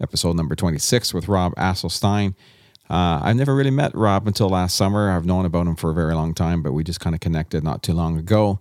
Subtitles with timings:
[0.00, 2.34] episode number 26 with Rob Asselstein.
[2.88, 5.10] Uh, I never really met Rob until last summer.
[5.10, 7.62] I've known about him for a very long time, but we just kind of connected
[7.62, 8.58] not too long ago.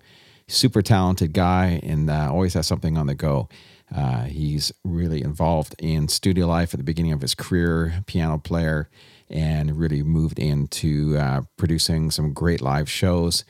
[0.47, 3.49] Super talented guy and uh, always has something on the go.
[3.95, 8.89] Uh, he's really involved in studio life at the beginning of his career, piano player,
[9.29, 13.45] and really moved into uh, producing some great live shows.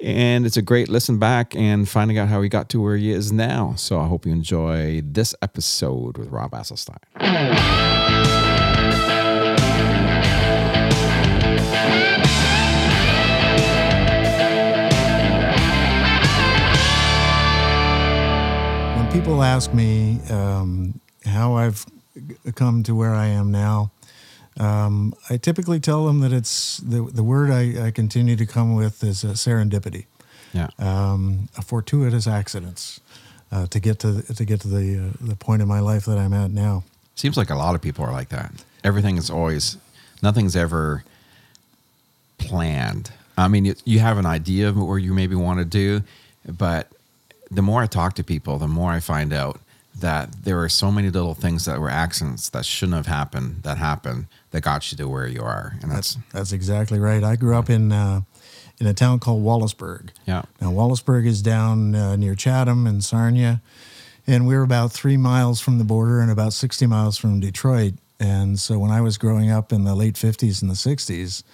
[0.00, 3.10] And it's a great listen back and finding out how he got to where he
[3.10, 3.74] is now.
[3.76, 6.98] So I hope you enjoy this episode with Rob Asselstein.
[18.96, 21.86] When people ask me um, how I've
[22.54, 23.90] come to where I am now,
[24.58, 28.74] um, I typically tell them that it's the, the word I, I continue to come
[28.74, 30.04] with is uh, serendipity,
[30.52, 30.68] Yeah.
[30.78, 33.00] um, a fortuitous accidents
[33.50, 36.18] uh, to get to to get to the uh, the point in my life that
[36.18, 36.84] I'm at now.
[37.16, 38.52] Seems like a lot of people are like that.
[38.82, 39.76] Everything is always,
[40.22, 41.04] nothing's ever
[42.38, 43.10] planned.
[43.36, 46.02] I mean, you, you have an idea of what you maybe want to do,
[46.46, 46.88] but
[47.50, 49.60] the more I talk to people, the more I find out
[50.04, 53.78] that there are so many little things that were accidents that shouldn't have happened that
[53.78, 55.78] happened that got you to where you are.
[55.80, 57.24] And that's, That's exactly right.
[57.24, 58.20] I grew up in uh,
[58.78, 60.10] in a town called Wallaceburg.
[60.26, 60.42] yeah.
[60.60, 63.62] Now, Wallaceburg is down uh, near Chatham and Sarnia,
[64.26, 67.94] and we're about three miles from the border and about 60 miles from Detroit.
[68.20, 71.44] And so, when I was growing up in the late 50s and the 60s,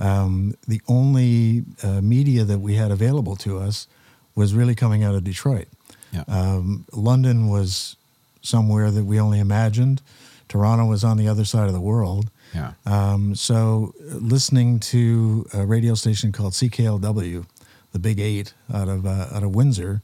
[0.00, 3.86] um, the only uh, media that we had available to us
[4.34, 5.68] was really coming out of Detroit.
[6.12, 6.24] Yeah.
[6.28, 7.96] Um, London was
[8.42, 10.02] somewhere that we only imagined.
[10.48, 12.30] Toronto was on the other side of the world.
[12.54, 12.72] yeah.
[12.84, 17.46] Um, so, listening to a radio station called CKLW,
[17.92, 20.02] the Big Eight out of uh, out of Windsor,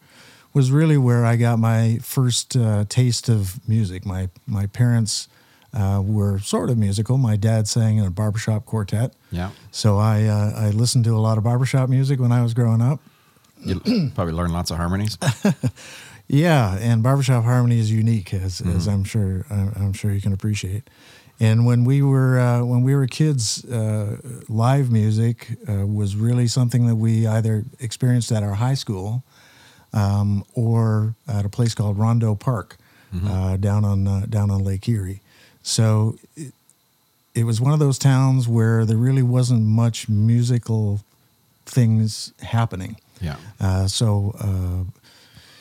[0.55, 4.07] was really where I got my first uh, taste of music.
[4.07, 5.29] My my parents
[5.75, 7.19] uh, were sort of musical.
[7.19, 9.51] My dad sang in a barbershop quartet, yeah.
[9.71, 12.81] so I uh, I listened to a lot of barbershop music when I was growing
[12.81, 13.01] up.
[13.65, 15.19] You probably learn lots of harmonies.
[16.29, 20.35] Yeah, and barbershop harmony is unique, as, as I'm sure I'm, I'm sure you can
[20.35, 20.83] appreciate.
[21.41, 26.47] And when we were uh, when we were kids, uh, live music uh, was really
[26.47, 29.23] something that we either experienced at our high school
[29.95, 32.77] um, or at a place called Rondeau Park
[33.27, 35.23] uh, down on uh, down on Lake Erie.
[35.63, 36.53] So it,
[37.35, 41.01] it was one of those towns where there really wasn't much musical
[41.65, 42.97] things happening.
[43.21, 43.37] Yeah.
[43.61, 44.85] Uh, so, uh,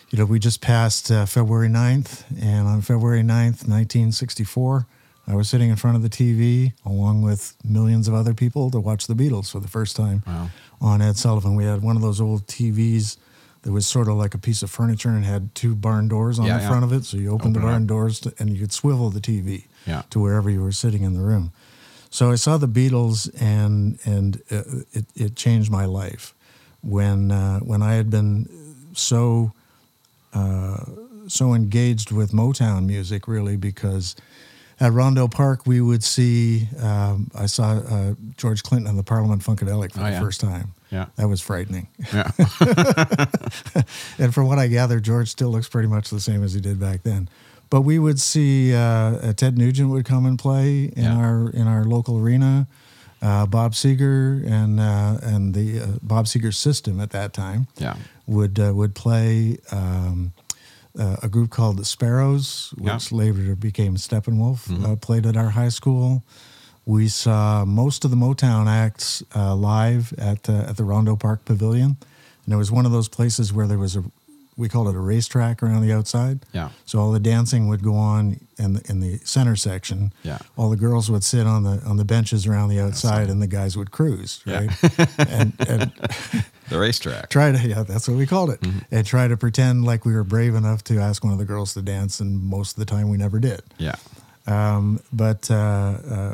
[0.10, 4.88] you know, we just passed uh, February 9th, and on February 9th, 1964,
[5.30, 8.80] I was sitting in front of the TV along with millions of other people to
[8.80, 10.50] watch the Beatles for the first time Wow.
[10.80, 11.56] on Ed Sullivan.
[11.56, 13.18] We had one of those old TVs
[13.64, 16.46] that was sort of like a piece of furniture and had two barn doors on
[16.46, 16.70] Yeah, the yeah.
[16.70, 17.04] front of it.
[17.04, 17.88] So you opened Open the barn up.
[17.90, 20.04] doors to, and you could swivel the TV Yeah.
[20.12, 21.52] to wherever you were sitting in the room.
[22.10, 24.64] So I saw the Beatles, and and uh,
[24.94, 26.34] it, it changed my life
[26.88, 28.48] when uh, when I had been
[28.94, 29.52] so
[30.34, 30.78] uh,
[31.28, 34.16] so engaged with Motown music, really, because
[34.80, 36.68] at Rondeau Park we would see.
[36.82, 40.20] Um, I saw uh, George Clinton and the Parliament Funkadelic for Oh, the yeah.
[40.20, 40.74] first time.
[40.92, 41.08] Yeah.
[41.18, 41.88] That was frightening.
[42.14, 42.32] Yeah.
[44.18, 46.80] and from what I gather, George still looks pretty much the same as he did
[46.80, 47.28] back then.
[47.70, 51.18] But we would see uh, uh, Ted Nugent would come and play in Yeah.
[51.18, 52.68] our in our local arena.
[53.22, 57.96] Uh, Bob Seger and uh, and the uh, Bob Seger system at that time Yeah.
[58.28, 60.34] would uh, would play um,
[61.00, 62.94] uh, a group called the Sparrows, Yeah.
[62.94, 64.70] which later became Steppenwolf.
[64.84, 66.24] Uh, played at our high school.
[66.86, 71.44] We saw most of the Motown acts uh, live at uh, at the Rondeau Park
[71.44, 71.98] Pavilion,
[72.46, 74.04] and it was one of those places where there was a
[74.58, 76.40] we called it a racetrack around the outside.
[76.52, 76.70] Yeah.
[76.86, 80.12] So all the dancing would go on in the, in the center section.
[80.24, 80.40] Yeah.
[80.58, 83.48] All the girls would sit on the on the benches around the outside, and the
[83.48, 84.42] guys would cruise.
[84.46, 84.66] Yeah.
[84.66, 85.00] Right.
[85.20, 85.92] and, and
[86.70, 87.30] The racetrack.
[87.30, 88.80] try to yeah that's what we called it Mm-hmm.
[88.96, 91.74] and try to pretend like we were brave enough to ask one of the girls
[91.76, 93.96] to dance and most of the time we never did Yeah.
[94.48, 96.34] um, but uh, uh,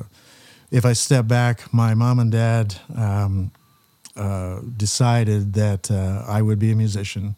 [0.72, 3.52] if i step back my mom and dad um,
[4.16, 7.36] uh, decided that uh, i would be a musician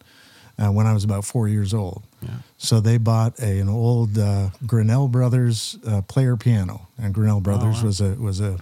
[0.60, 2.30] uh, when i was about four years old Yeah.
[2.58, 7.80] so they bought a, an old uh, Grinnell Brothers uh, player piano, and Grinnell Brothers
[7.82, 7.86] wow.
[7.88, 8.58] was a was a,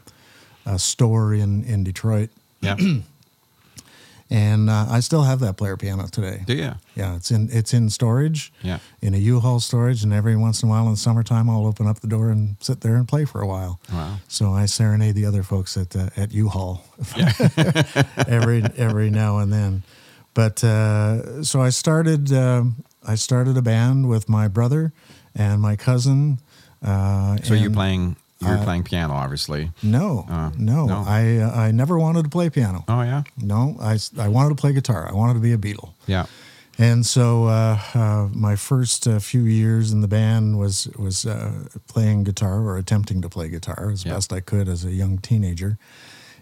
[0.66, 2.30] a store in in Detroit,
[2.62, 2.78] Yeah.
[4.30, 6.42] and uh, I still have that player piano today.
[6.48, 6.72] Do you?
[6.96, 8.52] Yeah, it's in it's in storage.
[8.64, 8.80] Yeah.
[9.02, 11.88] In a U-Haul storage, and every once in a while in the summertime, I'll open
[11.88, 13.80] up the door and sit there and play for a while.
[13.92, 14.18] Wow.
[14.28, 16.84] So I serenade the other folks at uh, at U-Haul
[18.28, 19.84] every every now and then.
[20.34, 22.76] But uh, so I started um
[23.08, 24.92] I started a band with my brother
[25.36, 26.40] and my cousin
[26.82, 29.72] Uh, So you're playing you're playing piano, obviously.
[29.82, 31.04] No, Uh, no, no?
[31.08, 32.84] I uh, I never wanted to play piano.
[32.88, 35.08] Oh yeah, No, I I wanted to play guitar.
[35.10, 35.94] I wanted to be a Beatle.
[36.08, 36.26] yeah,
[36.78, 41.52] And so uh, uh, my first uh, few years in the band was was uh,
[41.94, 44.16] playing guitar or attempting to play guitar as Yeah.
[44.16, 45.78] best I could as a young teenager.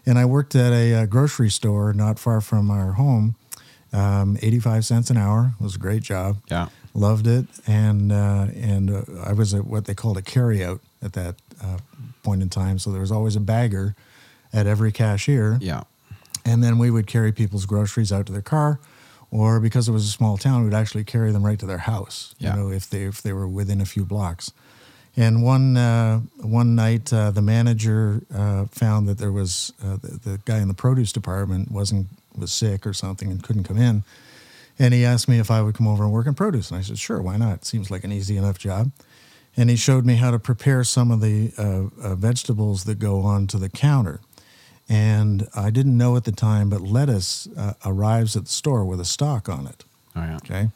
[0.06, 3.36] And I worked at a, uh grocery store not far from our home.
[3.94, 6.38] Um, Eighty-five cents an hour was a great job.
[6.50, 10.80] yeah, Loved it, and uh, and uh, I was at what they called a carryout
[11.02, 11.78] at that uh,
[12.24, 12.80] point in time.
[12.80, 13.96] So there was always a bagger
[14.54, 15.84] at every cashier yeah,
[16.46, 18.80] and then we would carry people's groceries out to their car
[19.32, 22.36] or because it was a small town we'd actually carry them right to their house
[22.38, 22.56] Yeah.
[22.56, 24.52] you know if they if they were within a few blocks
[25.16, 30.20] and one uh, one night uh, the manager uh, found that there was uh, the,
[30.32, 34.04] the guy in the produce department wasn't was sick or something and couldn't come in
[34.80, 36.82] and he asked me if I would come over and work in produce and I
[36.82, 38.92] said sure why not It seems like an easy enough job
[39.58, 43.22] and he showed me how to prepare some of the uh, uh, vegetables that go
[43.22, 44.22] onto the counter.
[44.88, 49.00] And I didn't know at the time, but lettuce uh, arrives at the store with
[49.00, 49.84] a stalk on it.
[50.16, 50.70] oh yeah, Okay.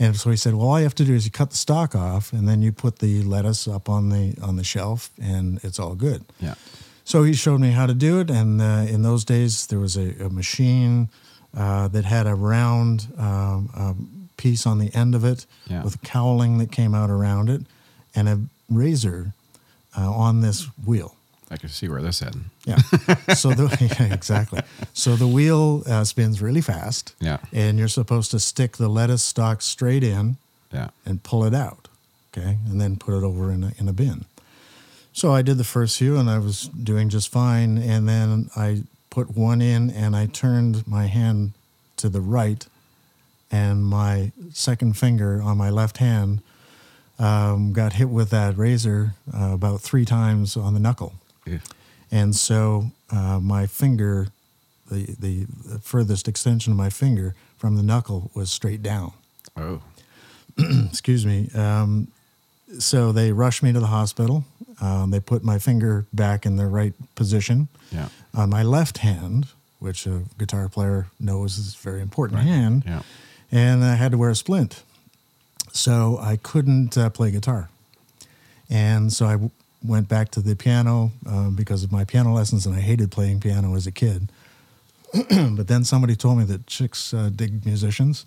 [0.00, 1.96] And so he said, "Well, all you have to do is you cut the stalk
[1.96, 5.80] off, and then you put the lettuce up on the on the shelf, and it's
[5.80, 6.54] all good." yeah,
[7.08, 9.96] So he showed me how to do it, and uh, in those days there was
[9.96, 11.08] a, a machine
[11.56, 15.82] uh, that had a round um, um, piece on the end of it Yeah.
[15.84, 17.62] with cowling that came out around it,
[18.14, 18.38] and a
[18.68, 19.32] razor
[19.96, 21.14] uh, on this wheel.
[21.50, 22.44] I can see where this heading.
[22.66, 22.76] Yeah.
[23.34, 24.60] so the yeah, exactly.
[24.92, 27.14] So the wheel uh, spins really fast.
[27.20, 27.38] Yeah.
[27.54, 30.36] And you're supposed to stick the lettuce stalk straight in
[30.74, 31.88] Yeah, and pull it out.
[32.36, 32.58] Okay.
[32.68, 34.26] And then put it over in a, in a bin.
[35.12, 37.78] So I did the first few and I was doing just fine.
[37.78, 41.52] And then I put one in and I turned my hand
[41.96, 42.66] to the right
[43.50, 46.40] and my second finger on my left hand
[47.18, 51.14] um, got hit with that razor uh, about three times on the knuckle.
[51.46, 51.60] Ew.
[52.10, 54.28] And so uh, my finger,
[54.90, 59.12] the, the the furthest extension of my finger from the knuckle was straight down.
[59.56, 59.82] oh
[60.58, 61.50] Excuse me.
[61.54, 62.08] Um,
[62.78, 64.44] so they rushed me to the hospital.
[64.80, 67.68] Um, they put my finger back in the right position.
[67.90, 69.46] yeah, On my left hand,
[69.80, 73.02] which a guitar player knows is a very important hand, yeah,
[73.50, 74.82] and I had to wear a splint.
[75.72, 77.68] So I couldn't uh, play guitar.
[78.70, 79.50] And so I w-
[79.84, 83.40] went back to the piano um, because of my piano lessons, and I hated playing
[83.40, 84.30] piano as a kid.
[85.30, 88.26] but then somebody told me that chicks uh, dig musicians,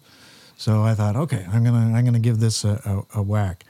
[0.57, 3.65] so I thought, okay, I'm gonna I'm gonna give this a, a, a whack.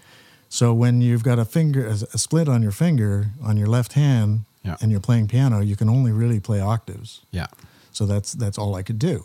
[0.54, 3.94] So when you've got a finger a a split on your finger on your left
[3.94, 4.76] hand, Yeah.
[4.82, 7.22] and you're playing piano, you can only really play octaves.
[7.32, 7.48] yeah,
[7.94, 9.18] So that's that's all I could do.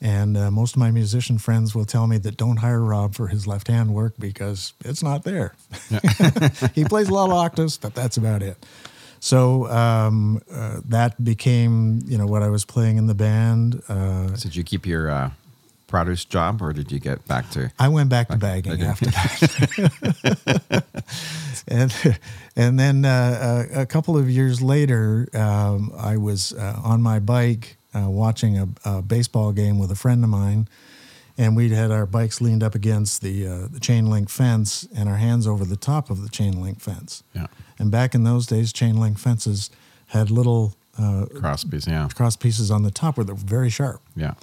[0.00, 3.28] And uh, most of my musician friends will tell me that don't hire Rob for
[3.28, 5.50] his left hand work because it's not there.
[6.74, 8.56] he plays a lot of octaves, but that's about it.
[9.20, 13.82] So um, uh, that became, you know, what I was playing in the band.
[13.88, 15.30] Uh, So did you keep your uh,
[15.86, 17.70] produce job, or did you get back to?
[17.78, 18.84] I went back to bagging okay.
[18.84, 20.84] after that.
[21.68, 22.18] and
[22.56, 27.18] and then uh, a, a couple of years later, um, I was uh, on my
[27.18, 30.68] bike uh, watching a, a baseball game with a friend of mine,
[31.38, 35.08] and we'd had our bikes leaned up against the uh, the chain link fence and
[35.08, 37.22] our hands over the top of the chain link fence.
[37.34, 37.46] Yeah,
[37.78, 39.70] And back in those days, chain link fences
[40.08, 41.86] had little uh, Crosby's.
[41.86, 44.34] Yeah, cross pieces on the top where they're very sharp yeah,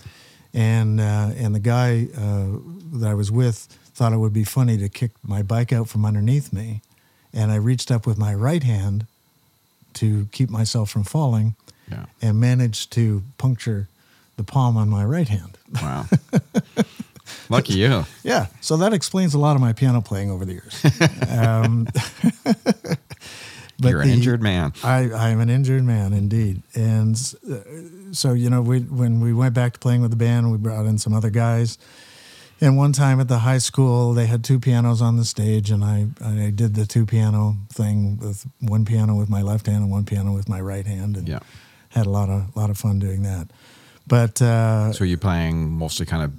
[0.53, 2.60] and uh, and the guy uh,
[2.93, 6.05] that I was with thought it would be funny to kick my bike out from
[6.05, 6.81] underneath me,
[7.33, 9.05] and I reached up with my right hand
[9.95, 11.55] to keep myself from falling,
[11.91, 12.05] yeah.
[12.22, 13.88] and managed to puncture
[14.38, 15.57] the palm on my right hand.
[15.81, 16.05] Wow.
[17.50, 18.05] Lucky you.
[18.24, 20.86] Yeah, so that explains a lot of my piano playing over the years.
[21.29, 21.88] um,
[22.43, 24.74] but You're an the- injured man.
[24.83, 27.15] I, I'm an injured man indeed, and
[27.50, 27.55] uh,
[28.13, 30.86] so you know, we when we went back to playing with the band, we brought
[30.86, 31.77] in some other guys.
[32.62, 35.84] And one time at the high school, they had two pianos on the stage, and
[35.84, 39.91] I I did the two piano thing with one piano with my left hand and
[39.91, 41.39] one piano with my right hand, and Yeah.
[41.89, 43.48] had a lot of lot of fun doing that.
[44.08, 46.32] But uh, So you're playing mostly kind of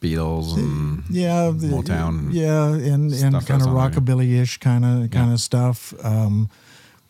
[0.00, 3.74] Beatles and yeah, Motown yeah, and and kind of there.
[3.74, 5.92] rockabilly-ish kind of kind of stuff.
[6.04, 6.48] Um,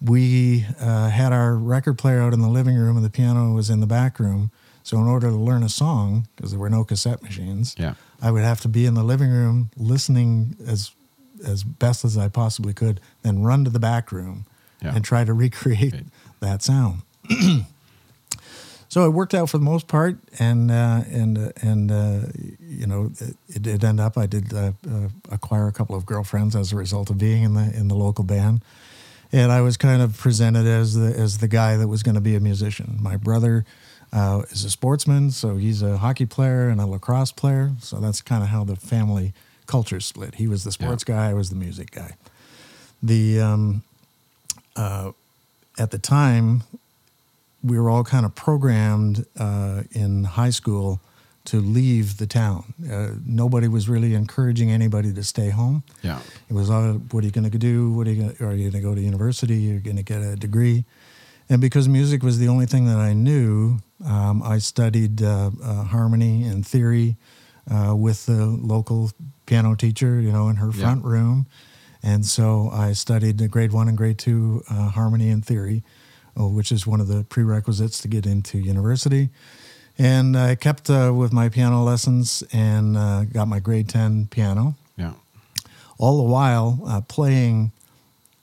[0.00, 3.70] we uh, had our record player out in the living room, and the piano was
[3.70, 4.50] in the back room.
[4.82, 7.94] So in order to learn a song, because there were no cassette machines, Yeah.
[8.22, 10.92] I would have to be in the living room listening as
[11.44, 14.46] as best as I possibly could, then run to the back room
[14.80, 14.94] Yeah.
[14.94, 16.06] and try to recreate Right.
[16.40, 17.02] that sound.
[18.88, 22.20] so it worked out for the most part, and uh, and uh, and uh,
[22.60, 23.10] you know
[23.48, 24.16] it, did end up.
[24.16, 27.54] I did uh, uh, acquire a couple of girlfriends as a result of being in
[27.54, 28.62] the in the local band,
[29.32, 32.20] and I was kind of presented as the as the guy that was going to
[32.20, 32.98] be a musician.
[33.00, 33.64] My brother
[34.12, 37.72] uh, is a sportsman, so he's a hockey player and a lacrosse player.
[37.80, 39.32] So that's kind of how the family
[39.66, 40.36] culture split.
[40.36, 41.16] He was the sports yeah.
[41.16, 42.16] guy, I was the music guy.
[43.02, 43.82] The um,
[45.78, 46.62] at the time
[47.62, 51.00] we were all kind of programmed uh, in high school
[51.46, 52.74] to leave the town.
[52.90, 55.82] Uh, nobody was really encouraging anybody to stay home.
[56.02, 57.90] Yeah, it was all, what are you going to do?
[57.92, 59.56] What are you gonna, are you going to go to university?
[59.56, 60.84] You're going to get a degree.
[61.48, 65.84] And because music was the only thing that I knew, um, I studied uh, uh
[65.84, 67.16] harmony and theory
[67.70, 69.10] uh, with the local
[69.46, 71.10] piano teacher, you know, in her front yeah.
[71.10, 71.46] room.
[72.02, 75.82] And so I studied grade one and grade two uh, harmony and theory
[76.38, 79.30] uh, which is one of the prerequisites to get into university.
[79.98, 84.74] And I kept uh, with my piano lessons and uh, got my grade 10 piano.
[84.96, 85.14] Yeah.
[85.98, 87.72] All the while uh, playing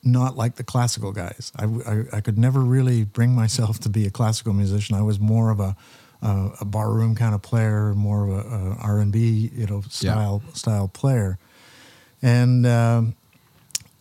[0.04, 1.52] not like the classical guys.
[1.56, 4.96] I, I, I, could never really bring myself to be a classical musician.
[4.98, 5.78] I was more of a,
[6.22, 10.54] uh, a barroom kind of player, more of a, a R&B you know, style, yeah.
[10.54, 11.38] style player.
[12.22, 13.16] And um,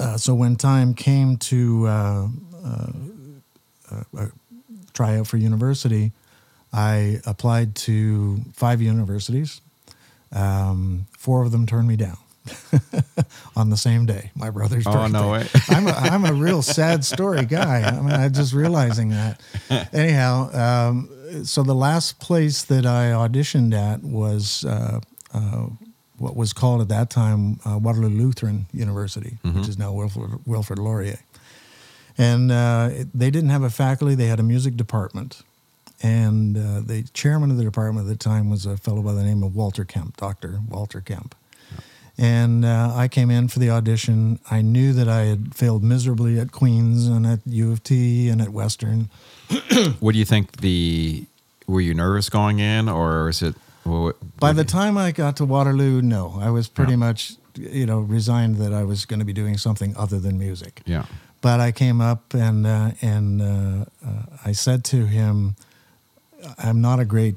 [0.01, 2.29] uh, so when time came to uh,
[2.65, 4.31] a,
[4.93, 6.13] tryout for university,
[6.73, 9.61] I applied to five universities.
[10.33, 12.17] Um, four of them turned me down
[13.57, 15.13] on the same day, my brother's oh, birthday.
[15.13, 15.47] no way.
[15.69, 17.83] I'm, a, I'm a real sad story guy.
[17.83, 19.41] I mean, I'm just realizing that.
[19.93, 25.01] Anyhow, um, so the last place that I auditioned at was uh,
[25.33, 25.67] uh,
[26.19, 29.61] what was called at that time uh, Waterloo Lutheran University, mm-hmm.
[29.61, 31.21] which is now Wilfrid, Wilfrid Laurier.
[32.19, 35.43] And uh, they didn't have a faculty, they had a music department.
[36.03, 39.23] And uh, the chairman of the department at the time was a fellow by the
[39.23, 40.61] name of Walter Kemp, Dr.
[40.69, 41.35] Walter Kemp.
[42.19, 44.39] And uh, I came in for the audition.
[44.51, 48.41] I knew that I had failed miserably at Queens and at U of T and
[48.43, 49.09] at Western.
[50.01, 51.25] what do you think the
[51.67, 53.55] were you nervous going in or is it
[53.85, 56.97] well, by the time I got to Waterloo, no, I was pretty yeah.
[56.97, 60.83] much you know resigned that I was going to be doing something other than music.
[60.85, 61.07] Yeah.
[61.41, 65.57] But I came up and uh, and uh, uh, I said to him,
[66.59, 67.37] "I'm not a great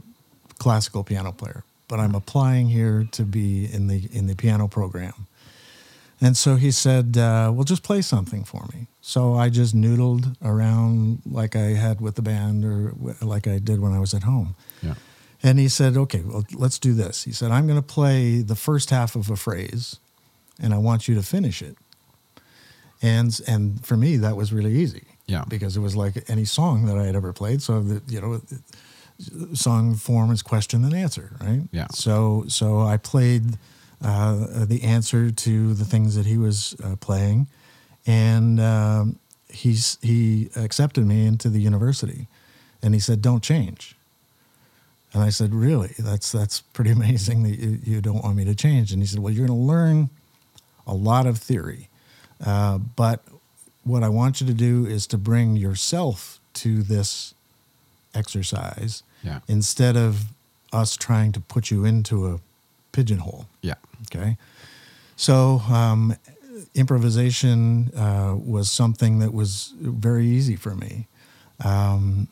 [0.57, 5.27] classical piano player, but I'm applying here to be in the in the piano program."
[6.21, 10.35] And so he said, uh, "Well, just play something for me." So I just noodled
[10.41, 14.23] around like I had with the band or like I did when I was at
[14.23, 14.55] home.
[14.81, 14.95] Yeah.
[15.43, 18.55] And he said, "Okay, well, let's do this." He said, "I'm going to play the
[18.55, 19.99] first half of a phrase,
[20.59, 21.77] and I want you to finish it."
[23.01, 25.03] and and for me that was really easy.
[25.27, 27.61] Yeah, because it was like any song that I had ever played.
[27.61, 28.41] So that you know,
[29.53, 31.61] song form is question and answer, right?
[31.71, 31.87] Yeah.
[31.91, 33.57] So so I played
[34.03, 37.47] uh, the answer to the things that he was uh, playing,
[38.05, 39.19] and um,
[39.49, 42.27] he's he accepted me into the university,
[42.81, 43.95] and he said, "Don't change."
[45.13, 45.93] And I said, "Really?
[45.97, 49.19] That's that's pretty amazing that you, you don't want me to change." And he said,
[49.19, 50.09] "Well, you're going to learn
[50.85, 51.89] a lot of theory."
[52.45, 53.23] Uh, but
[53.83, 57.34] what I want you to do is to bring yourself to this
[58.15, 59.39] exercise yeah.
[59.47, 60.25] instead of
[60.71, 62.39] us trying to put you into a
[62.91, 63.47] pigeonhole.
[63.61, 63.75] Yeah.
[64.03, 64.37] Okay.
[65.15, 66.15] So, um,
[66.73, 71.07] improvisation uh, was something that was very easy for me.
[71.63, 72.27] Um,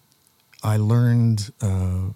[0.63, 2.12] I learned uh,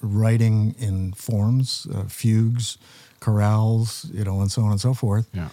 [0.00, 2.78] writing in forms, uh, fugues,
[3.20, 5.28] chorales, you know, and so on and so forth.
[5.32, 5.48] Yeah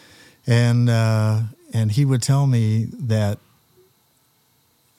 [0.47, 1.41] and uh,
[1.73, 3.39] and he would tell me that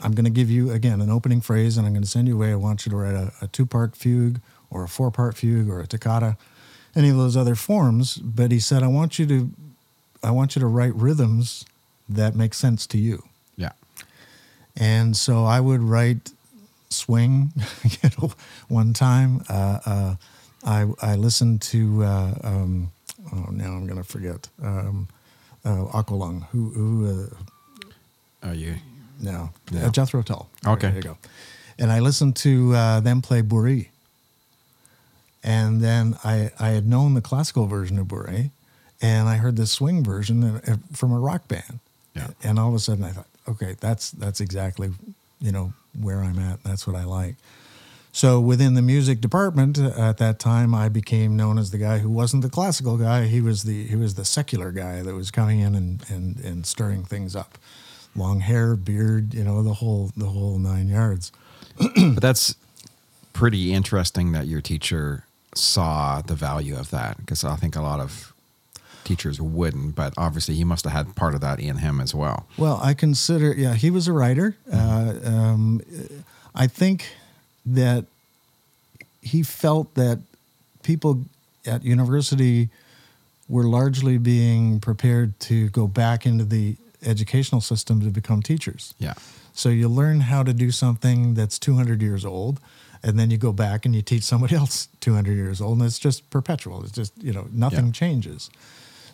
[0.05, 2.37] I'm going to give you again an opening phrase, and I'm going to send you
[2.37, 2.53] away.
[2.53, 5.69] I want you to write a, a two part fugue or a four part fugue
[5.69, 6.37] or a toccata,
[6.95, 8.17] any of those other forms.
[8.17, 9.51] But he said, I want you to
[10.23, 11.65] I want you to write rhythms
[12.09, 13.25] that make sense to you.
[13.57, 13.73] Yeah.
[14.77, 16.33] And so I would write
[16.91, 17.53] swing.
[17.85, 18.33] you know,
[18.69, 20.15] one time uh, uh,
[20.65, 22.93] I I listened to uh, um,
[23.33, 24.49] oh now I'm going to forget.
[24.63, 25.09] Um,
[25.65, 27.31] uh, Aqualung, who who
[28.43, 28.75] uh, are you?
[29.21, 29.87] No, no.
[29.87, 30.49] Uh, Jethro Tull.
[30.67, 31.19] Okay, there you go.
[31.79, 33.89] And I listened to uh, them play Bourrée,
[35.43, 38.51] and then I I had known the classical version of Bourrée,
[39.01, 40.61] and I heard the swing version
[40.93, 41.81] from a rock band.
[42.15, 42.29] Yeah.
[42.43, 44.93] And all of a sudden I thought, okay, that's that's exactly
[45.41, 46.63] you know where I'm at.
[46.63, 47.37] That's what I like.
[48.13, 51.99] So within the music department uh, at that time, I became known as the guy
[51.99, 53.27] who wasn't the classical guy.
[53.27, 56.65] He was the he was the secular guy that was coming in and and, and
[56.65, 57.59] stirring things up.
[58.17, 61.33] Long hair, beard, you know, the whole the whole nine yards.
[61.79, 62.55] but that's
[63.33, 68.01] pretty interesting that your teacher saw the value of that because I think a lot
[68.01, 68.33] of
[69.05, 72.47] teachers wouldn't, but obviously he must have had part of that in him as well.
[72.57, 74.57] Well, I consider, yeah, he was a writer.
[74.73, 75.83] Uh, um,
[76.55, 77.15] I think
[77.67, 78.07] that
[79.21, 80.21] he felt that
[80.83, 81.25] people
[81.67, 82.69] at university
[83.49, 88.95] were largely being prepared to go back into the educational system to become teachers.
[88.99, 89.15] Yeah.
[89.53, 92.61] So you learn how to do something that's 200 years old,
[93.03, 95.99] and then you go back and you teach somebody else 200 years old, and it's
[95.99, 96.83] just perpetual.
[96.83, 97.93] It's just, you know, nothing Yeah.
[97.93, 98.51] changes.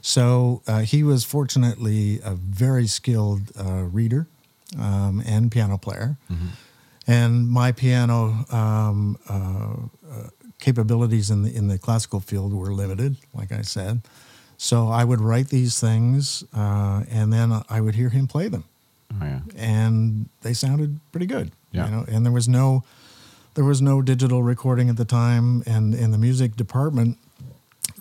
[0.02, 4.26] So uh, he was fortunately a very skilled uh, reader
[4.78, 6.16] um, and piano player.
[7.06, 9.34] And my piano um, uh,
[10.10, 10.28] uh,
[10.60, 14.02] capabilities in the, in the classical field were limited, like I said.
[14.62, 18.64] So I would write these things, uh, and then I would hear him play them
[19.10, 19.40] Oh yeah.
[19.56, 21.50] and they sounded pretty good.
[21.72, 21.86] Yeah.
[21.86, 22.84] You know, and there was no
[23.54, 27.16] there was no digital recording at the time, and and the music department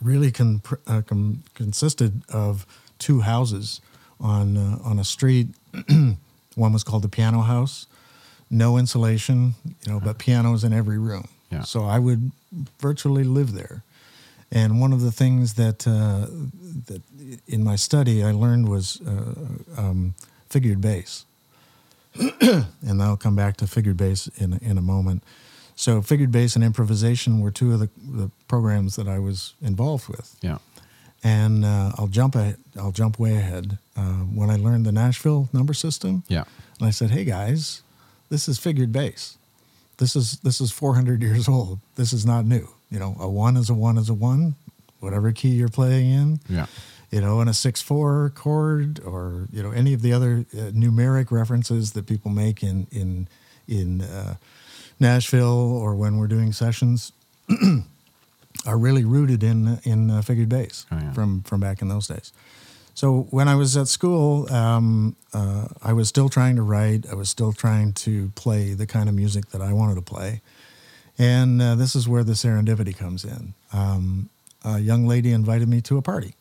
[0.01, 2.65] really con, uh, com, consisted of
[2.97, 3.79] two houses
[4.19, 5.47] on uh, on a street.
[6.55, 7.87] One was called the Piano House,
[8.49, 11.29] no insulation, you know, but pianos in every room.
[11.51, 11.63] Yeah.
[11.63, 12.31] So I would
[12.81, 13.83] virtually live there.
[14.51, 16.25] And one of the things that uh,
[16.87, 17.01] that
[17.47, 19.35] in my study I learned was uh,
[19.77, 20.15] um,
[20.49, 21.25] figured bass,
[22.41, 25.23] and I'll come back to figured bass in in a moment.
[25.75, 30.09] So figured bass and improvisation were two of the, the programs that I was involved
[30.09, 30.35] with.
[30.41, 30.57] Yeah.
[31.23, 33.77] And uh, I'll jump ahead, I'll jump way ahead.
[33.95, 36.45] Uh, when I learned the Nashville number system, Yeah.
[36.79, 37.81] and I said, "Hey guys,
[38.29, 39.37] this is figured bass.
[39.97, 41.79] This is this is 400 years old.
[41.95, 42.67] This is not new.
[42.91, 44.55] You know, a one is a one is a one,
[44.99, 46.39] whatever key you're playing in.
[46.49, 46.65] Yeah.
[47.11, 50.71] You know, in a six four chord, or you know, any of the other uh,
[50.71, 53.27] numeric references that people make in in
[53.67, 54.35] in uh,
[54.99, 57.11] Nashville or when we're doing sessions."
[58.65, 61.13] are really rooted in in uh, figured bass Oh, yeah.
[61.13, 62.31] from from back in those days.
[62.93, 67.05] So when I was at school, um, uh, I was still trying to write.
[67.09, 70.41] I was still trying to play the kind of music that I wanted to play,
[71.19, 73.53] and uh, this is where the serendipity comes in.
[73.73, 74.29] Um,
[74.65, 76.33] a young lady invited me to a party,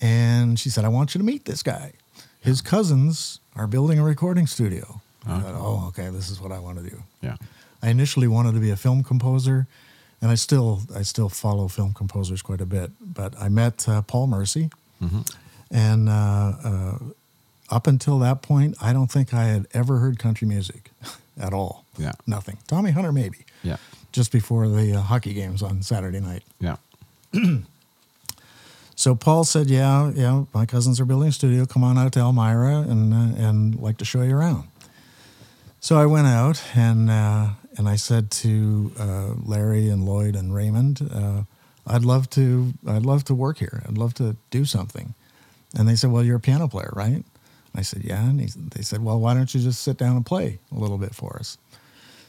[0.00, 1.92] and she said, "I want you to meet this guy.
[2.40, 5.42] His cousins are building a recording studio." I Okay.
[5.42, 7.02] thought, oh, okay, this is what I want to do.
[7.20, 7.36] Yeah.
[7.82, 9.66] I initially wanted to be a film composer,
[10.22, 12.90] and I still I still follow film composers quite a bit.
[13.00, 14.70] But I met uh, Paul Mercey,
[15.70, 16.98] and uh, uh,
[17.70, 20.90] up until that point, I don't think I had ever heard country music
[21.40, 21.84] at all.
[21.98, 22.12] Yeah.
[22.26, 22.58] nothing.
[22.68, 23.76] Tommy Hunter maybe, Yeah.
[24.12, 26.42] just before the uh, hockey games on Saturday night.
[26.60, 26.76] Yeah.
[28.98, 31.66] So Paul said, "Yeah, yeah, my cousins are building a studio.
[31.66, 34.64] Come on out to Elmira and uh, and like to show you around."
[35.80, 40.54] So I went out and uh, and I said to uh, Larry and Lloyd and
[40.54, 41.42] Raymond, uh,
[41.86, 43.82] "I'd love to I'd love to work here.
[43.86, 45.12] I'd love to do something."
[45.76, 47.22] And they said, "Well, you're a piano player, right?"
[47.74, 50.24] I said, "Yeah." And he, they said, "Well, why don't you just sit down and
[50.24, 51.58] play a little bit for us?"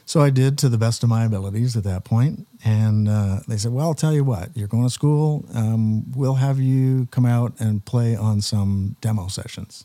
[0.08, 2.46] So I did to the best of my abilities at that point.
[2.64, 5.44] And uh, they said, Well, I'll tell you what, you're going to school.
[5.52, 9.84] Um, we'll have you come out and play on some demo sessions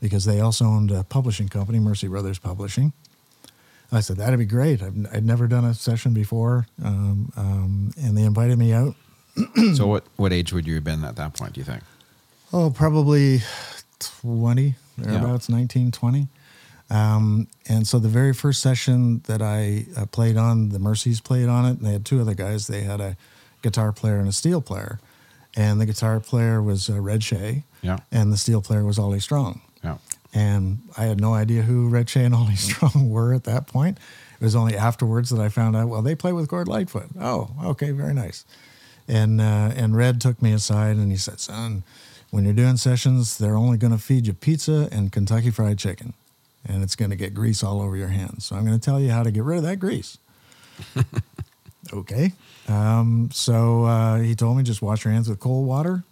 [0.00, 2.92] because they also owned a publishing company, Mercey Brothers Publishing.
[3.90, 4.80] I said, That'd be great.
[4.80, 6.68] I've, I'd never done a session before.
[6.84, 8.94] Um, um, and they invited me out.
[9.74, 11.54] so what what age would you have been at that point?
[11.54, 11.82] Do you think?
[12.52, 13.40] Oh, probably
[13.98, 16.28] 20, thereabouts, 19, 20.
[16.90, 21.48] Um, and so the very first session that I uh, played on, the Merceys played
[21.48, 22.66] on it, and they had two other guys.
[22.66, 23.16] They had a
[23.62, 24.98] guitar player and a steel player.
[25.56, 27.98] And the guitar player was uh, Red Shea, Yeah.
[28.12, 29.60] and the steel player was Ollie Strong.
[29.82, 29.98] Yeah.
[30.32, 33.98] And I had no idea who Red Shea and Ollie Strong were at that point.
[34.40, 37.08] It was only afterwards that I found out, well, they play with Gord Lightfoot.
[37.20, 38.44] Oh, okay, very nice.
[39.08, 41.82] And, uh, and Red took me aside and he said, son,
[42.30, 46.12] when you're doing sessions, they're only going to feed you pizza and Kentucky Fried Chicken.
[46.66, 48.44] And it's going to get grease all over your hands.
[48.44, 50.18] So I'm going to tell you how to get rid of that grease.
[51.92, 52.32] okay.
[52.68, 56.02] Um, so uh, he told me just wash your hands with cold water,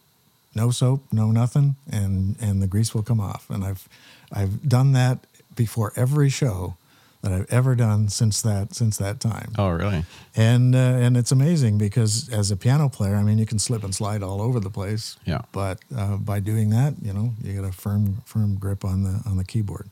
[0.54, 3.50] no soap, no nothing, and and the grease will come off.
[3.50, 3.88] And I've
[4.32, 5.18] I've done that
[5.54, 6.76] before every show
[7.22, 9.52] that I've ever done since that since that time.
[9.58, 10.04] Oh, really?
[10.34, 13.82] And uh, and it's amazing because as a piano player, I mean, you can slip
[13.82, 15.16] and slide all over the place.
[15.24, 15.42] Yeah.
[15.52, 19.22] But uh, by doing that, you know, you get a firm firm grip on the
[19.26, 19.88] on the keyboard.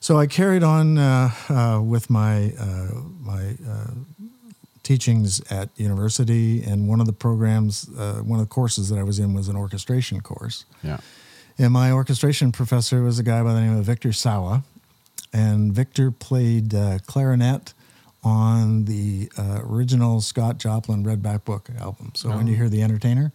[0.00, 3.90] So I carried on uh, uh, with my uh, my uh,
[4.82, 9.02] teachings at university, and one of the programs, uh, one of the courses that I
[9.02, 10.64] was in was an orchestration course.
[10.82, 10.98] Yeah.
[11.58, 14.62] And my orchestration professor was a guy by the name of Victor Sawa.
[15.32, 17.74] And Victor played uh, clarinet
[18.22, 22.12] on the uh, original Scott Joplin Red Back Book album.
[22.14, 23.32] So when you hear The Entertainer,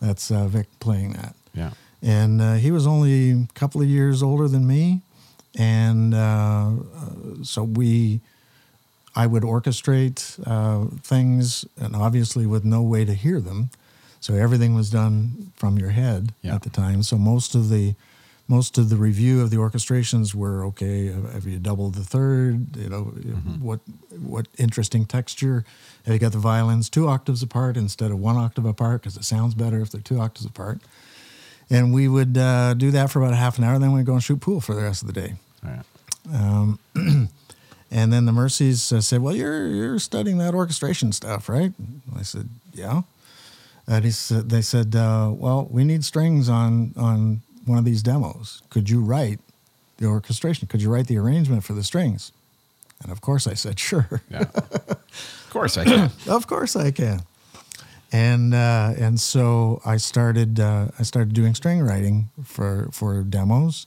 [0.00, 1.34] that's uh, Vic playing that.
[1.54, 1.72] Yeah.
[2.00, 5.02] And uh, he was only a couple of years older than me.
[5.58, 6.70] And uh,
[7.42, 8.20] so we,
[9.14, 13.70] I would orchestrate uh, things, and obviously with no way to hear them.
[14.20, 16.54] So everything was done from your head Yeah.
[16.54, 17.02] at the time.
[17.02, 17.94] So most of the
[18.48, 21.06] most of the review of the orchestrations were okay.
[21.06, 22.76] Have you doubled the third?
[22.76, 23.02] You know
[23.60, 23.80] what
[24.18, 25.64] what interesting texture?
[26.04, 29.24] Have you got the violins two octaves apart instead of one octave apart because it
[29.24, 30.80] sounds better if they're two octaves apart?
[31.72, 33.78] And we would uh, do that for about a half an hour.
[33.78, 35.34] Then we'd go and shoot pool for the rest of the day.
[35.64, 37.28] All right.
[37.94, 41.74] And then the Merceys uh, said, "Well, you're you're studying that orchestration stuff, right?"
[42.18, 43.02] I said, "Yeah."
[43.86, 48.02] And he said, "They said, uh, well, we need strings on on one of these
[48.02, 48.62] demos.
[48.70, 49.40] Could you write
[49.98, 50.68] the orchestration?
[50.68, 52.32] Could you write the arrangement for the strings?"
[53.02, 54.46] And of course, I said, "Sure, Yeah.
[54.54, 56.10] of course I can.
[56.28, 57.20] of course I can."
[58.12, 63.86] And uh, and so I started uh, I started doing string writing for for demos,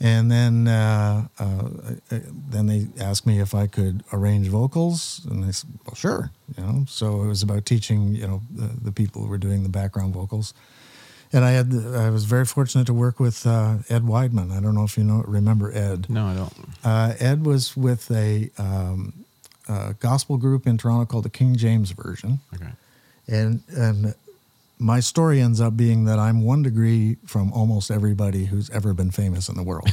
[0.00, 1.68] and then uh, uh,
[2.10, 6.30] I- then they asked me if I could arrange vocals, and I said, "Well, sure."
[6.56, 9.64] You know, so it was about teaching you know the, the people who were doing
[9.64, 10.54] the background vocals,
[11.30, 14.50] and I had I was very fortunate to work with uh, Ed Weidman.
[14.50, 16.08] I don't know if you know remember Ed.
[16.08, 16.52] No, I don't.
[16.82, 19.12] Uh, Ed was with a, um,
[19.68, 22.72] a gospel group in Toronto called the King James Version, Okay.
[23.32, 24.14] And and
[24.78, 29.10] my story ends up being that I'm one degree from almost everybody who's ever been
[29.10, 29.88] famous in the world.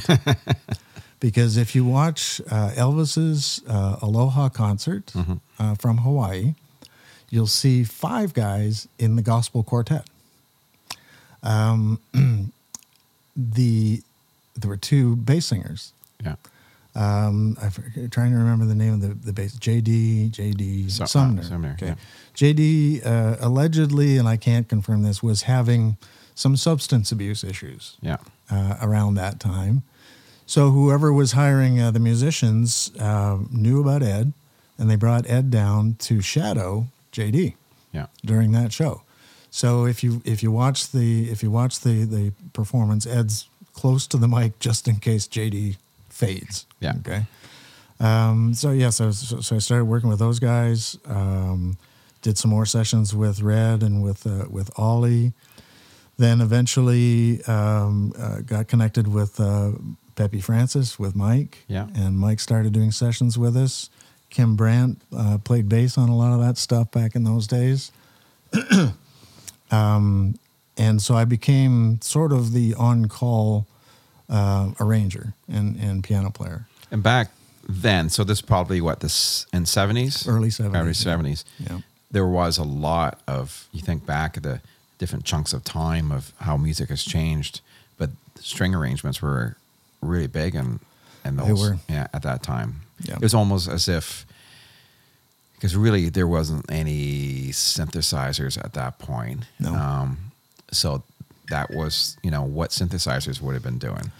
[1.20, 5.12] because if you watch uh, Elvis's uh, Aloha concert
[5.58, 6.54] uh, from Hawaii,
[7.30, 10.06] you'll see five guys in the gospel quartet.
[11.42, 12.00] Um,
[13.36, 14.02] the
[14.56, 15.92] there were two bass singers.
[16.22, 16.34] Yeah.
[16.94, 19.56] Um, I'm trying to remember the name of the, the bass.
[19.56, 21.42] JD, JD uh, Sumner.
[21.42, 21.86] Sumner, okay.
[21.88, 21.94] yeah.
[22.34, 25.96] JD uh, allegedly, and I can't confirm this, was having
[26.34, 28.16] some substance abuse issues Yeah.
[28.50, 29.82] uh, around that time.
[30.46, 34.32] So whoever was hiring uh, the musicians uh, knew about Ed,
[34.78, 37.54] and they brought Ed down to shadow JD
[37.92, 38.06] Yeah.
[38.24, 39.02] during that show.
[39.52, 44.06] So if you if you watch the if you watch the the performance, Ed's close
[44.08, 45.76] to the mic just in case JD
[46.20, 46.66] fades.
[46.80, 46.94] Yeah.
[47.00, 47.22] Okay.
[47.98, 50.96] Um, so yeah, so, so so I started working with those guys.
[51.06, 51.76] Um,
[52.22, 55.32] did some more sessions with Red and with uh, with Ollie.
[56.18, 59.72] Then eventually um, uh, got connected with uh,
[60.16, 61.64] Pepe Francis with Mike.
[61.66, 61.86] Yeah.
[61.94, 63.88] And Mike started doing sessions with us.
[64.28, 67.90] Kim Brandt uh, played bass on a lot of that stuff back in those days.
[69.70, 70.34] um,
[70.76, 73.66] and so I became sort of the on-call
[74.30, 76.66] uh, arranger and, and piano player.
[76.90, 77.30] And back
[77.68, 81.44] then, so this is probably what this in seventies, Early 70s, early seventies.
[81.58, 81.80] Yeah.
[82.10, 84.60] There was a lot of you think back at the
[84.98, 87.60] different chunks of time of how music has changed,
[87.98, 89.56] but string arrangements were
[90.00, 90.80] really big and
[91.24, 91.76] and They were.
[91.88, 92.80] yeah at that time.
[93.02, 93.16] Yeah.
[93.16, 94.26] It was almost as if
[95.54, 99.44] because really there wasn't any synthesizers at that point.
[99.58, 99.74] No.
[99.74, 100.32] Um,
[100.72, 101.02] so
[101.50, 104.10] that was you know what synthesizers would have been doing.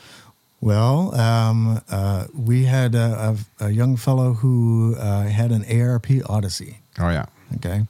[0.62, 6.08] Well, um, uh, we had a, a, a young fellow who uh, had an ARP
[6.28, 7.26] Odyssey, Oh yeah.
[7.56, 7.86] okay,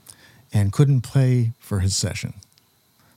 [0.53, 2.35] and couldn't play for his session.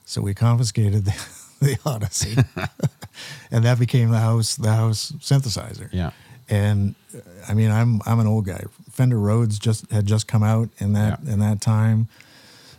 [0.06, 1.14] So we confiscated the,
[1.60, 2.36] the Odyssey,
[3.52, 5.88] and that became the house the house synthesizer.
[5.92, 6.10] Yeah.
[6.48, 8.64] And uh, I mean, I'm I'm an old guy.
[8.90, 11.32] Fender Rhodes just had just come out in that Yeah.
[11.34, 12.08] in that time,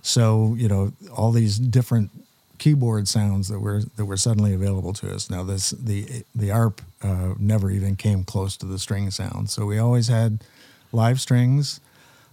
[0.02, 2.12] so you know all these different
[2.58, 5.30] keyboard sounds that were that were suddenly available to us.
[5.30, 9.50] Now this the the ARP uh, never even came close to the string sound.
[9.50, 10.44] So we always had
[10.91, 11.80] live strings,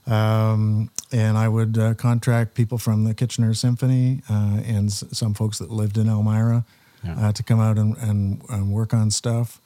[0.06, 5.34] um, and I would uh, contract people from the Kitchener Symphony uh, and s- some
[5.34, 6.64] folks that lived in Elmira
[7.04, 7.28] Yeah.
[7.28, 9.60] uh, to come out and, and, and work on stuff.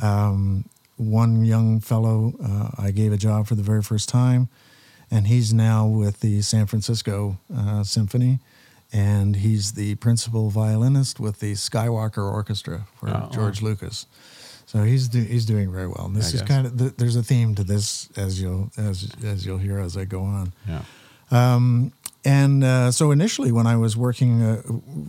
[0.00, 0.64] Um,
[0.96, 4.48] one young fellow uh, I gave a job for the very first time,
[5.10, 8.38] and he's now with the San Francisco uh, Symphony,
[8.92, 13.28] and he's the principal violinist with the Skywalker Orchestra for Oh.
[13.32, 14.06] George Lucas.
[14.66, 16.06] So he's do, he's doing very well.
[16.06, 16.48] And this I is guess.
[16.48, 19.96] kind of th- there's a theme to this as you'll as as you'll hear as
[19.96, 20.52] I go on.
[20.68, 20.82] Yeah.
[21.30, 21.92] Um,
[22.24, 24.62] and uh, so initially, when I was working uh,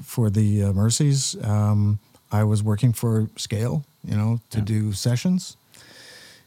[0.03, 1.99] for the uh, Merceys, um,
[2.31, 4.63] I was working for Scale, you know, to Yeah.
[4.65, 5.55] do sessions.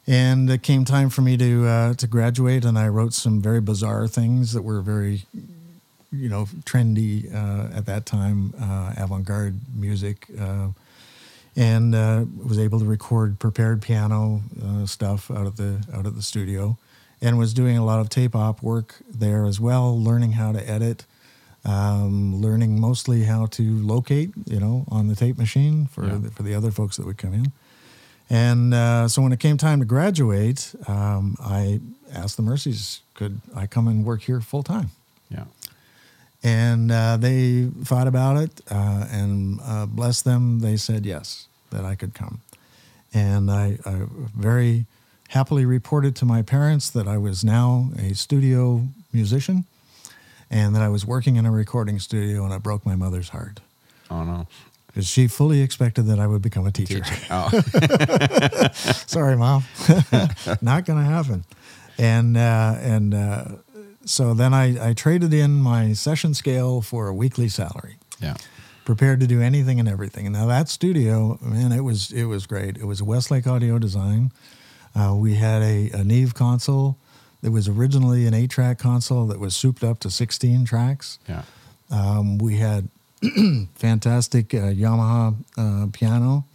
[0.09, 3.61] And it came time for me to uh, to graduate, and I wrote some very
[3.61, 5.25] bizarre things that were very,
[6.13, 10.69] you know, trendy uh, at that time, uh, avant-garde music, uh,
[11.57, 16.15] and uh, was able to record prepared piano uh, stuff out of the out of
[16.15, 16.77] the studio,
[17.23, 20.71] and was doing a lot of tape op work there as well, learning how to
[20.71, 21.05] edit,
[21.65, 26.19] um, learning mostly how to locate, you know, on the tape machine for Yeah.
[26.19, 27.53] the, for the other folks that would come in.
[28.29, 31.81] And uh, so when it came time to graduate, um, I
[32.13, 34.91] asked the Merceys, could I come and work here full time?
[35.31, 35.45] Yeah.
[36.43, 41.85] And uh, they thought about it, uh, and uh, bless them, they said yes, that
[41.85, 42.41] I could come.
[43.13, 44.03] And I, I
[44.37, 44.87] very
[45.31, 49.65] happily reported to my parents that I was now a studio musician
[50.51, 53.59] and that I was working in a recording studio, and it broke my mother's heart
[54.11, 54.47] Oh no.
[54.87, 57.03] because she fully expected that I would become a teacher.
[57.31, 57.51] Oh.
[59.07, 59.65] Sorry, mom,
[60.63, 61.45] not going to happen.
[61.99, 63.45] And uh, and uh,
[64.07, 68.35] so then I, I traded in my session scale for a weekly salary, yeah.
[68.85, 70.31] prepared to do anything and everything.
[70.33, 72.77] Now that studio, man, it was it was great.
[72.77, 74.33] It was Westlake Audio Design.
[74.95, 76.97] Uh, we had a, a Neve console
[77.43, 81.19] that was originally an eight-track console that was souped up to 16 tracks.
[81.29, 81.43] Yeah.
[81.91, 82.89] Um, we had
[83.75, 86.47] fantastic uh, Yamaha uh, piano,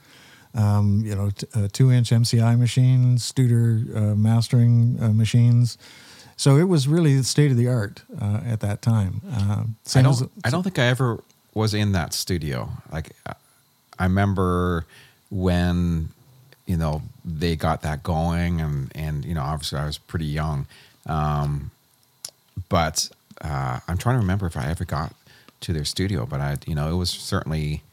[0.56, 5.78] um, you know, t- uh, two-inch MCI machines, Studer uh, mastering uh, machines.
[6.42, 9.22] So it was really state of the art uh, at that time.
[9.32, 10.14] Uh, I don't.
[10.14, 11.20] as- I don't think I ever
[11.54, 12.68] was in that studio.
[12.92, 13.12] Like,
[14.00, 14.88] I remember
[15.30, 16.10] when
[16.66, 20.66] you know they got that going, and and you know obviously I was pretty young,
[21.06, 21.70] um,
[22.70, 23.08] but
[23.42, 25.14] uh, I'm trying to remember if I ever got
[25.60, 26.26] to their studio.
[26.26, 27.84] But I, you know, it was certainly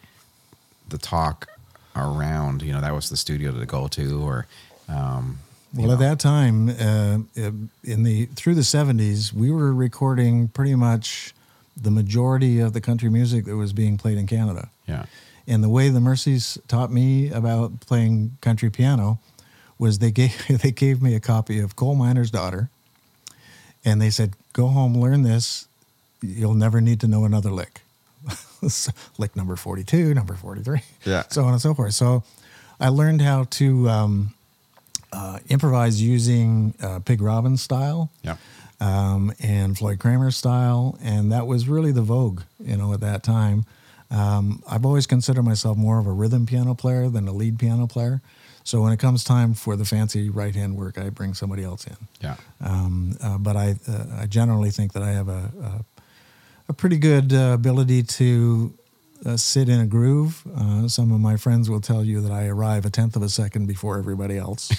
[0.89, 1.49] the talk
[1.95, 2.63] around.
[2.63, 4.47] You know, that was the studio to go to, or
[4.89, 5.41] um,
[5.87, 7.19] Well, at that time, uh,
[7.85, 11.35] in the through the '70s, we were recording pretty much
[11.81, 14.69] the majority of the country music that was being played in Canada.
[14.87, 15.05] yeah,
[15.47, 19.21] And the way the Merceys taught me about playing country piano
[19.79, 22.69] was they gave they gave me a copy of Coal Miner's Daughter,
[23.85, 25.67] and they said, "Go home, learn this.
[26.21, 27.83] You'll never need to know another lick."
[29.19, 31.23] Lick number forty-two, number forty-three, Yeah.
[31.31, 31.95] so on and so forth.
[31.95, 32.25] So,
[32.81, 34.35] I learned how to um,
[35.13, 38.37] uh, improvise using uh, Pig Robbins style yeah,
[38.81, 43.23] um, and Floyd Cramer style, and that was really the vogue, you know, at that
[43.23, 43.65] time.
[44.11, 47.87] Um, I've always considered myself more of a rhythm piano player than a lead piano
[47.87, 48.23] player.
[48.65, 51.87] So when it comes time for the fancy right hand work, I bring somebody else
[51.87, 51.97] in.
[52.21, 55.85] yeah, Um, uh, but I, uh, I generally think that I have a, a,
[56.69, 58.78] a pretty good uh, ability to
[59.25, 60.43] uh, sit in a groove.
[60.57, 63.29] Uh, some of my friends will tell you that I arrive a tenth of a
[63.29, 64.71] second before everybody else.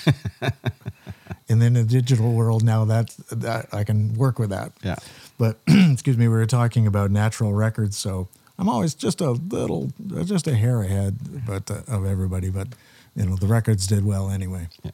[0.42, 4.72] and then in the digital world now, that, that I can work with that.
[4.84, 4.98] yeah.
[5.38, 9.92] But excuse me, we were talking about natural records, so I'm always just a little,
[10.26, 12.50] just a hair ahead, but uh, of everybody.
[12.50, 12.68] But
[13.16, 14.68] you know, the records did well anyway.
[14.84, 14.92] Yeah.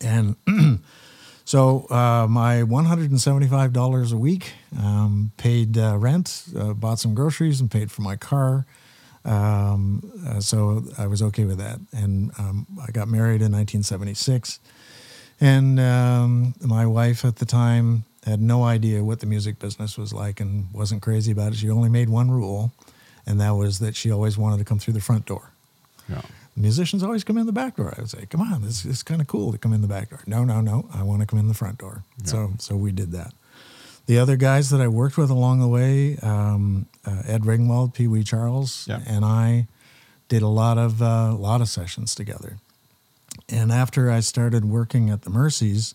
[0.00, 0.36] And
[1.44, 7.70] so uh, my $175 a week um, paid uh, rent, uh, bought some groceries, and
[7.70, 8.64] paid for my car.
[9.24, 11.78] Um, uh, so I was okay with that.
[11.92, 14.60] And um, I got married in 1976.
[15.40, 20.12] And um, my wife at the time had no idea what the music business was
[20.12, 21.56] like and wasn't crazy about it.
[21.56, 22.72] She only made one rule,
[23.26, 25.50] and that was that she always wanted to come through the front door.
[26.08, 26.22] yeah.
[26.54, 27.94] Musicians always come in the back door.
[27.96, 30.10] I would say, "Come on, this is kind of cool to come in the back
[30.10, 30.88] door." No, no, no.
[30.92, 32.04] I want to come in the front door.
[32.24, 33.32] So, so we did that.
[34.06, 38.06] The other guys that I worked with along the way, um, uh, Ed Ringwald, Pee
[38.08, 39.00] Wee Charles, Yeah.
[39.06, 39.66] and I
[40.28, 42.58] did a lot of uh, lot of sessions together.
[43.48, 45.94] And after I started working at the Merceys,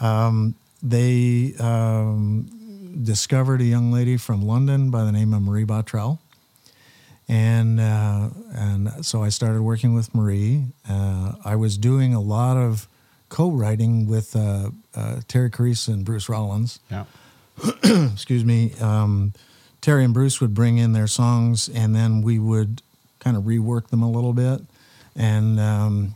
[0.00, 2.48] um, they um,
[3.02, 6.18] discovered a young lady from London by the name of Marie Bottrell.
[7.28, 10.64] And uh, and so I started working with Marie.
[10.88, 12.88] Uh, I was doing a lot of
[13.28, 17.04] co-writing with uh, uh, Terry Carisse and Bruce Rawlins Yeah.
[18.12, 19.32] excuse me, um,
[19.80, 22.82] Terry and Bruce would bring in their songs, and then we would
[23.18, 24.62] kind of rework them a little bit.
[25.14, 26.14] And um,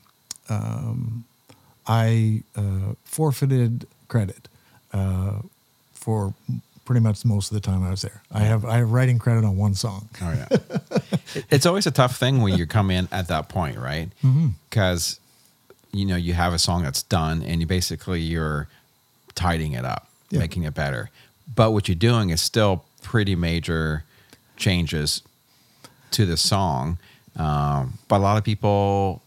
[0.48, 1.25] um,
[1.87, 4.48] I uh, forfeited credit
[4.92, 5.40] uh,
[5.92, 6.35] for
[6.92, 8.20] pretty much most of the time I was there.
[8.31, 10.11] I have I have writing credit on one song.
[10.20, 10.59] Oh yeah.
[11.50, 14.11] It's always a tough thing when you come in at that point, right?
[14.68, 15.18] Because
[15.90, 18.68] you know you have a song that's done, and you basically you're
[19.35, 20.40] tidying it up, Yeah.
[20.40, 21.09] making it better.
[21.55, 24.05] But what you're doing is still pretty major
[24.59, 25.22] changes
[26.11, 26.98] to the song.
[27.37, 29.22] Um, but a lot of people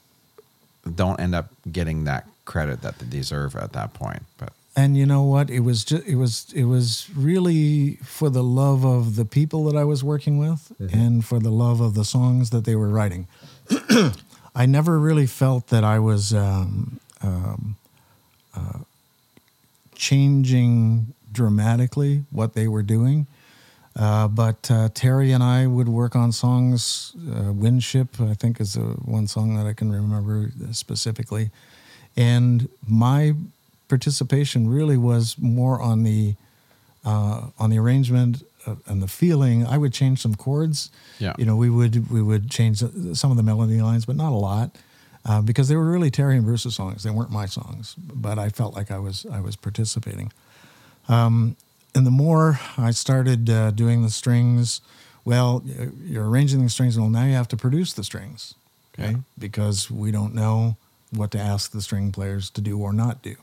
[0.95, 4.21] don't end up getting that credit that they deserve at that point.
[4.37, 5.49] But And you know what?
[5.49, 9.77] It was just it was it was really for the love of the people that
[9.77, 13.27] I was working with and for the love of the songs that they were writing.
[14.55, 17.77] I never really felt that I was um, um,
[18.55, 18.79] uh,
[19.95, 23.27] changing dramatically what they were doing.
[23.97, 27.13] Uh, but uh, Terry and I would work on songs.
[27.15, 31.49] Uh, Windship, I think, is the one song that I can remember specifically.
[32.17, 33.35] And my
[33.87, 36.35] participation really was more on the
[37.05, 39.65] uh, on the arrangement uh, and the feeling.
[39.65, 40.89] I would change some chords.
[41.19, 41.33] Yeah.
[41.37, 42.79] You know, we would we would change
[43.13, 44.75] some of the melody lines, but not a lot.
[45.27, 47.01] Uh, because they were really Terry and Bruce's songs.
[47.01, 50.31] They weren't my songs, but I felt like I was I was participating.
[51.09, 51.55] Um,
[51.95, 54.81] and the more I started uh, doing the strings,
[55.23, 55.63] well,
[56.03, 56.99] you're arranging the strings.
[56.99, 58.53] Well, now you have to produce the strings,
[58.93, 59.11] okay?
[59.11, 59.17] Yeah.
[59.39, 60.75] Because we don't know
[61.11, 63.35] what to ask the string players to do or not do.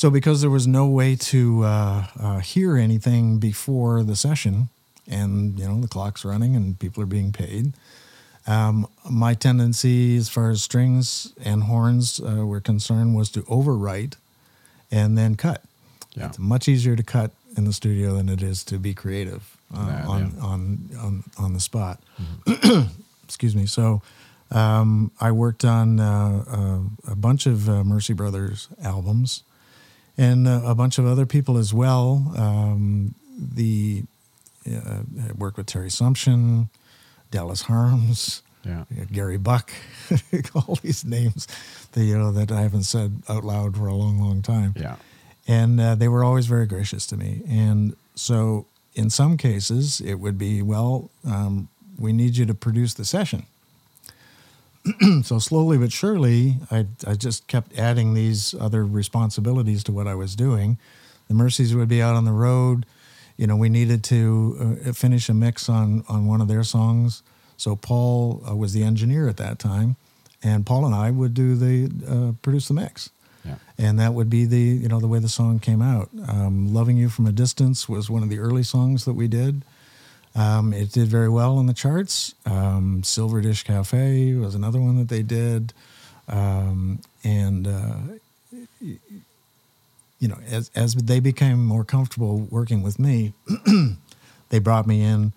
[0.00, 4.70] So, because there was no way to uh, uh, hear anything before the session,
[5.06, 7.74] and you know the clock's running and people are being paid,
[8.46, 14.14] um, my tendency, as far as strings and horns uh, were concerned, was to overwrite
[14.90, 15.62] and then cut.
[16.14, 16.28] Yeah.
[16.28, 19.84] It's much easier to cut in the studio than it is to be creative uh,
[19.86, 20.42] Yeah, on, yeah.
[20.42, 22.00] on on on the spot.
[23.24, 23.66] Excuse me.
[23.66, 24.00] So
[24.50, 29.42] um, I worked on uh, uh, a bunch of uh, Mercey Brothers albums,
[30.18, 32.32] and uh, a bunch of other people as well.
[32.36, 34.02] Um, the
[34.70, 36.68] uh, I worked with Terry Sumsion,
[37.30, 38.42] Dallas Harms.
[38.62, 38.84] Yeah.
[39.10, 39.72] Gary Buck,
[40.54, 41.48] all these names
[41.92, 44.96] that you know that I haven't said out loud for a long, long time Yeah.
[45.48, 47.40] and uh, they were always very gracious to me.
[47.48, 51.68] And so, in some cases, it would be, well, um,
[51.98, 53.46] we need you to produce the session.
[55.22, 60.14] so slowly but surely, I, I just kept adding these other responsibilities to what I
[60.14, 60.78] was doing.
[61.28, 62.86] The Merceys would be out on the road.
[63.36, 67.22] You know, we needed to uh, finish a mix on on one of their songs.
[67.56, 69.96] So Paul uh, was the engineer at that time,
[70.42, 73.10] and Paul and I would do the uh, produce the mix
[73.44, 73.56] Yeah.
[73.78, 76.08] and that would be the you know the way the song came out.
[76.28, 79.62] Um, "Loving You from a Distance" was one of the early songs that we did.
[80.34, 82.34] Um, it did very well in the charts.
[82.46, 85.72] Um, "Silver Dish Cafe" was another one that they did,
[86.28, 87.96] um, and uh,
[88.80, 93.32] you know as as they became more comfortable working with me,
[94.50, 95.32] they brought me in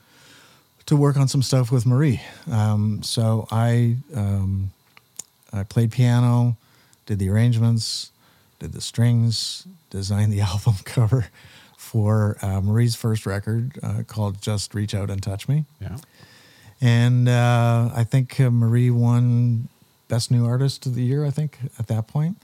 [0.85, 2.21] to work on some stuff with Marie.
[2.51, 4.71] Um, so I um,
[5.51, 6.57] I played piano,
[7.05, 8.11] did the arrangements,
[8.59, 11.27] did the strings, designed the album cover
[11.93, 15.97] for uh, Marie's first record uh, called "Just Reach Out and Touch Me," Yeah.
[16.81, 19.67] and uh, I think uh, Marie won
[20.07, 21.23] Best New Artist of the Year.
[21.23, 22.37] I think at that point.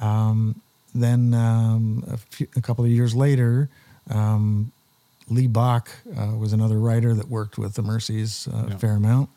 [0.00, 0.60] Um,
[0.96, 3.68] then um, a, few, a couple of years later,
[4.10, 4.72] um,
[5.28, 8.74] Lee Bach uh, was another writer that worked with the Merceys uh, Yeah.
[8.74, 9.30] a fair amount.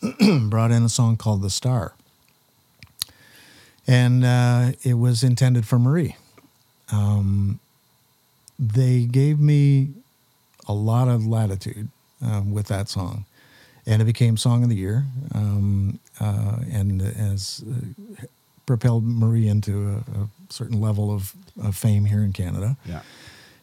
[0.48, 1.94] brought in a song called "The Star,"
[3.84, 6.14] and uh, it was intended for Marie.
[6.92, 7.58] Um,
[8.58, 9.90] they gave me
[10.66, 11.88] a lot of latitude
[12.22, 13.24] um, with that song,
[13.86, 18.24] and it became Song of the Year, um, uh, and has uh,
[18.66, 22.76] propelled Marie into a, a certain level of, of fame here in Canada.
[22.84, 23.00] Yeah.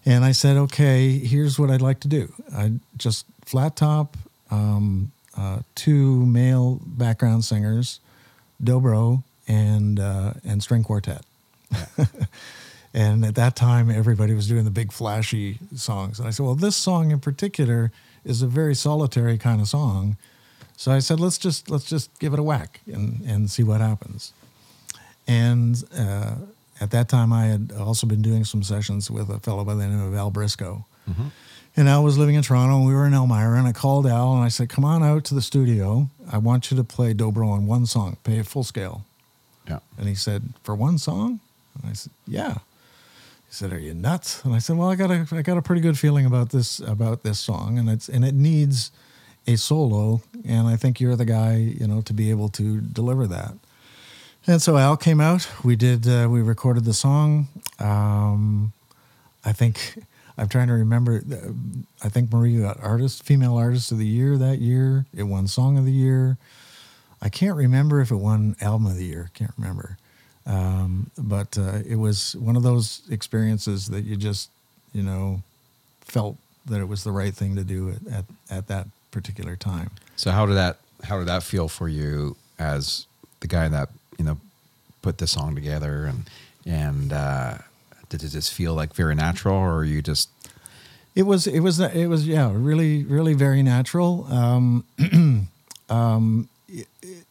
[0.06, 2.32] And I said, okay, here's what I'd like to do.
[2.56, 4.18] I just flat top,
[4.52, 8.00] um, uh, two male background singers,
[8.64, 11.24] dobro and uh, and string quartet.
[12.96, 16.18] and at that time, everybody was doing the big flashy songs.
[16.18, 17.92] And I said, well, this song in particular
[18.24, 20.16] is a very solitary kind of song.
[20.78, 23.82] So I said, let's just let's just give it a whack and and see what
[23.82, 24.32] happens.
[25.28, 26.36] And uh,
[26.80, 29.86] at that time, I had also been doing some sessions with a fellow by the
[29.86, 30.86] name of Al Briscoe.
[31.78, 33.58] And Al was living in Toronto, and we were in Elmira.
[33.60, 36.10] And I called Al and I said, "Come on out to the studio.
[36.32, 39.04] I want you to play dobro on one song, play it full scale."
[39.68, 39.80] Yeah.
[39.98, 41.42] And he said, "For one song?"
[41.74, 42.60] And I said, "Yeah."
[43.56, 45.82] Said, "Are you nuts?" And I said, "Well, I got a I got a pretty
[45.82, 48.92] good feeling about this about this song, and it's and it needs
[49.48, 53.26] a solo, and I think you're the guy, you know, to be able to deliver
[53.28, 53.54] that."
[54.46, 55.48] And so Al came out.
[55.64, 56.06] We did.
[56.06, 57.48] Uh, we recorded the song.
[57.80, 58.74] Um,
[59.46, 60.00] I think
[60.38, 61.24] I'm trying to remember.
[61.32, 61.54] uh,
[62.04, 65.06] I think Marie got artist, female artist of the year that year.
[65.16, 66.38] It won song of the year.
[67.22, 69.32] I can't remember if it won album of the year.
[69.34, 69.98] Can't remember.
[70.46, 74.50] Um, but uh, it was one of those experiences that you just,
[74.94, 75.42] you know,
[76.02, 76.38] felt
[76.68, 79.90] that it was the right thing to do at, at, at that particular time.
[80.16, 83.06] So how did that how did that feel for you as
[83.42, 84.38] the guy that you know
[85.02, 86.30] put the song together and
[86.66, 87.58] and uh,
[88.10, 90.30] did it just feel like very natural or you just
[91.16, 94.26] It was it was it was yeah really really very natural.
[94.32, 94.86] Um,
[95.90, 97.25] um, it, it-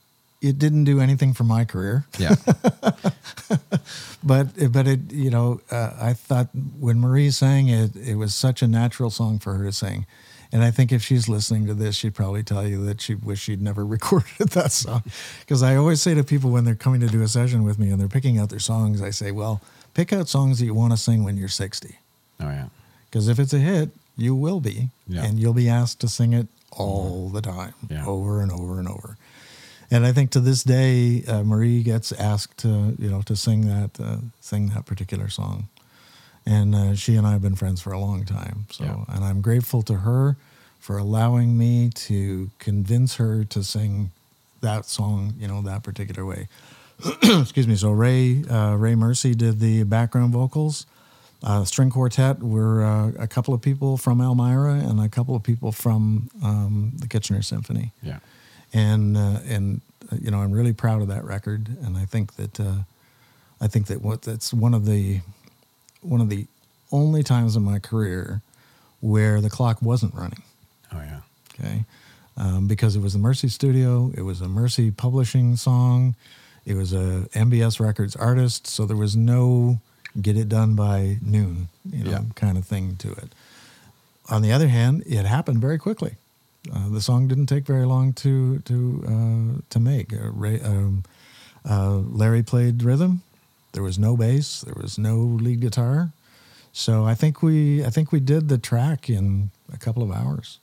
[0.49, 2.34] it didn't do anything for my career, yeah
[4.22, 8.62] but but it you know uh, I thought when Marie sang it, it was such
[8.62, 10.07] a natural song for her to sing.
[10.53, 13.40] And I think if she's listening to this, she'd probably tell you that she wish
[13.40, 15.03] she'd never recorded that song.
[15.40, 17.90] Because I always say to people when they're coming to do a session with me
[17.90, 19.61] and they're picking out their songs, I say, well,
[19.95, 21.99] pick out songs that you want to sing when you're 60.
[22.40, 22.66] Oh yeah.
[23.11, 24.90] Because if it's a hit, you will be.
[25.09, 25.24] Yeah.
[25.24, 28.07] And you'll be asked to sing it all the time, Yeah.
[28.07, 29.16] over and over and over.
[29.95, 33.68] And I think to this day, uh, Marie gets asked to, you know, to sing
[33.68, 35.68] that, uh, sing that particular song.
[36.45, 38.66] And uh, she and I have been friends for a long time.
[38.72, 39.14] So, Yeah.
[39.14, 40.36] and I'm grateful to her
[40.80, 44.11] for allowing me to convince her to sing
[44.62, 46.49] that song, you know, that particular way.
[47.22, 47.76] Excuse me.
[47.76, 50.86] So Ray, uh, Ray Mercey did the background vocals.
[51.40, 55.45] Uh, string quartet were uh, a couple of people from Elmira and a couple of
[55.45, 58.18] people from um, the Kitchener Symphony Yeah.
[58.75, 59.81] And uh, and
[60.12, 62.79] uh, you know I'm really proud of that record, and I think that uh,
[63.61, 65.20] I think that what that's one of the
[66.03, 66.47] one of the
[66.93, 68.43] only times in my career
[69.01, 70.43] where the clock wasn't running.
[70.93, 71.20] Oh yeah.
[71.59, 71.85] Okay,
[72.37, 76.16] um, because it was the Mercey Studio, it was a Mercey Publishing song,
[76.66, 79.79] it was a MBS Records artist, so there was no
[80.20, 82.22] get it done by noon, you know, Yeah.
[82.35, 83.33] kind of thing to it.
[84.31, 86.14] On the other hand, it happened very quickly.
[86.73, 90.12] Uh, the song didn't take very long to to uh, to make.
[90.12, 91.05] Uh, Ray, um,
[91.69, 93.23] uh, Larry played rhythm.
[93.73, 94.61] There was no bass.
[94.62, 96.11] There was no lead guitar.
[96.73, 100.59] So I think we I think we did the track in a couple of hours.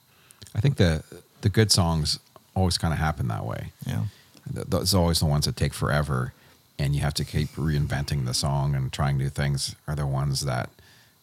[0.54, 1.02] I think the
[1.42, 2.18] the good songs
[2.54, 3.72] always kind of happen that way.
[3.86, 4.04] Yeah.
[4.46, 6.32] Those are always the ones that take forever,
[6.78, 9.76] and you have to keep reinventing the song and trying new things.
[9.86, 10.68] Are the ones that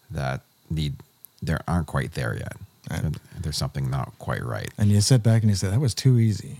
[0.09, 0.95] that need
[1.41, 2.57] there aren't quite there yet.
[2.89, 3.03] Right.
[3.39, 4.69] There's something not quite right.
[4.77, 6.57] And you sit back and you say, that was too easy.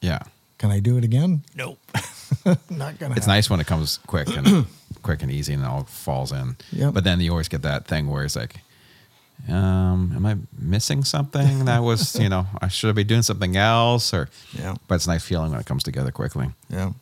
[0.00, 0.22] Yeah,
[0.58, 1.42] Can I do it again?
[1.54, 1.78] Nope.
[2.70, 4.66] Not going to it's nice when it comes quick and
[5.02, 6.56] quick and easy and it all falls in.
[6.72, 6.94] Yep.
[6.94, 8.56] But then you always get that thing where it's like,
[9.48, 14.12] um, am I missing something that was you know I should be doing something else
[14.14, 14.74] or Yeah.
[14.88, 16.50] But it's a nice feeling when it comes together quickly.
[16.68, 16.92] Yeah.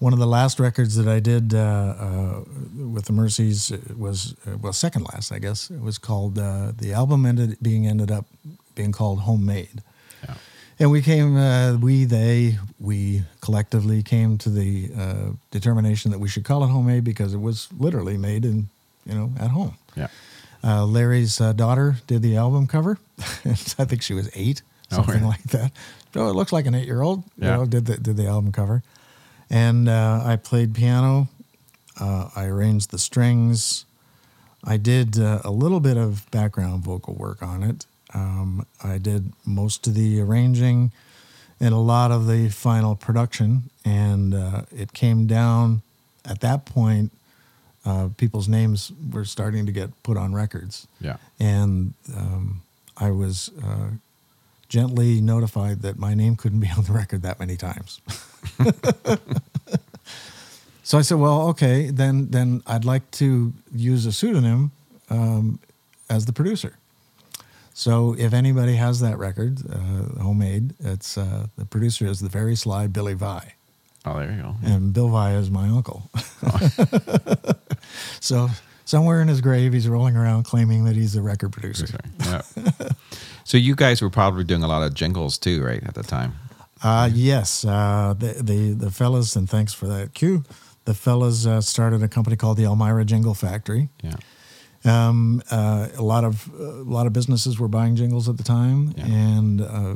[0.00, 2.40] One of the last records that I did uh, uh,
[2.74, 5.70] with the Merceys was, uh, well, second last, I guess.
[5.70, 8.24] It was called, uh, the album ended being ended up
[8.74, 9.82] being called Homemade.
[10.26, 10.34] Yeah.
[10.78, 16.28] And we came, uh, we, they, we collectively came to the uh, determination that we
[16.28, 18.70] should call it homemade because it was literally made in,
[19.04, 19.76] you know, at home.
[19.96, 20.08] Yeah.
[20.64, 22.98] Uh, Larry's uh, daughter did the album cover.
[23.20, 25.26] I think she was eight, something really?
[25.26, 25.72] like that.
[26.14, 27.18] So it looks like an eight-year-old.
[27.36, 27.56] You Yeah.
[27.56, 28.82] know, did the did the album cover,
[29.50, 31.28] and uh, I played piano.
[31.98, 33.84] Uh, I arranged the strings.
[34.64, 37.86] I did uh, a little bit of background vocal work on it.
[38.14, 40.92] Um, I did most of the arranging
[41.60, 45.82] and a lot of the final production, and uh, it came down
[46.24, 47.12] at that point.
[47.84, 51.16] Uh, people's names were starting to get put on records Yeah.
[51.38, 52.60] and um,
[52.98, 53.88] I was uh,
[54.70, 58.00] gently notified that my name couldn't be on the record that many times.
[60.82, 64.70] so I said, "Well, okay, then then I'd like to use a pseudonym
[65.10, 65.58] um,
[66.08, 66.76] as the producer."
[67.74, 72.54] So if anybody has that record, uh, homemade, it's uh, the producer is the very
[72.54, 73.54] sly Billy Vi
[74.04, 74.54] Oh, there you go.
[74.62, 76.10] and Bill Vi is my uncle.
[78.20, 78.48] so
[78.90, 81.86] somewhere in his grave, he's rolling around claiming that he's the record producer.
[82.26, 82.42] Yeah.
[83.44, 86.32] so you guys were probably doing a lot of jingles too, right, at the time?
[86.82, 90.44] Uh, yes, uh, the, the the fellas, and thanks for that cue.
[90.86, 93.88] The fellas uh, started a company called the Elmira Jingle Factory.
[94.02, 94.16] Yeah.
[94.84, 98.94] Um, uh, a lot of a lot of businesses were buying jingles at the time,
[98.96, 99.04] Yeah.
[99.06, 99.94] and uh,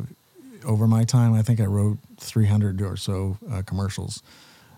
[0.67, 4.23] over my time, I think I wrote 300 or so uh, commercials.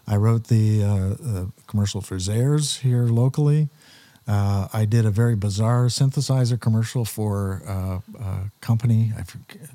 [0.07, 3.69] I wrote the uh, uh, commercial for Zehrs here locally.
[4.27, 9.13] Uh, I did a very bizarre synthesizer commercial for uh, a company.
[9.17, 9.69] I forget,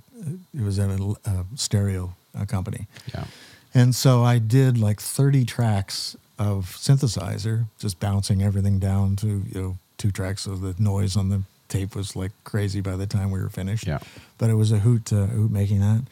[0.53, 2.13] it was at a, a stereo
[2.47, 2.87] company.
[3.13, 3.25] Yeah.
[3.73, 9.61] And so I did like 30 tracks of synthesizer, just bouncing everything down to, you
[9.61, 10.41] know, two tracks.
[10.43, 13.87] So the noise on the tape was like crazy by the time we were finished.
[13.87, 13.99] Yeah.
[14.37, 16.03] But it was a hoot, uh, hoot making that.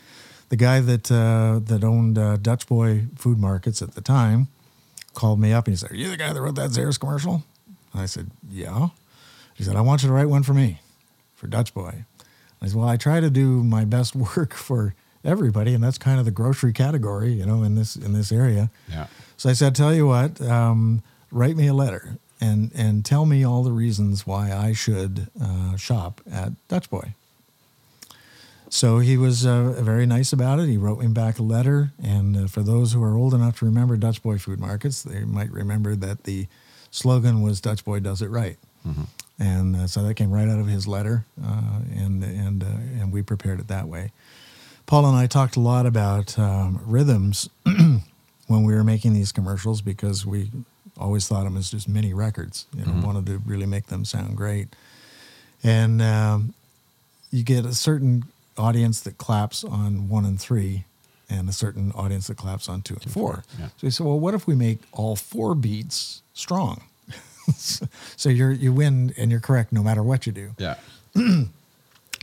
[0.49, 4.47] The guy that, uh, that owned uh, Dutch Boy Food Markets at the time
[5.13, 7.43] called me up and he said, Are you the guy that wrote that Zehrs commercial?
[7.93, 8.89] I said, Yeah.
[9.55, 10.79] He said, I want you to write one for me,
[11.35, 12.05] for Dutch Boy.
[12.61, 16.19] I said, Well, I try to do my best work for everybody, and that's kind
[16.19, 18.69] of the grocery category, you know, in this in this area.
[18.89, 19.07] Yeah.
[19.37, 23.43] So I said, tell you what, um, write me a letter and and tell me
[23.43, 27.13] all the reasons why I should uh, shop at Dutch Boy.
[28.71, 30.67] So he was uh, very nice about it.
[30.67, 33.65] He wrote me back a letter, and uh, for those who are old enough to
[33.65, 36.47] remember Dutch Boy food markets, they might remember that the
[36.91, 38.57] slogan was Dutch Boy Does It Right.
[39.39, 42.67] And uh, so that came right out of his letter, uh, and and uh,
[43.01, 44.11] and we prepared it that way.
[44.85, 49.81] Paul and I talked a lot about um, rhythms when we were making these commercials
[49.81, 50.49] because we
[50.97, 52.65] always thought them as just mini records.
[52.75, 54.67] You know, wanted to really make them sound great.
[55.63, 56.53] And um,
[57.31, 58.23] you get a certain
[58.57, 60.83] audience that claps on one and three,
[61.29, 63.43] and a certain audience that claps on two and four.
[63.59, 63.67] Yeah.
[63.67, 66.81] So we said, well, what if we make all four beats strong?
[67.55, 70.75] so you're you win and you're correct no matter what you do Yeah.
[71.15, 71.49] and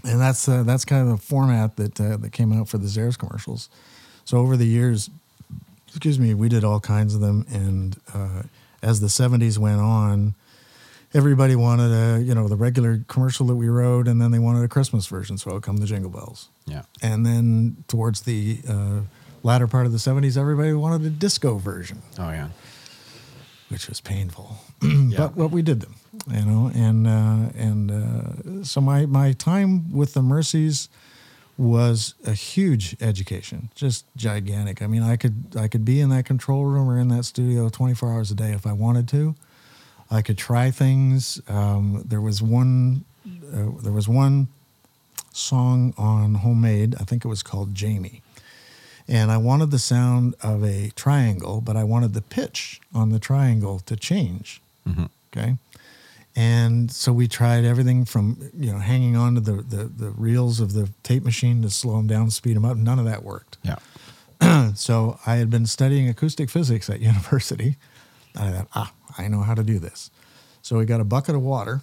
[0.03, 3.19] that's uh, that's kind of the format that uh, that came out for the Zehrs
[3.19, 3.69] commercials.
[4.25, 5.11] So over the years,
[5.89, 8.43] excuse me, we did all kinds of them, and uh,
[8.83, 10.35] as the '70s went on,
[11.17, 14.63] everybody wanted a you know the regular commercial that we wrote, and then they wanted
[14.65, 15.39] a Christmas version.
[15.39, 16.83] So out come the Jingle Bells, Yeah.
[17.03, 19.01] and then towards the uh,
[19.43, 22.49] latter part of the '70s, everybody wanted a disco version Oh yeah.
[23.69, 24.57] which was painful.
[24.83, 25.17] Yeah.
[25.19, 25.95] But what we did them,
[26.31, 30.89] you know, and uh, and uh, so my my time with the Merceys
[31.59, 34.83] was a huge education, just gigantic.
[34.83, 37.69] I mean, I could I could be in that control room or in that studio
[37.71, 39.35] 24 hours a day if I wanted to.
[40.11, 41.41] I could try things.
[41.49, 44.49] Um, there was one uh, there was one
[45.33, 46.95] song on Homemade.
[47.01, 48.23] I think it was called Jamie
[49.09, 53.19] and I wanted the sound of a triangle, but I wanted the pitch on the
[53.19, 54.61] triangle to change.
[55.37, 55.57] Okay.
[56.35, 60.61] And so we tried everything from, you know, hanging on to the, the, the reels
[60.61, 62.77] of the tape machine to slow them down, speed them up.
[62.77, 63.59] None of that worked.
[63.63, 63.77] Yeah.
[64.75, 67.77] So I had been studying acoustic physics at university.
[68.37, 70.11] I thought, ah, I know how to do this.
[70.63, 71.83] So we got a bucket of water,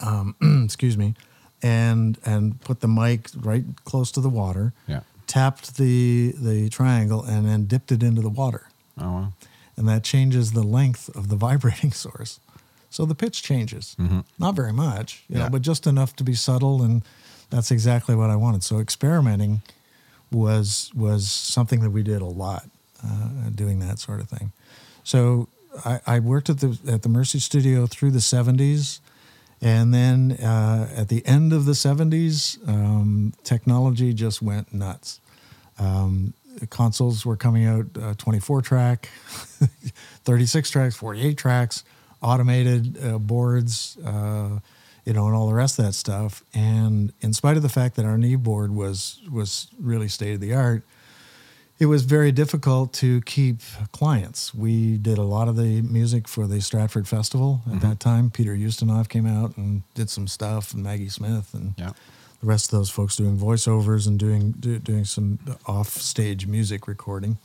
[0.00, 1.14] um, excuse me,
[1.62, 5.00] and and put the mic right close to the water Yeah.
[5.26, 8.68] tapped the the triangle and then dipped it into the water
[8.98, 9.32] Oh well.
[9.76, 12.40] and that changes the length of the vibrating source
[12.90, 13.96] so the pitch changes
[14.38, 15.48] not very much you know, Yeah.
[15.50, 17.02] but just enough to be subtle and
[17.50, 19.62] that's exactly what i wanted so experimenting
[20.32, 22.64] was was something that we did a lot
[23.06, 24.52] uh, doing that sort of thing
[25.04, 25.48] so
[25.84, 29.00] I, I worked at the at the Mercey studio through the 70s
[29.62, 35.20] and then uh, at the end of the 70s, um, technology just went nuts.
[35.78, 36.34] Um,
[36.68, 39.08] consoles were coming out uh, 24 track,
[40.24, 41.84] 36 tracks, 48 tracks,
[42.20, 44.58] automated uh, boards, uh,
[45.04, 46.42] you know, and all the rest of that stuff.
[46.52, 50.40] And in spite of the fact that our Neve board was was really state of
[50.40, 50.82] the art,
[51.82, 53.56] it was very difficult to keep
[53.90, 54.54] clients.
[54.54, 58.30] We did a lot of the music for the Stratford Festival at that time.
[58.30, 61.90] Peter Ustinov came out and did some stuff, and Maggie Smith, and Yeah.
[62.40, 67.38] the rest of those folks doing voiceovers and doing do, doing some off-stage music recording.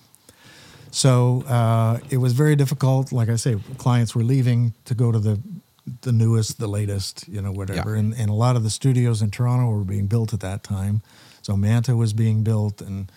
[0.91, 3.11] So uh, it was very difficult.
[3.11, 5.41] Like I say, clients were leaving to go to the
[6.01, 7.93] the newest, the latest, you know, whatever.
[7.93, 8.01] Yeah.
[8.01, 11.01] And and a lot of the studios in Toronto were being built at that time.
[11.41, 13.09] So Manta was being built, and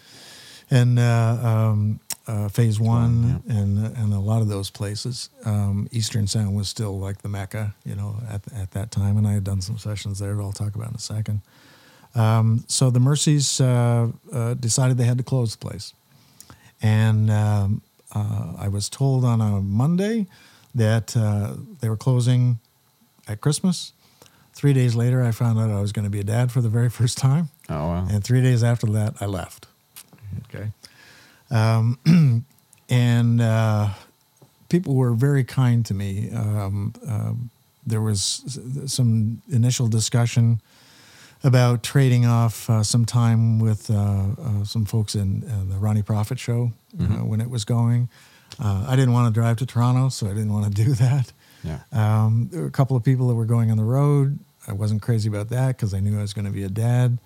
[0.70, 5.30] and uh, um, uh, Phase One, and and a lot of those places.
[5.44, 9.16] Um, Eastern Sound was still like the mecca, you know, at at that time.
[9.16, 10.34] And I had done some sessions there.
[10.34, 11.40] that I'll talk about in a second.
[12.14, 15.94] Um, so the Merceys uh, uh, decided they had to close the place.
[16.82, 17.82] And um,
[18.14, 20.26] uh, I was told on a Monday
[20.74, 22.58] that uh, they were closing
[23.28, 23.92] at Christmas.
[24.52, 26.68] Three days later, I found out I was going to be a dad for the
[26.68, 27.48] very first time.
[27.68, 28.06] Oh wow.
[28.10, 29.66] And three days after that, I left.
[30.48, 30.70] Okay.
[31.50, 32.44] Um,
[32.88, 33.90] and uh,
[34.68, 36.30] people were very kind to me.
[36.30, 37.50] Um, um,
[37.86, 40.60] there was some initial discussion
[41.42, 46.02] about trading off uh, some time with uh, uh, some folks in uh, the Ronnie
[46.02, 48.08] Prophet show uh, when it was going.
[48.62, 51.32] Uh, I didn't want to drive to Toronto, so I didn't want to do that.
[51.64, 51.80] Yeah.
[51.92, 54.38] Um, there were a couple of people that were going on the road.
[54.68, 57.18] I wasn't crazy about that because I knew I was going to be a dad.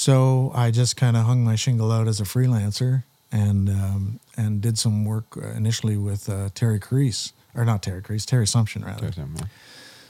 [0.00, 4.62] So I just kind of hung my shingle out as a freelancer and um, and
[4.62, 8.82] did some work uh, initially with uh, Terry Carisse, or not Terry Carisse, Terry Sumsion
[8.82, 9.10] rather.
[9.10, 9.44] Him, yeah.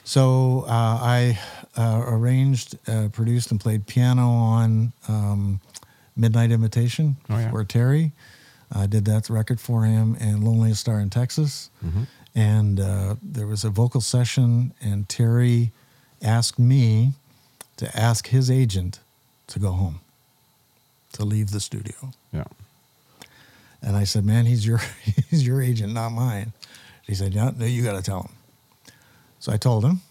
[0.04, 0.70] So uh,
[1.02, 1.40] I
[1.76, 5.60] uh, arranged, uh, produced, and played piano on um,
[6.14, 7.50] Midnight Invitation Oh, yeah.
[7.50, 8.12] for Terry.
[8.72, 11.68] I did that record for him and Loneliest Star in Texas.
[11.84, 12.02] Mm-hmm.
[12.36, 15.72] And uh, there was a vocal session, and Terry
[16.22, 17.14] asked me
[17.78, 19.00] to ask his agent
[19.50, 20.00] to go home,
[21.12, 22.12] to leave the studio.
[22.32, 22.44] Yeah.
[23.82, 24.78] And I said, "Man, he's your
[25.30, 26.52] he's your agent, not mine."
[27.06, 28.32] He said, "No, no you got to tell him."
[29.38, 30.02] So I told him,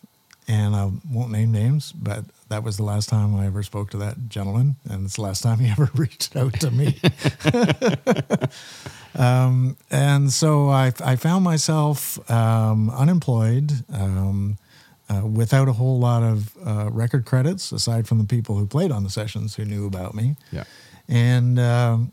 [0.48, 3.98] and I won't name names, but that was the last time I ever spoke to
[3.98, 7.00] that gentleman, and it's the last time he ever reached out to me.
[9.16, 13.72] um, and so I, I found myself um, unemployed.
[13.94, 14.58] Um,
[15.10, 18.92] uh, without a whole lot of uh, record credits, aside from the people who played
[18.92, 20.36] on the sessions who knew about me.
[20.52, 20.66] Yeah.
[21.08, 22.12] And um,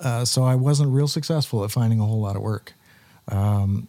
[0.00, 2.74] uh, so I wasn't real successful at finding a whole lot of work.
[3.28, 3.88] Um,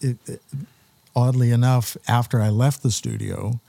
[0.00, 0.40] it, it,
[1.14, 3.60] oddly enough, after I left the studio,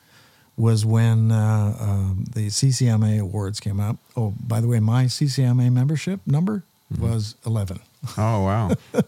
[0.57, 3.97] was when uh, um, the CCMA awards came up.
[4.17, 7.01] Oh, by the way, my CCMA membership number Mm-hmm.
[7.11, 7.79] was 11.
[8.15, 8.69] Oh wow.
[8.93, 9.01] I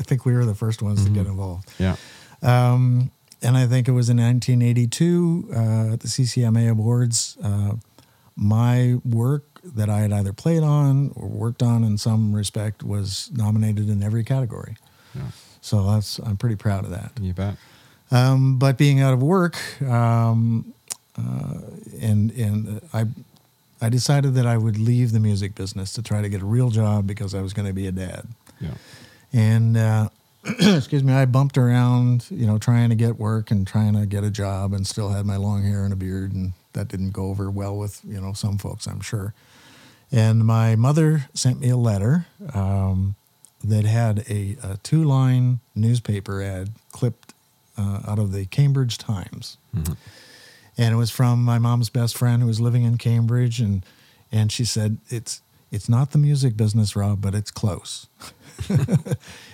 [0.00, 1.70] think we were the first ones to get involved.
[1.78, 1.96] yeah.
[2.42, 3.10] Um,
[3.44, 7.36] and I think it was in 1982 uh, at the CCMA Awards.
[7.42, 7.74] Uh,
[8.36, 13.30] my work that I had either played on or worked on in some respect was
[13.32, 14.76] nominated in every category.
[15.14, 15.22] Yeah.
[15.60, 17.12] So that's I'm pretty proud of that.
[17.20, 17.56] You bet.
[18.10, 20.74] Um, but being out of work, um,
[21.16, 21.60] uh,
[22.00, 23.06] and and I
[23.80, 26.70] I decided that I would leave the music business to try to get a real
[26.70, 28.26] job because I was going to be a dad.
[28.60, 28.74] Yeah.
[29.32, 30.08] And uh,
[30.60, 34.24] excuse me, I bumped around, you know, trying to get work and trying to get
[34.24, 37.26] a job, and still had my long hair and a beard, and that didn't go
[37.26, 39.32] over well with you know some folks, I'm sure.
[40.12, 43.14] And my mother sent me a letter um,
[43.64, 47.32] that had a, a two-line newspaper ad clipped
[47.78, 49.56] uh, out of the Cambridge Times,
[50.76, 53.84] and it was from my mom's best friend who was living in Cambridge, and
[54.30, 55.40] and she said it's
[55.72, 58.06] it's not the music business, Rob, but it's close.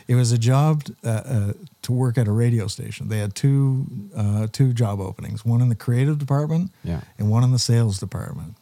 [0.09, 3.09] it was a job uh, uh, to work at a radio station.
[3.09, 3.87] They had two
[4.17, 7.01] uh, two job openings, one in the creative department Yeah.
[7.19, 8.55] and one in the sales department.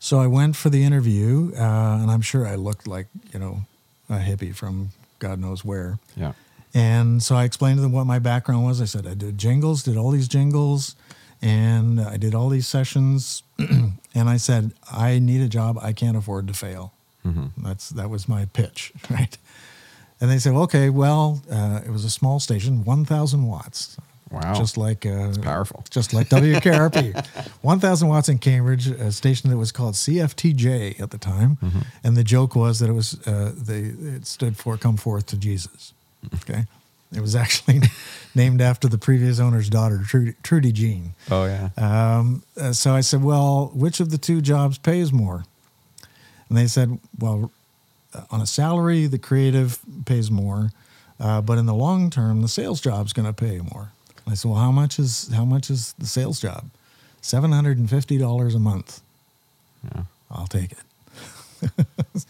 [0.00, 3.60] So I went for the interview, uh, and I'm sure I looked like you know
[4.08, 5.98] a hippie from God knows where.
[6.16, 6.32] Yeah.
[6.74, 8.80] And so I explained to them what my background was.
[8.82, 10.96] I said I did jingles, did all these jingles,
[11.40, 13.42] and I did all these sessions.
[13.58, 15.78] and I said I need a job.
[15.80, 16.92] I can't afford to fail.
[17.56, 19.36] That's that was my pitch, right?
[20.20, 23.96] And they said, okay, well, uh, it was a small station, one thousand watts.
[24.30, 24.54] Wow.
[24.54, 25.84] Just like uh, powerful.
[25.90, 27.24] just like WKRP,
[27.62, 31.58] one thousand watts in Cambridge, a station that was called CFTJ at the time,
[32.02, 35.36] and the joke was that it was uh, the it stood for "Come Forth to
[35.36, 35.92] Jesus."
[36.36, 36.64] Okay,
[37.14, 37.82] it was actually
[38.34, 41.14] named after the previous owner's daughter, Trudy, Trudy Jean.
[41.30, 41.68] Oh yeah.
[41.76, 45.44] Um, uh, so I said, well, which of the two jobs pays more?
[46.48, 47.50] And they said, well,
[48.30, 50.70] on a salary, the creative pays more,
[51.18, 53.90] uh, but in the long term, the sales job's going to pay more.
[54.26, 56.66] I said, well, how much is how much is the sales job?
[57.20, 59.00] Seven hundred and fifty dollars a month.
[59.94, 60.02] Yeah.
[60.30, 61.86] I'll take it.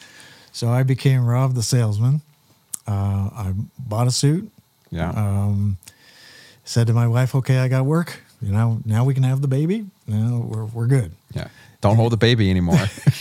[0.53, 2.21] so I became Rob the salesman.
[2.87, 4.51] Uh, I bought a suit,
[4.91, 5.11] Yeah.
[5.11, 5.79] um,
[6.65, 8.21] said to my wife, "Okay, I got work.
[8.43, 9.87] You know, now we can have the baby.
[10.07, 11.49] Now we're we're good." yeah.
[11.85, 12.79] Don't hold the baby anymore.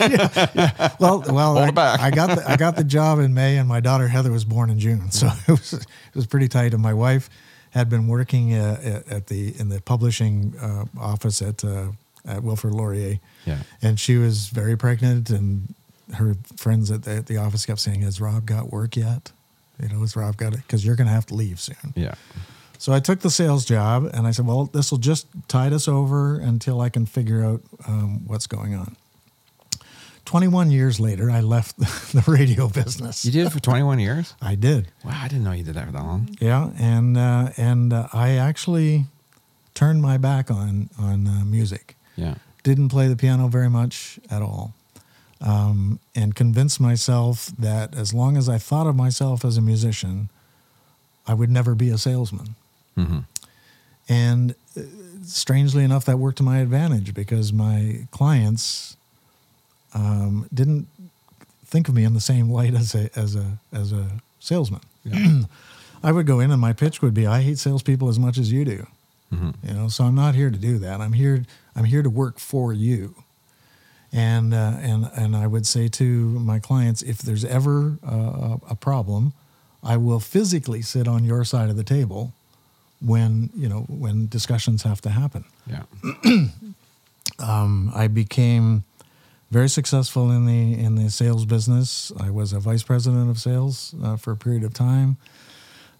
[0.98, 2.00] Well, well, Hold I, it back.
[2.00, 4.70] I got the, I got the job in May, and my daughter Heather was born
[4.70, 6.72] in June, so it was it was pretty tight.
[6.72, 7.28] And my wife
[7.70, 11.88] had been working uh, at, at the in the publishing uh, office at uh,
[12.26, 13.58] at Wilfrid Laurier, Yeah.
[13.82, 15.74] and she was very pregnant, and
[16.14, 19.30] her friends at the, at the office kept saying, "Has Rob got work yet?"
[19.82, 20.58] You know, has Rob got it?
[20.62, 21.92] Because you're going to have to leave soon.
[21.96, 22.14] yeah.
[22.78, 25.88] So I took the sales job and I said, well, this will just tide us
[25.88, 28.96] over until I can figure out um, what's going on.
[30.24, 33.24] 21 years later, I left the radio business.
[33.24, 34.34] You did it for 21 years?
[34.40, 34.88] I did.
[35.04, 36.36] Wow, I didn't know you did that for that long.
[36.40, 36.70] Yeah.
[36.78, 39.06] And, uh, and uh, I actually
[39.74, 41.96] turned my back on, on uh, music.
[42.16, 42.36] Yeah.
[42.62, 44.72] Didn't play the piano very much at all.
[45.40, 50.30] Um, and convinced myself that as long as I thought of myself as a musician,
[51.26, 52.54] I would never be a salesman.
[52.96, 53.18] Mm-hmm.
[54.08, 54.82] And uh,
[55.22, 58.96] strangely enough, that worked to my advantage because my clients
[59.94, 60.88] um, didn't
[61.64, 64.80] think of me in the same light as a as a as a salesman.
[66.02, 68.52] I would go in and my pitch would be, "I hate salespeople as much as
[68.52, 68.86] you do."
[69.32, 69.50] Mm-hmm.
[69.66, 71.00] You know, so I'm not here to do that.
[71.00, 71.44] I'm here.
[71.74, 73.14] I'm here to work for you.
[74.12, 78.76] And uh, and and I would say to my clients, if there's ever uh, a
[78.76, 79.32] problem,
[79.82, 82.32] I will physically sit on your side of the table
[83.04, 85.44] when you know when discussions have to happen.
[85.66, 85.84] Yeah.
[87.38, 88.84] Um, I became
[89.50, 92.12] very successful in the in the sales business.
[92.20, 95.16] I was a vice president of sales uh, for a period of time.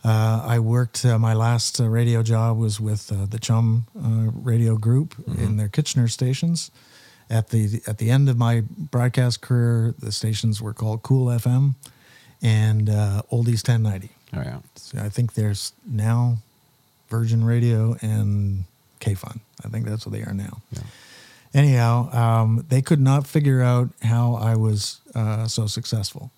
[0.04, 1.04] Uh, I worked.
[1.04, 5.56] Uh, my last uh, radio job was with uh, the CHUM uh, Radio Group in
[5.56, 6.70] their Kitchener stations.
[7.30, 11.74] At the at the end of my broadcast career, the stations were called Cool FM
[12.42, 14.10] and uh, Oldies 1090.
[14.34, 14.58] Oh, yeah.
[14.76, 16.38] So I think there's now
[17.14, 18.64] Virgin Radio and
[19.00, 19.38] KFUN.
[19.64, 20.60] I think that's what they are now.
[20.72, 20.80] Yeah.
[21.54, 26.30] Anyhow, um, they could not figure out how I was uh, so successful.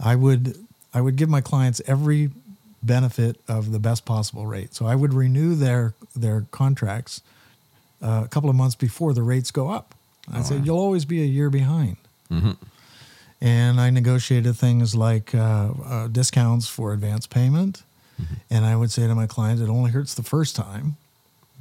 [0.00, 0.56] I would
[0.92, 2.30] I would give my clients every
[2.82, 4.74] benefit of the best possible rate.
[4.74, 7.22] So I would renew their their contracts
[8.02, 9.94] uh, a couple of months before the rates go up.
[10.32, 10.64] I Oh, said wow.
[10.64, 11.96] you'll always be a year behind.
[12.28, 12.56] Mhm.
[13.40, 17.82] And I negotiated things like uh, uh, discounts for advance payment.
[18.50, 20.96] And I would say to my clients, it only hurts the first time.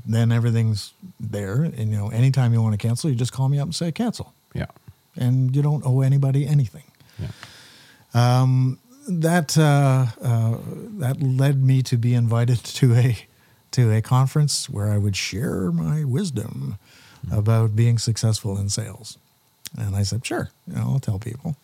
[0.05, 1.63] Then everything's there.
[1.63, 3.91] And, you know, anytime you want to cancel, you just call me up and say
[3.91, 4.33] cancel.
[4.53, 4.67] Yeah.
[5.15, 6.83] And you don't owe anybody anything.
[7.19, 7.27] Yeah.
[8.13, 10.57] Um, that uh, uh,
[10.99, 13.17] that led me to be invited to a
[13.71, 16.77] to a conference where I would share my wisdom
[17.31, 19.17] about being successful in sales.
[19.77, 21.55] And I said, sure, you know, I'll tell people.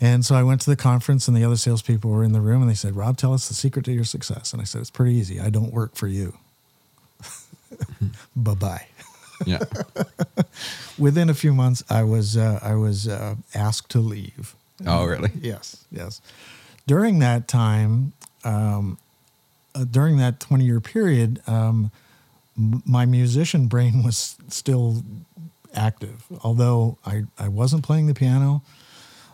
[0.00, 2.60] And so I went to the conference, and the other salespeople were in the room,
[2.60, 4.52] and they said, Rob, tell us the secret to your success.
[4.52, 5.40] And I said, it's pretty easy.
[5.40, 6.36] I don't work for you.
[8.36, 8.86] bye bye.
[9.46, 9.60] Yeah.
[10.98, 14.54] Within a few months, I was uh, I was uh, asked to leave.
[14.86, 15.30] Oh, really?
[15.40, 16.20] Yes, yes.
[16.86, 18.12] During that time,
[18.44, 18.98] um,
[19.74, 21.90] uh, during that 20 year period, um,
[22.56, 25.02] m- my musician brain was still
[25.74, 26.24] active.
[26.42, 28.62] Although I, I wasn't playing the piano,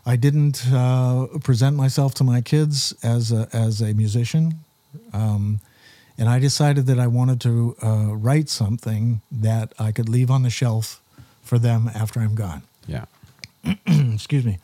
[0.05, 4.61] I didn't uh, present myself to my kids as a, as a musician.
[5.13, 5.61] Um,
[6.19, 10.43] and I decided that I wanted to uh, write something that I could leave on
[10.43, 11.01] the shelf
[11.43, 13.05] for them after I'm gone Yeah.
[13.87, 14.59] excuse me.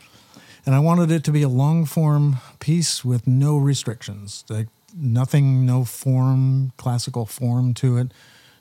[0.67, 5.65] And I wanted it to be a long form piece with no restrictions, like nothing,
[5.65, 8.13] no form, classical form to it,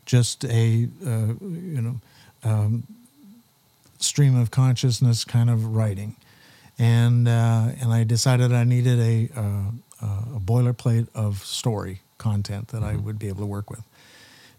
[0.06, 1.96] just a uh, you know
[2.44, 2.84] um,
[4.00, 6.16] stream of consciousness kind of writing.
[6.80, 9.72] And uh, and I decided I needed a uh,
[10.36, 13.84] a boilerplate of story content that I would be able to work with.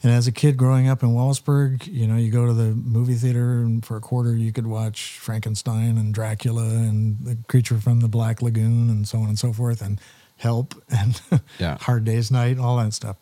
[0.02, 3.14] And as a kid growing up in Wallaceburg, you know, you go to the movie
[3.14, 8.00] theater and for a quarter you could watch Frankenstein and Dracula and the creature from
[8.00, 10.00] the Black Lagoon and so on and so forth and
[10.38, 11.20] Help and
[11.58, 11.78] Yeah.
[11.80, 13.16] Hard Day's Night, all that stuff.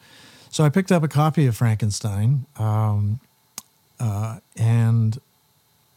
[0.51, 3.21] So I picked up a copy of Frankenstein, um,
[3.99, 5.19] uh, and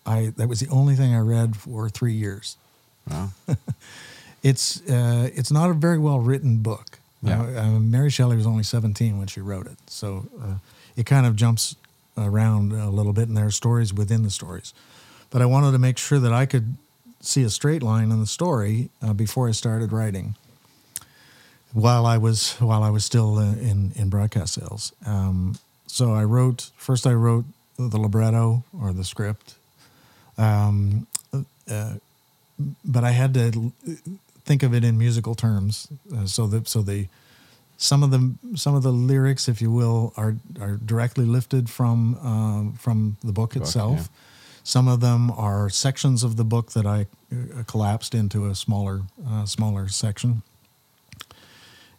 [0.06, 2.58] I that was the only thing I read for three years.
[3.10, 3.30] Wow.
[4.42, 7.00] It's uh, it's not a very well written book.
[7.22, 7.42] Yeah.
[7.42, 10.56] Uh, uh, Mary Shelley was only 17 when she wrote it, so uh,
[10.96, 11.76] it kind of jumps
[12.18, 14.74] around a little bit, and there are stories within the stories.
[15.30, 16.78] But I wanted to make sure that I could
[17.22, 20.36] see a straight line in the story uh, before I started writing.
[21.74, 25.56] While I was while I was still uh, in in broadcast sales, um,
[25.86, 27.06] so I wrote first.
[27.06, 27.46] I wrote
[27.78, 29.56] the libretto or the script,
[30.38, 31.08] um,
[31.70, 31.96] uh,
[32.84, 33.72] but I had to
[34.46, 35.88] think of it in musical terms.
[36.16, 37.08] Uh, so that so the
[37.78, 42.18] some of the some of the lyrics, if you will, are are directly lifted from
[42.22, 44.00] um, from the book Book, itself.
[44.00, 44.06] yeah.
[44.64, 49.02] Some of them are sections of the book that I uh, collapsed into a smaller
[49.28, 50.42] uh, smaller section,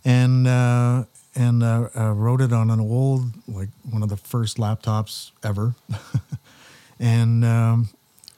[0.04, 1.04] and uh,
[1.34, 5.74] and uh, wrote it on an old like one of the first laptops ever.
[7.00, 7.88] and um,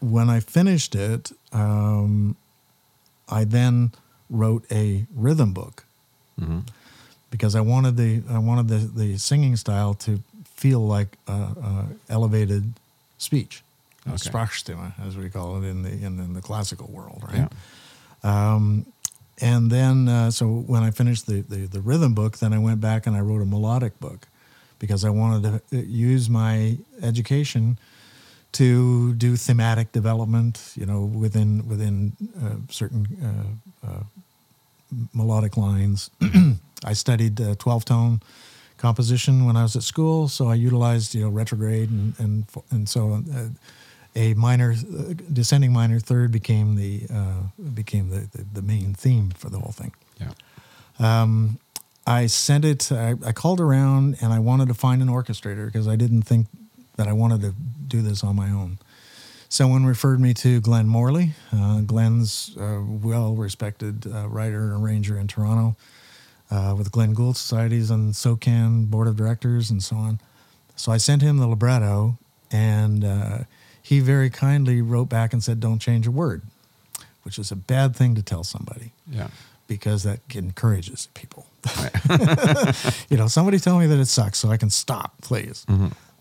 [0.00, 2.36] when I finished it, um,
[3.28, 3.92] I then
[4.30, 5.84] wrote a rhythm book
[6.38, 6.60] hmm
[7.30, 10.20] because I wanted the I wanted the, the singing style to
[10.54, 12.72] feel like uh, uh, elevated
[13.18, 13.62] speech,
[14.06, 14.16] Okay.
[14.30, 17.48] Sprechstimme, as we call it in the in, in the classical world, Yeah.
[17.48, 17.52] right?
[18.54, 18.86] Um,
[19.40, 22.80] and then uh, so when I finished the, the the rhythm book, then I went
[22.80, 24.28] back and I wrote a melodic book
[24.78, 27.78] because I wanted to uh, use my education
[28.52, 33.06] to do thematic development, you know, within within uh, certain
[33.84, 34.02] uh, uh,
[35.14, 36.10] melodic lines.
[36.84, 38.22] I studied uh, 12 tone
[38.76, 42.88] composition when I was at school, so I utilized you know retrograde and and and
[42.88, 43.48] so uh,
[44.14, 47.42] a minor uh, descending minor third became the uh,
[47.74, 49.92] became the, the the main theme for the whole thing.
[50.20, 50.32] Yeah.
[50.98, 51.58] Um,
[52.06, 52.90] I sent it.
[52.90, 56.48] I, I called around and I wanted to find an orchestrator because I didn't think
[56.96, 57.54] that I wanted to
[57.88, 58.78] do this on my own.
[59.48, 61.32] Someone referred me to Glenn Morley.
[61.52, 65.76] Uh, Glenn's a well-respected uh, writer and arranger in Toronto
[66.50, 70.20] uh, with Glenn Gould Societies and SOCAN board of directors and so on.
[70.74, 72.16] So I sent him the libretto,
[72.50, 73.38] and uh,
[73.82, 76.40] he very kindly wrote back and said, "Don't change a word,"
[77.22, 79.28] which is a bad thing to tell somebody Yeah.
[79.68, 81.46] because that encourages people.
[83.10, 85.66] you know, somebody tell me that it sucks so I can stop, please.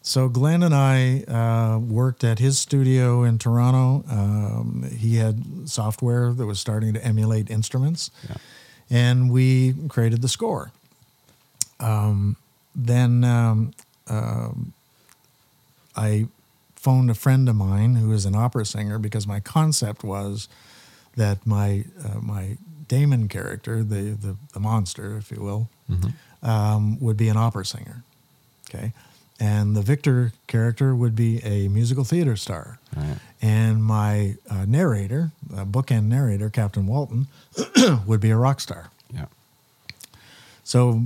[0.03, 4.03] So Glenn and I uh, worked at his studio in Toronto.
[4.09, 8.37] Um, he had software that was starting to emulate instruments, Yeah.
[8.89, 10.71] and we created the score.
[11.79, 12.35] Um,
[12.75, 13.73] then um,
[14.07, 14.73] um,
[15.95, 16.27] I
[16.75, 20.47] phoned a friend of mine who is an opera singer because my concept was
[21.15, 25.69] that my uh, my Damon character, the, the the monster, if you will,
[26.41, 28.03] um, would be an opera singer.
[28.69, 28.93] Okay,
[29.41, 32.77] and the Victor character would be a musical theater star.
[32.95, 33.17] Right.
[33.41, 37.25] And my uh, narrator, uh, bookend narrator, Captain Walton,
[38.05, 38.91] would be a rock star.
[39.11, 39.25] Yeah.
[40.63, 41.01] So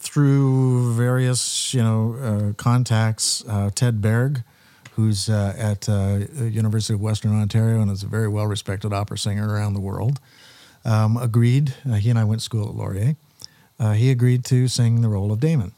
[0.00, 4.44] through various, you know, uh, contacts, uh, Ted Baerg,
[4.92, 9.48] who's uh, at uh, University of Western Ontario and is a very well-respected opera singer
[9.48, 10.20] around the world,
[10.84, 11.74] um, agreed.
[11.88, 13.16] Uh, he and I went to school at Laurier.
[13.80, 15.72] Uh, he agreed to sing the role of Damon.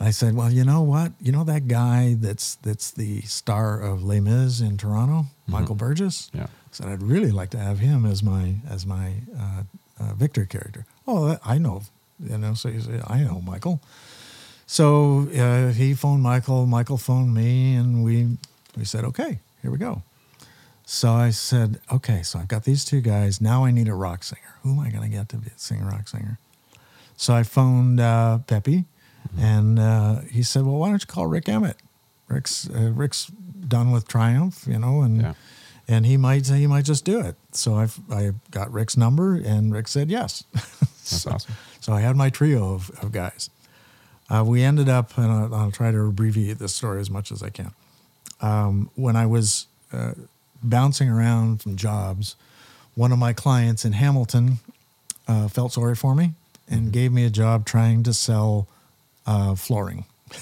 [0.00, 1.12] I said, "Well, you know what?
[1.20, 6.30] You know that guy that's that's the star of Les Mis in Toronto, Michael Burgess.
[6.32, 6.44] Yeah.
[6.44, 9.62] I said I'd really like to have him as my as my uh,
[10.00, 10.86] uh, Victor character.
[11.06, 11.82] Oh, I know,
[12.18, 12.54] you know.
[12.54, 13.80] So he said, I know Michael.
[14.66, 16.64] So uh, he phoned Michael.
[16.64, 18.38] Michael phoned me, and we
[18.76, 20.02] we said, okay, here we go.
[20.86, 23.40] So I said, okay, so I've got these two guys.
[23.40, 24.56] Now I need a rock singer.
[24.62, 26.38] Who am I going to get to be, sing rock singer?
[27.16, 28.38] So I phoned uh,
[29.38, 31.76] And uh, he said, well, why don't you call Rik Emmett?
[32.28, 35.34] Rik's uh, Rik's done with Triumph, you know, and Yeah.
[35.88, 37.36] and he might he might just do it.
[37.52, 40.44] So I I got Rik's number, and Rik said yes.
[40.52, 41.54] That's awesome.
[41.80, 43.50] So I had my trio of, of guys.
[44.28, 47.42] Uh, we ended up, and I'll, I'll try to abbreviate this story as much as
[47.42, 47.72] I can.
[48.40, 50.12] Um, when I was uh,
[50.62, 52.36] bouncing around from jobs,
[52.94, 54.58] one of my clients in Hamilton
[55.26, 56.34] uh, felt sorry for me
[56.68, 58.68] and gave me a job trying to sell
[59.30, 60.04] uh, flooring.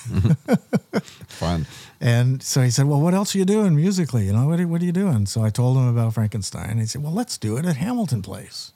[1.28, 1.66] Fun.
[2.01, 4.26] And so he said, "Well, what else are you doing musically?
[4.26, 6.70] You know, what are, what are you doing?" So I told him about Frankenstein.
[6.70, 8.72] And he said, "Well, let's do it at Hamilton Place."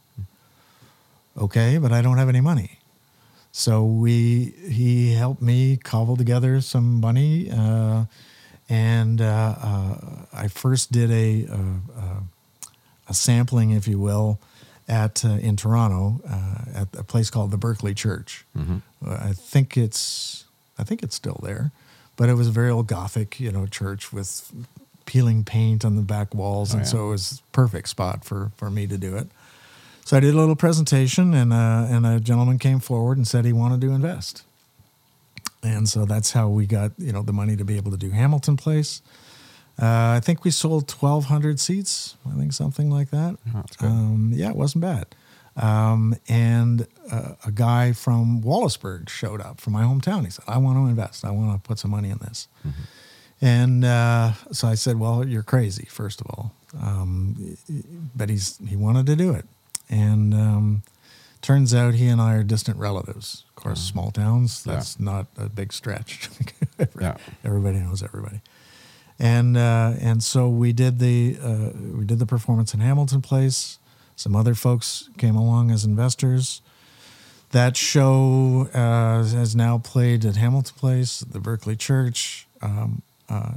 [1.37, 2.79] Okay, but I don't have any money.
[3.53, 8.05] So we he helped me cobble together some money, uh,
[8.69, 9.95] and uh, uh,
[10.33, 11.61] I first did a, a,
[12.01, 12.23] a
[13.09, 14.39] a sampling, if you will,
[14.93, 18.45] at uh, in Toronto uh, at a place called the Berkeley Church.
[18.57, 18.80] Uh,
[19.30, 20.45] I think it's
[20.78, 21.70] I think it's still there,
[22.16, 24.53] but it was a very old Gothic, you know, church with
[25.07, 26.90] peeling paint on the back walls, Oh, and yeah.
[26.93, 29.28] so it was a perfect spot for for me to do it.
[30.05, 33.45] So I did a little presentation, and uh, and a gentleman came forward and said
[33.45, 34.43] he wanted to invest,
[35.62, 38.11] and so that's how we got you know the money to be able to do
[38.11, 39.01] Hamilton Place.
[39.83, 42.16] Uh, I think we sold twelve hundred seats.
[42.30, 43.37] I think something like that.
[43.55, 43.64] Oh.
[43.87, 45.07] Um, yeah, it wasn't bad.
[45.57, 50.24] Um, and uh, a guy from Wallaceburg showed up from my hometown.
[50.24, 51.24] He said, "I want to invest.
[51.24, 52.47] I want to put some money in this."
[53.41, 57.57] And uh, so I said, "Well, you're crazy, first of all." Um,
[58.14, 59.47] but he's he wanted to do it,
[59.91, 60.83] and um,
[61.43, 63.45] turns out he and I are distant relatives.
[63.49, 64.64] Of course, small towns.
[64.64, 64.74] Yeah.
[64.74, 66.30] That's not a big stretch.
[67.01, 67.16] Yeah.
[67.45, 68.41] Everybody knows everybody.
[69.23, 73.79] And uh, and so we did the uh, we did the performance in Hamilton Place.
[74.16, 76.61] Some other folks came along as investors.
[77.53, 82.49] That show uh, has now played at Hamilton Place, the Berkeley Church.
[82.62, 83.53] Um, uh,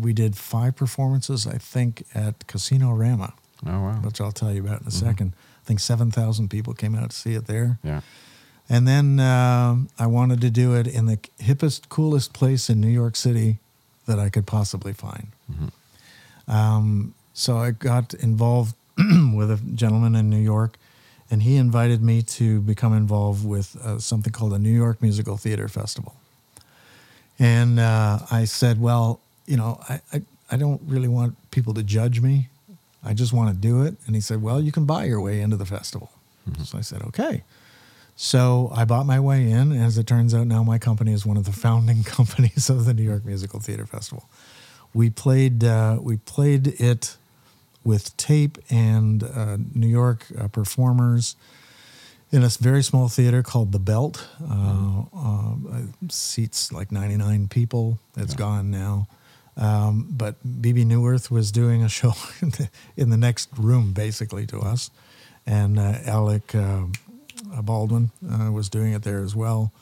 [0.00, 3.32] we did five performances, I think, at Casino Rama,
[3.66, 4.00] Oh wow.
[4.04, 5.32] which I'll tell you about in a second.
[5.34, 7.78] I think seven thousand people came out to see it there.
[7.82, 8.02] Yeah.
[8.68, 12.88] And then um, I wanted to do it in the hippest, coolest place in New
[13.02, 13.58] York City
[14.06, 15.28] that I could possibly find.
[16.48, 20.78] Um, so I got involved with a gentleman in New York,
[21.30, 25.36] and he invited me to become involved with uh, something called the New York Musical
[25.36, 26.14] Theater Festival.
[27.38, 31.82] And uh, I said, well, you know, I, I, I don't really want people to
[31.82, 32.48] judge me.
[33.04, 33.96] I just want to do it.
[34.06, 36.10] And he said, well, you can buy your way into the festival.
[36.64, 37.42] So I said, okay.
[38.18, 39.72] So I bought my way in.
[39.72, 42.84] and As it turns out, now my company is one of the founding companies of
[42.86, 44.28] the New York Musical Theater Festival.
[44.94, 47.16] We played uh, we played it
[47.84, 51.36] with tape and uh, New York uh, performers
[52.32, 54.26] in a very small theater called the Belt.
[54.42, 55.54] Uh, uh,
[56.08, 57.98] seats like 99 people.
[58.16, 58.38] It's Yeah.
[58.38, 59.06] gone now.
[59.58, 64.46] Um, but Bebe Neuwirth was doing a show in the, in the next room, basically,
[64.48, 64.90] to us.
[65.46, 66.86] And uh, Alec uh,
[67.62, 69.72] Baldwin uh, was doing it there as well.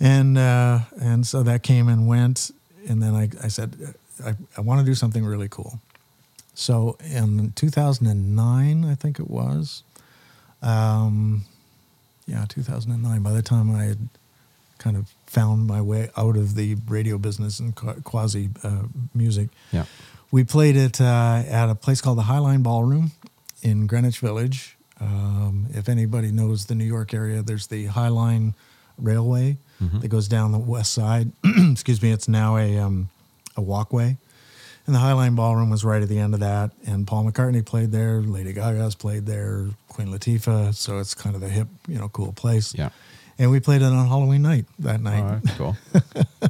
[0.00, 2.50] And uh, and so that came and went.
[2.88, 3.94] And then I, I said,
[4.24, 5.80] I, I want to do something really cool.
[6.54, 9.82] So in 2009, I think it was,
[10.62, 11.44] um,
[12.26, 13.22] yeah, 2009.
[13.22, 14.08] By the time I had
[14.78, 17.74] kind of found my way out of the radio business and
[18.04, 18.82] quasi uh,
[19.14, 19.84] music, Yeah.
[20.30, 23.10] we played it uh, at a place called the Highline Ballroom
[23.62, 24.76] in Greenwich Village.
[25.00, 28.54] Um, if anybody knows the New York area, there's the Highline
[28.96, 29.58] railway
[30.00, 31.30] that goes down the west side.
[31.44, 33.08] Excuse me, it's now a um,
[33.56, 34.16] a walkway.
[34.86, 36.70] And the Highline Ballroom was right at the end of that.
[36.86, 40.74] And Paul McCartney played there, Lady Gaga's played there, Queen Latifah.
[40.74, 42.74] So it's kind of a hip, you know, cool place.
[42.74, 42.88] Yeah.
[43.38, 45.20] And we played it on Halloween night that night.
[45.20, 45.42] All right.
[45.58, 45.76] Cool.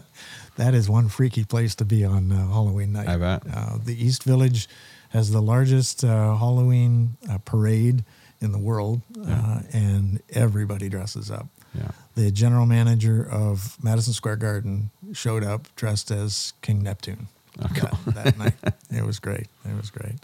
[0.58, 3.08] That is one freaky place to be on uh, Halloween night.
[3.08, 3.42] I bet.
[3.50, 4.68] Uh, the East Village
[5.10, 8.04] has the largest uh, Halloween uh, parade
[8.40, 11.48] in the world, uh, and everybody dresses up.
[11.74, 11.90] Yeah.
[12.14, 18.38] The general manager of Madison Square Garden showed up dressed as King Neptune that, that
[18.38, 18.54] night.
[18.90, 19.48] It was great.
[19.64, 20.14] It was great.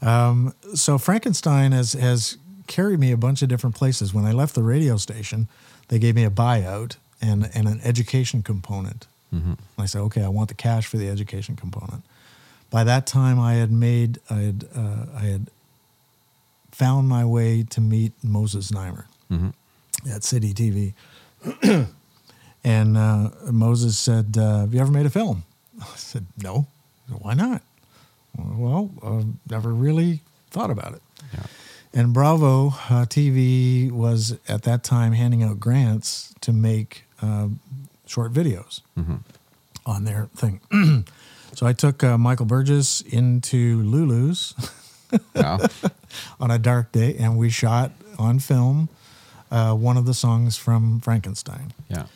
[0.00, 4.14] Um, so Frankenstein has has carried me a bunch of different places.
[4.14, 5.48] When I left the radio station,
[5.88, 9.06] they gave me a buyout and and an education component.
[9.34, 9.50] Mm-hmm.
[9.50, 12.04] And I said, okay, I want the cash for the education component.
[12.70, 15.50] By that time, I had made I had uh, I had
[16.78, 19.52] found my way to meet Moses Znaimer Mhm.
[20.10, 20.94] at City TV.
[22.64, 25.44] and uh, Moses said, uh, Have you ever made a film?
[25.82, 26.66] I said, No.
[27.08, 27.62] Said, Why not?
[28.36, 30.20] Well, uh, never really
[30.50, 31.02] thought about it.
[31.34, 31.46] Yeah.
[31.92, 37.48] And Bravo uh, TV was at that time handing out grants to make uh,
[38.06, 38.82] short videos
[39.86, 40.60] on their thing.
[41.54, 44.54] so I took uh, Michael Burgess into Lulu's
[45.34, 45.66] Yeah.
[46.40, 48.88] on a dark day, and we shot on film
[49.50, 52.06] uh, one of the songs from Frankenstein, Yeah.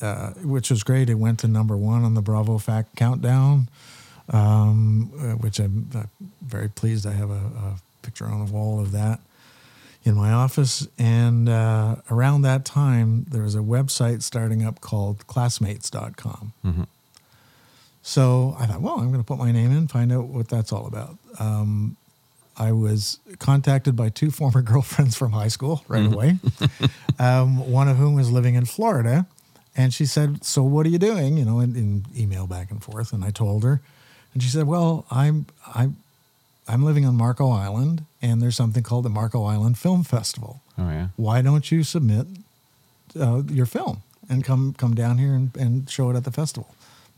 [0.00, 1.08] uh, which was great.
[1.10, 3.68] It went to number one on the Bravo Fact Countdown,
[4.30, 6.02] um, uh, which I'm uh,
[6.42, 7.06] very pleased.
[7.06, 9.20] I have a, a picture on the wall of that
[10.04, 10.86] in my office.
[10.98, 16.52] And uh, around that time, there was a website starting up called classmates.com.
[18.06, 20.72] So I thought, well, I'm going to put my name in, find out what that's
[20.72, 21.18] all about.
[21.40, 21.96] Um,
[22.56, 26.38] I was contacted by two former girlfriends from high school right away,
[27.18, 29.26] um, one of whom was living in Florida.
[29.76, 31.36] And she said, So what are you doing?
[31.36, 33.12] You know, in, in email back and forth.
[33.12, 33.80] And I told her.
[34.32, 35.96] And she said, Well, I'm, I'm,
[36.68, 40.62] I'm living on Marco Island, and there's something called the Marco Island Film Festival.
[40.78, 41.08] Oh yeah.
[41.16, 42.28] Why don't you submit
[43.18, 46.72] uh, your film and come come down here and, and show it at the festival?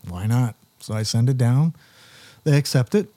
[0.09, 0.55] Why not?
[0.81, 1.74] So I send it down.
[2.45, 3.09] They accept it.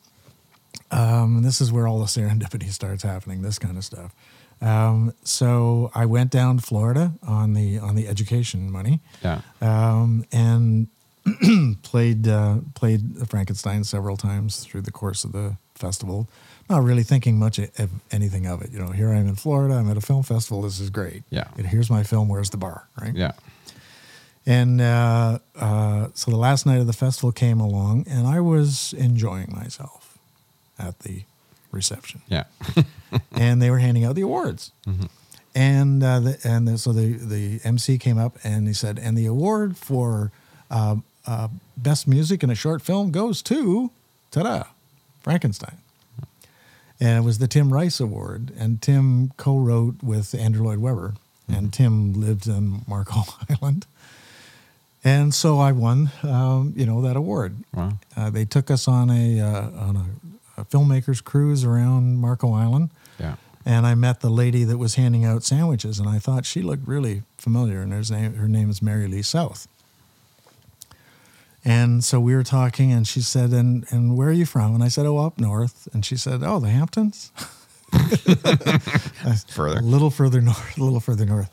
[0.89, 3.41] Um, and this is where all the serendipity starts happening.
[3.41, 4.13] This kind of stuff.
[4.61, 9.41] Um, so I went down to Florida on the on the education money Yeah.
[9.59, 10.87] um, and
[11.83, 16.27] played uh, played Frankenstein several times through the course of the festival.
[16.69, 18.71] Not really thinking much of anything of it.
[18.71, 19.75] You know, here I am in Florida.
[19.75, 20.61] I'm at a film festival.
[20.61, 21.23] This is great.
[21.29, 21.47] Yeah.
[21.57, 22.29] And here's my film.
[22.29, 22.87] Where's the bar?
[22.99, 23.15] Right.
[23.15, 23.31] Yeah.
[24.45, 28.93] And uh, uh, so the last night of the festival came along, and I was
[28.93, 30.17] enjoying myself
[30.79, 31.23] at the
[31.71, 32.45] reception Yeah.
[33.31, 34.71] and they were handing out the awards.
[35.53, 39.17] And uh, the, and the, so the the MC came up and he said, and
[39.17, 40.31] the award for
[40.69, 40.95] uh,
[41.27, 43.91] uh, best music in a short film goes to
[44.31, 44.63] ta-da,
[45.21, 45.77] Frankenstein.
[46.99, 51.15] And it was the Tim Rice Award, and Tim co-wrote with Andrew Lloyd Webber,
[51.47, 53.85] and Tim lived on Marco Island.
[55.03, 57.55] And so I won, um, you know, that award.
[57.73, 57.93] Wow.
[58.15, 62.91] Uh, they took us on a uh, on a, a filmmakers cruise around Marco Island,
[63.19, 63.35] Yeah.
[63.65, 66.87] and I met the lady that was handing out sandwiches, and I thought she looked
[66.87, 67.81] really familiar.
[67.81, 69.67] And her name her name is Mary Lee South.
[71.65, 74.83] And so we were talking, and she said, "And and where are you from?" And
[74.83, 77.31] I said, "Oh, up north." And she said, "Oh, the Hamptons."
[79.49, 79.79] Further.
[79.79, 81.49] a little further north, a little further north.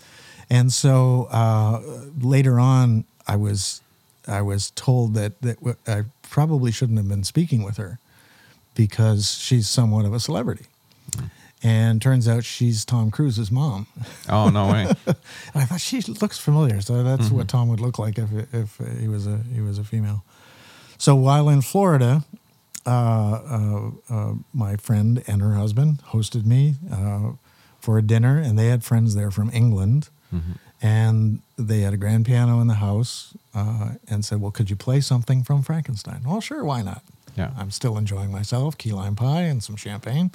[0.51, 1.81] And so uh,
[2.21, 3.83] later on, I was
[4.27, 7.99] I was told that that I probably shouldn't have been speaking with her
[8.75, 10.67] because she's somewhat of a celebrity.
[11.61, 13.89] And turns out she's Tom Cruise's mom.
[14.29, 14.93] Oh no way.
[15.55, 19.09] I thought she looks familiar, so that's what Tom would look like if if he
[19.09, 20.23] was a he was a female.
[20.99, 22.25] So while in Florida,
[22.87, 27.33] uh, uh, uh, my friend and her husband hosted me uh,
[27.81, 30.09] for a dinner, and they had friends there from England,
[30.81, 34.77] and they had a grand piano in the house, uh, and said, "Well, could you
[34.77, 37.03] play something from Frankenstein?" Well, sure, why not?
[37.37, 37.51] Yeah.
[37.57, 40.31] I'm still enjoying myself, key lime pie and some champagne.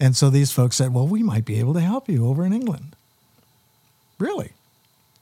[0.00, 2.52] And so these folks said, "Well, we might be able to help you over in
[2.52, 2.96] England."
[4.18, 4.52] Really?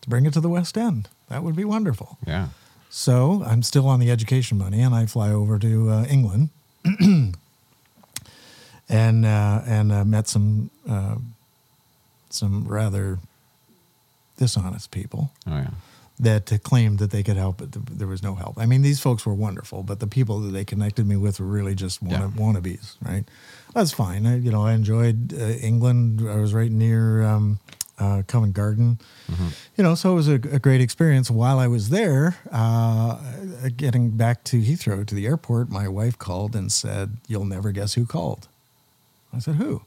[0.03, 1.09] To bring it to the West End.
[1.29, 2.19] That would be wonderful.
[2.27, 2.49] Yeah.
[2.89, 6.49] So I'm still on the education money, and I fly over to uh, England,
[8.89, 11.17] and uh, and uh, met some uh,
[12.31, 13.19] some rather
[14.41, 15.71] dishonest people Oh yeah.
[16.19, 17.69] that uh, claimed that they could help, but
[17.99, 18.55] there was no help.
[18.59, 21.47] I mean, these folks were wonderful, but the people that they connected me with were
[21.59, 22.41] really just wanna, Yeah.
[22.43, 23.25] wannabes, right?
[23.75, 24.27] That's fine.
[24.27, 25.37] I, you know, I enjoyed uh,
[25.71, 26.21] England.
[26.29, 27.59] I was right near um,
[27.99, 28.99] uh, Covent Garden.
[29.77, 31.31] You know, so it was a, a great experience.
[31.31, 33.17] While I was there, uh,
[33.77, 37.95] getting back to Heathrow to the airport, my wife called and said, "You'll never guess
[37.95, 38.49] who called."
[39.33, 39.83] I said, "Who?"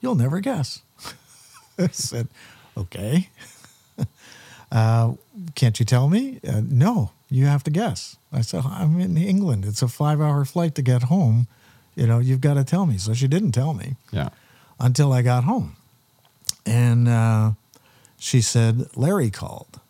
[0.00, 0.82] You'll never guess.
[1.78, 2.26] I said,
[2.76, 3.28] "Okay."
[4.70, 5.12] uh,
[5.54, 6.40] can't you tell me?
[6.46, 8.16] Uh, no, you have to guess.
[8.32, 9.64] I said, I'm in England.
[9.64, 11.46] It's a five hour flight to get home.
[11.96, 12.98] You know, you've got to tell me.
[12.98, 14.28] So she didn't tell me Yeah.
[14.78, 15.76] until I got home.
[16.64, 17.52] And uh,
[18.18, 19.80] she said, Larry called.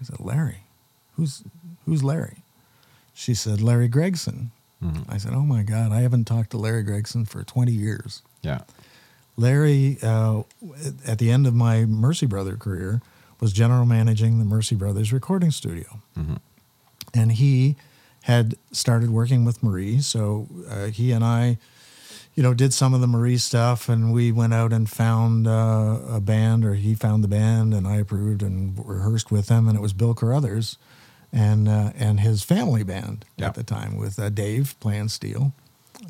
[0.00, 0.64] I said, Larry?
[1.16, 1.42] Who's,
[1.86, 2.38] who's Larry?
[3.14, 4.50] She said, Larry Gregson.
[5.08, 8.22] I said, Oh my God, I haven't talked to Larry Gregson for 20 years.
[8.42, 8.60] Yeah.
[9.36, 10.42] Larry, uh,
[11.04, 13.00] at the end of my Mercey Brother career,
[13.40, 16.00] was general managing the Mercey Brothers recording studio.
[17.14, 17.76] And he
[18.22, 20.00] had started working with Marie.
[20.00, 21.58] So uh, he and I,
[22.34, 25.98] you know, did some of the Marie stuff, and we went out and found uh,
[26.10, 29.68] a band, or he found the band, and I approved and rehearsed with them.
[29.68, 30.76] And it was Bill Carruthers
[31.32, 33.46] and uh, and his family band Yeah.
[33.46, 35.52] at the time with uh, Dave playing steel,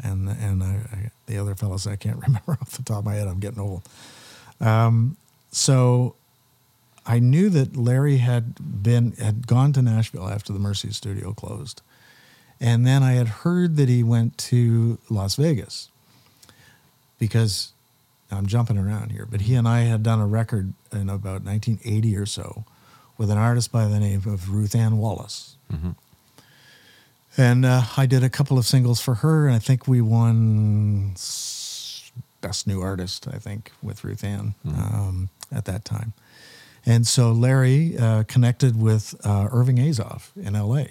[0.03, 3.15] and and I, I, the other fellows I can't remember off the top of my
[3.15, 3.29] head.
[3.29, 3.83] I'm getting old.
[4.61, 5.17] Um,
[5.53, 6.17] so
[7.07, 11.83] I knew that Larry had been had gone to Nashville after the Mercey Studio closed,
[12.61, 15.89] and then I had heard that he went to Las Vegas
[17.19, 17.73] because
[18.31, 22.17] I'm jumping around here, but he and I had done a record in about 1980
[22.17, 22.65] or so
[23.19, 25.57] with an artist by the name of Ruth Ann Wallace.
[27.39, 31.13] And uh, I did a couple of singles for her, and I think we won
[32.41, 36.13] Best New Artist, I think, with Ruth Ann um, at that time.
[36.89, 40.85] And so Larry uh, connected with uh, Irving Azoff in LA.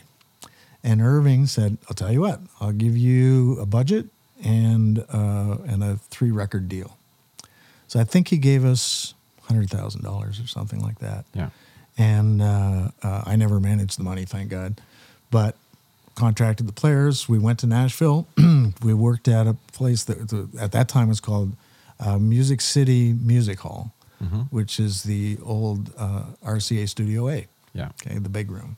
[0.83, 4.07] And Irving said, I'll tell you what, I'll give you a budget
[4.43, 6.97] and, uh, and a three record deal.
[7.87, 9.13] So I think he gave us
[9.49, 11.49] $100,000 or something like that Yeah.
[11.97, 14.81] and uh, uh, I never managed the money, thank God.
[15.31, 15.55] But
[16.15, 17.27] contracted the players.
[17.29, 18.27] We went to Nashville.
[18.83, 21.55] we worked at a place that that at that time was called
[21.99, 23.91] uh, Music City Music Hall,
[24.49, 27.47] which is the old uh, RCA Studio A.
[27.73, 27.89] Yeah.
[28.05, 28.77] Okay, the big room.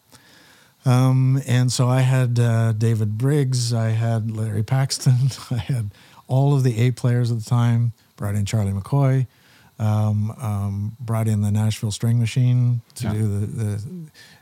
[0.85, 5.15] Um, and so I had uh, David Briggs, I had Larry Paxton,
[5.51, 5.91] I had
[6.27, 7.93] all of the A players at the time.
[8.15, 9.27] Brought in Charlie McCoy,
[9.77, 13.13] um, um, brought in the Nashville String Machine to Yeah.
[13.13, 13.45] do the,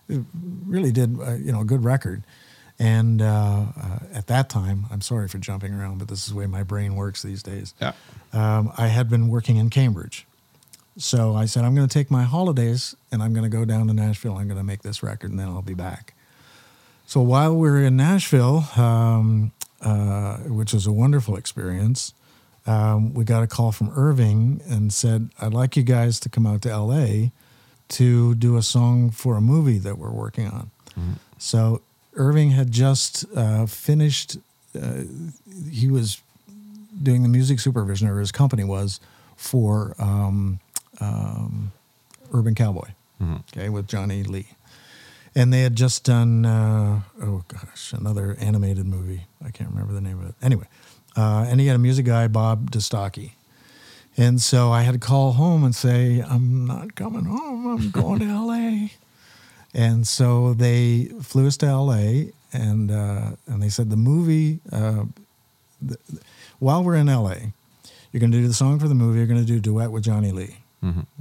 [0.07, 0.23] the.
[0.65, 2.23] Really did, uh, you know, a good record.
[2.79, 6.35] And uh, uh, at that time, I'm sorry for jumping around, but this is the
[6.37, 7.93] way my brain works these days Yeah.
[8.33, 10.25] um, I had been working in Cambridge.
[10.97, 13.87] So I said, I'm going to take my holidays and I'm going to go down
[13.87, 14.37] to Nashville.
[14.37, 16.13] I'm going to make this record and then I'll be back.
[17.05, 22.13] So while we were in Nashville, um, uh, which was a wonderful experience,
[22.65, 26.47] um, we got a call from Irving and said, I'd like you guys to come
[26.47, 27.27] out to LA
[27.89, 30.71] to do a song for a movie that we're working on.
[31.37, 31.81] So
[32.15, 34.37] Irving had just uh, finished,
[34.81, 35.01] uh,
[35.69, 36.21] he was
[37.03, 38.99] doing the music supervision, or his company was,
[39.35, 40.59] for um,
[40.99, 41.71] um,
[42.33, 42.89] Urban Cowboy,
[43.51, 44.47] okay, with Johnny Lee.
[45.37, 49.25] And they had just done, uh, oh gosh, another animated movie.
[49.43, 50.35] I can't remember the name of it.
[50.41, 50.67] Anyway,
[51.17, 53.31] uh, and he had a music guy, Bob Destocki.
[54.17, 57.67] And so I had to call home and say, I'm not coming home.
[57.67, 58.87] I'm going to LA.
[59.73, 64.61] And so they flew us to LA, and uh, and they said the movie.
[64.71, 65.03] Uh,
[65.81, 65.97] the,
[66.59, 67.35] while we're in LA,
[68.11, 69.17] you're going to do the song for the movie.
[69.17, 70.59] You're going to do a duet with Johnny Lee.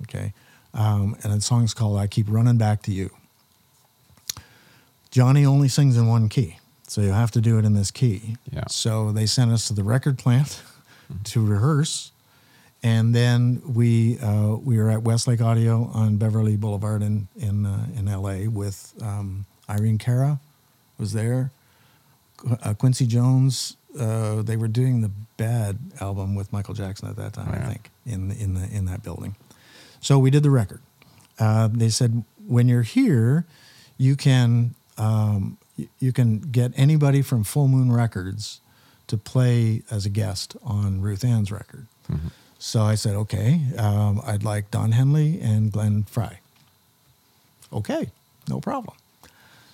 [0.03, 0.33] Okay,
[0.75, 3.11] um, and the song's called "I Keep Running Back to You."
[5.11, 6.59] Johnny only sings in one key,
[6.89, 8.37] so you have to do it in this key.
[8.53, 8.65] Yeah.
[8.69, 10.61] So they sent us to the record plant
[11.25, 12.11] to rehearse,
[12.83, 17.87] and then we uh, we were at Westlake Audio on Beverly Boulevard in in uh,
[17.97, 18.49] in L.A.
[18.49, 20.41] with um, Irene Cara
[20.99, 21.51] was there,
[22.63, 23.77] uh, Quincy Jones.
[23.99, 27.69] Uh, they were doing the Bad album with Michael Jackson at that time, Oh, I
[27.69, 29.35] think, in in the in that building.
[30.05, 30.83] So we did the record.
[31.39, 33.47] Uh, they said when you're here,
[33.97, 35.57] you can um,
[35.99, 38.61] you can get anybody from Full Moon Records
[39.07, 41.87] to play as a guest on Ruth Ann's record.
[42.59, 46.39] So I said, okay, um, I'd like Don Henley and Glenn Frey.
[47.73, 48.11] Okay,
[48.47, 48.97] no problem.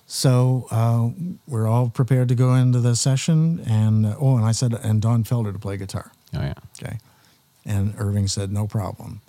[0.07, 1.11] So uh,
[1.49, 5.03] we're all prepared to go into the session, and uh, oh, and I said, and
[5.03, 6.13] Don Felder to play guitar.
[6.35, 6.55] Oh yeah.
[6.81, 6.99] Okay.
[7.67, 9.21] And Irving said, no problem.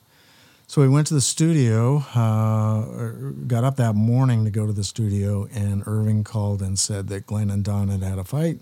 [0.71, 4.85] So we went to the studio, uh, got up that morning to go to the
[4.85, 8.59] studio, and Irving called and said that Glenn and Don had had a fight.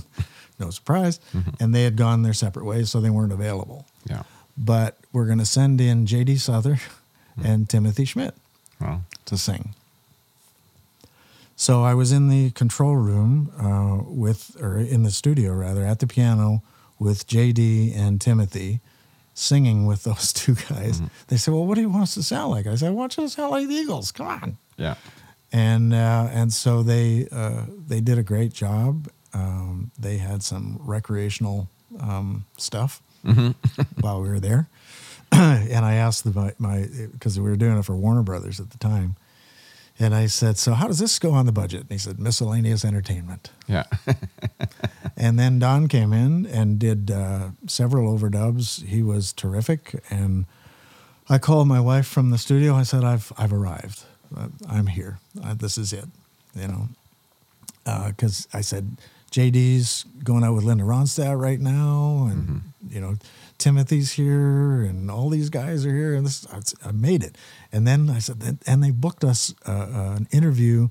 [0.58, 1.20] no surprise.
[1.60, 3.86] And they had gone their separate ways, so they weren't available.
[4.04, 4.24] Yeah.
[4.58, 6.38] But we're going to send in J.D.
[6.38, 6.80] Souther
[7.44, 8.32] and Timothy Schmit
[8.80, 9.76] Well, to sing.
[11.54, 16.00] So I was in the control room uh, with, or in the studio rather, at
[16.00, 16.64] the piano
[16.98, 18.80] with JD and Timothy
[19.34, 21.02] singing with those two guys.
[21.28, 22.66] They said, Well, what do you want us to sound like?
[22.66, 24.12] I said, I want you to sound like the Eagles.
[24.12, 24.58] Come on.
[24.76, 24.94] yeah.
[25.52, 29.08] And, uh, and so they, uh, they did a great job.
[29.32, 31.68] Um, they had some recreational
[32.00, 33.00] um, stuff
[34.00, 34.68] while we were there.
[35.32, 38.78] and I asked the, my, because we were doing it for Warner Brothers at the
[38.78, 39.16] time.
[39.98, 41.82] And I said, So how does this go on the budget?
[41.82, 43.50] And he said, Miscellaneous entertainment.
[43.66, 43.84] Yeah.
[45.16, 48.84] And then Don came in and did uh, several overdubs.
[48.84, 50.02] He was terrific.
[50.10, 50.46] And
[51.28, 52.74] I called my wife from the studio.
[52.74, 54.02] I said, I've, I've arrived.
[54.36, 55.18] Uh, I'm here.
[55.42, 56.06] Uh, this is it,
[56.54, 56.88] you know.
[58.08, 58.96] Because I said,
[59.30, 62.28] JD's going out with Linda Ronstadt right now.
[62.30, 63.16] And, you know,
[63.58, 66.14] Timothy's here and all these guys are here.
[66.14, 66.46] And this,
[66.84, 67.36] I made it.
[67.72, 70.88] And then I said, and they booked us uh, uh, an interview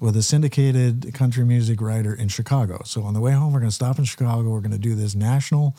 [0.00, 2.82] with a syndicated country music writer in Chicago.
[2.84, 4.48] So on the way home, we're going to stop in Chicago.
[4.50, 5.76] We're going to do this national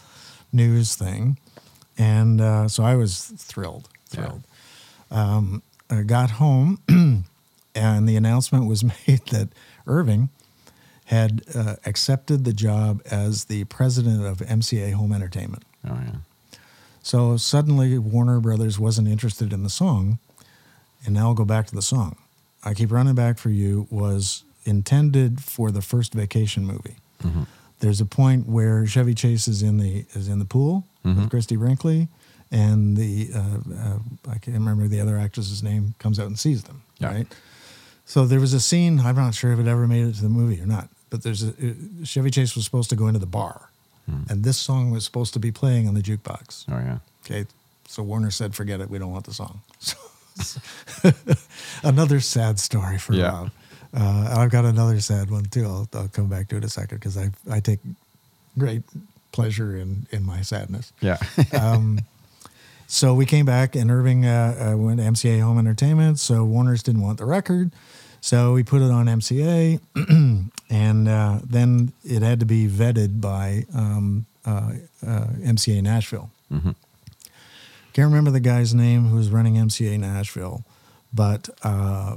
[0.51, 1.37] news thing.
[1.97, 4.25] And uh, so I was thrilled, Yeah.
[4.25, 4.43] thrilled.
[5.11, 6.79] Um, I got home,
[7.75, 9.49] and the announcement was made that
[9.85, 10.29] Irving
[11.05, 15.63] had uh, accepted the job as the president of MCA Home Entertainment.
[15.87, 16.57] Oh yeah.
[17.01, 20.19] So suddenly Warner Brothers wasn't interested in the song.
[21.05, 22.15] And now I'll go back to the song.
[22.63, 26.95] I Keep Running Back for You was intended for the first vacation movie.
[27.79, 31.57] There's a point where Chevy Chase is in the is in the pool with Christie
[31.57, 32.07] Brinkley,
[32.51, 33.99] and the uh, uh,
[34.29, 36.83] I can't remember the other actress's name comes out and sees them.
[36.99, 37.13] Yeah.
[37.13, 37.27] Right.
[38.05, 39.01] So there was a scene.
[39.01, 41.43] I'm not sure if it ever made it to the movie or not, but there's
[41.43, 43.69] a uh, Chevy Chase was supposed to go into the bar,
[44.07, 46.65] and this song was supposed to be playing on the jukebox.
[46.69, 46.97] Oh yeah.
[47.25, 47.45] Okay,
[47.87, 48.89] so Warner said, "Forget it.
[48.89, 49.97] We don't want the song." So,
[51.83, 53.29] another sad story for Yeah.
[53.31, 53.51] Rob.
[53.95, 55.65] Uh, I've got another sad one too.
[55.65, 57.79] I'll, I'll come back to it in a second because I I take
[58.57, 58.83] great
[59.31, 60.91] pleasure in in my sadness.
[61.01, 61.17] Yeah.
[61.59, 61.99] um,
[62.87, 66.19] So we came back, and Irving uh, uh, went to MCA Home Entertainment.
[66.19, 67.71] So Warner's didn't want the record,
[68.23, 69.81] so we put it on MCA,
[70.69, 74.71] and uh, then it had to be vetted by um, uh,
[75.05, 76.29] uh, MCA Nashville.
[77.91, 80.63] Can't remember the guy's name who was running MCA Nashville,
[81.13, 82.15] but uh,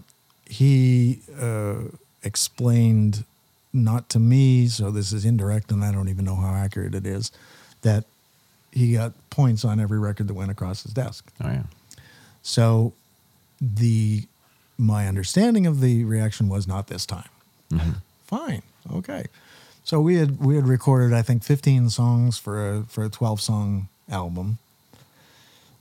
[0.48, 1.78] he uh,
[2.22, 3.24] explained
[3.72, 7.04] not to me, so this is indirect, and I don't even know how accurate it
[7.04, 7.32] is,
[7.82, 8.04] that
[8.70, 11.32] he got points on every record that went across his desk.
[11.42, 11.64] oh yeah.
[12.42, 12.92] So
[13.60, 14.22] the
[14.78, 17.28] my understanding of the reaction was not this time.
[18.26, 18.62] Fine,
[18.92, 19.26] okay.
[19.84, 23.40] So we had we had recorded I think 15 songs for a for a 12
[23.40, 24.58] song album,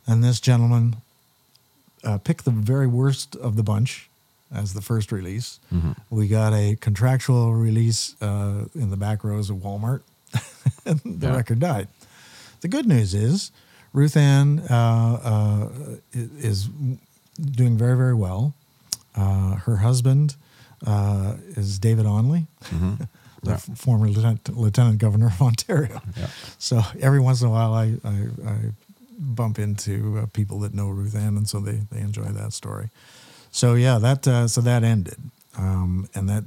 [0.07, 0.97] and this gentleman
[2.03, 4.09] uh, picked the very worst of the bunch
[4.53, 5.59] as the first release.
[6.11, 10.01] We got a contractual release uh, in the back rows of Walmart,
[10.85, 11.35] and the Yeah.
[11.35, 11.87] record died.
[12.61, 13.51] The good news is
[13.91, 15.69] Ruth Ann uh, uh,
[16.13, 16.69] is
[17.41, 18.53] doing very, very well.
[19.15, 20.35] Uh, her husband
[20.85, 23.07] uh, is David Onley, the
[23.43, 23.53] Yeah.
[23.53, 26.01] f- former lieutenant, lieutenant governor of Ontario.
[26.17, 26.27] Yeah.
[26.59, 28.57] So every once in a while, I, I, I
[29.17, 32.89] bump into uh, people that know Ruth Ann, and so they, they enjoy that story.
[33.51, 35.17] So yeah, that uh, so that ended,
[35.57, 36.43] um, and that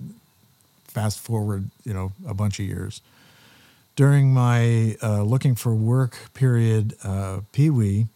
[0.85, 3.01] fast forward, you know, a bunch of years.
[3.97, 8.07] During my uh, looking for work period, uh, Pee Wee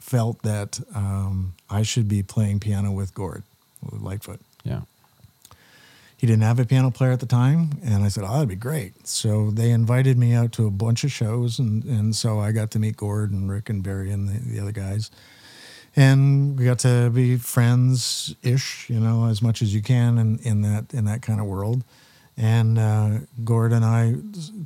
[0.00, 3.42] felt that um, I should be playing piano with Gord,
[3.82, 4.40] Lightfoot.
[4.64, 4.80] Yeah.
[6.16, 8.56] He didn't have a piano player at the time, and I said, "Oh, that'd be
[8.56, 12.50] great." So they invited me out to a bunch of shows, and and so I
[12.50, 15.12] got to meet Gord and Rick and Barry and the, the other guys,
[15.94, 20.38] and we got to be friends ish, you know, as much as you can in,
[20.40, 21.84] in that in that kind of world.
[22.36, 23.10] And uh,
[23.44, 24.14] Gord and I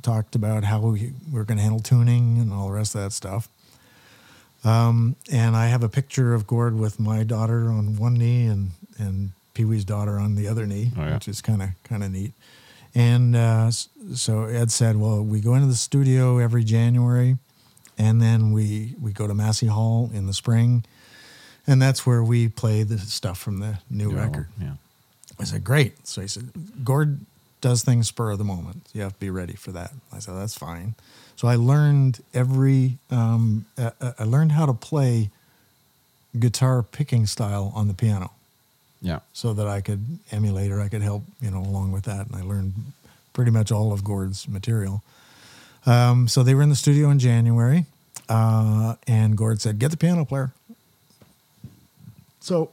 [0.01, 3.13] talked about how we were going to handle tuning and all the rest of that
[3.13, 3.47] stuff.
[4.63, 8.71] Um, and I have a picture of Gord with my daughter on one knee and
[8.97, 11.13] and Pee Wee's daughter on the other knee, Oh, yeah.
[11.15, 12.33] which is kind of kind of neat.
[12.95, 17.37] And uh, so Ed said, "Well, we go into the studio every January,
[17.97, 20.85] and then we we go to Massey Hall in the spring,
[21.67, 24.73] and that's where we play the stuff from the new Yeah, record." Yeah.
[25.39, 26.51] I said, "Great." So he said,
[26.83, 27.19] "Gord
[27.61, 28.87] does things spur of the moment.
[28.93, 30.93] You have to be ready for that." I said, "That's fine."
[31.43, 32.99] So I learned every.
[33.11, 35.29] Um, uh, uh, I learned how to play
[36.39, 38.31] guitar picking style on the piano,
[39.01, 39.19] Yeah.
[39.33, 42.27] so that I could emulate or I could help, you know, along with that.
[42.27, 42.93] And I learned
[43.33, 45.03] pretty much all of Gord's material.
[45.85, 47.87] Um, so they were in the studio in January,
[48.29, 50.53] uh, and Gord said, "Get the piano player."
[52.39, 52.69] So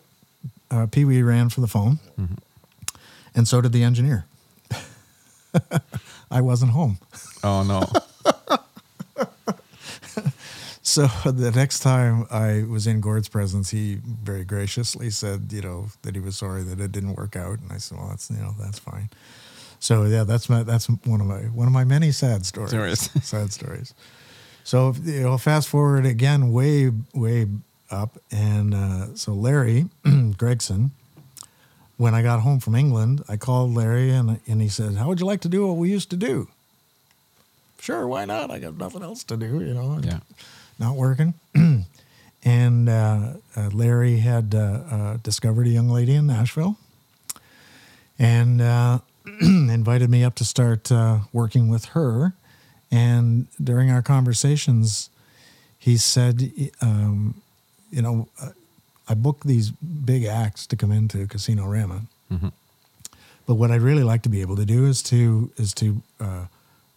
[0.70, 1.98] uh, Pee Wee ran for the phone,
[3.34, 4.26] and so did the engineer.
[6.30, 6.98] I wasn't home.
[7.42, 7.82] Oh no.
[10.91, 15.87] So the next time I was in Gord's presence, he very graciously said, you know,
[16.03, 18.39] that he was sorry that it didn't work out, and I said, well, that's you
[18.39, 19.09] know, that's fine.
[19.79, 22.71] So yeah, that's my that's one of my one of my many sad stories.
[22.71, 23.01] Stories.
[23.23, 23.95] sad stories.
[24.65, 27.47] So you know, fast forward again, way way
[27.93, 29.87] up, and uh, so Larry
[30.37, 30.91] Gregson.
[31.99, 35.21] When I got home from England, I called Larry and and he said, "How would
[35.21, 36.49] you like to do what we used to do?"
[37.79, 38.51] Sure, why not?
[38.51, 40.01] I got nothing else to do, you know.
[40.03, 40.21] Yeah.
[40.81, 41.35] Not working.
[42.43, 46.78] and uh, uh, Larry had uh, uh, discovered a young lady in Nashville
[48.19, 48.98] and uh,
[49.40, 52.32] invited me up to start uh, working with her.
[52.90, 55.11] And during our conversations,
[55.78, 56.51] he said,
[56.81, 57.40] um,
[57.90, 58.28] you know,
[59.09, 62.02] I book these big acts to come into Casino Rama.
[63.47, 66.47] But what I'd really like to be able to do is to is to uh,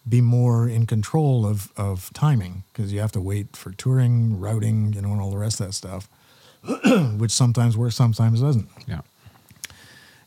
[0.08, 4.92] be more in control of of timing because you have to wait for touring, routing,
[4.92, 6.08] you know, and all the rest of that stuff,
[7.18, 8.68] which sometimes works, sometimes doesn't.
[8.86, 9.00] Yeah.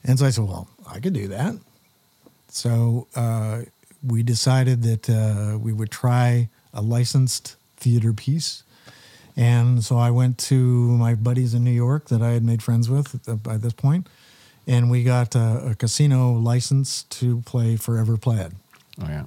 [0.04, 1.56] And so I said, well, I could do that.
[2.50, 3.64] So uh,
[4.06, 8.64] we decided that uh, we would try a licensed theater piece.
[9.36, 12.90] And so I went to my buddies in New York that I had made friends
[12.90, 14.08] with by this point,
[14.66, 18.54] and we got a, a casino license to play Forever Plaid,
[19.00, 19.26] Oh yeah.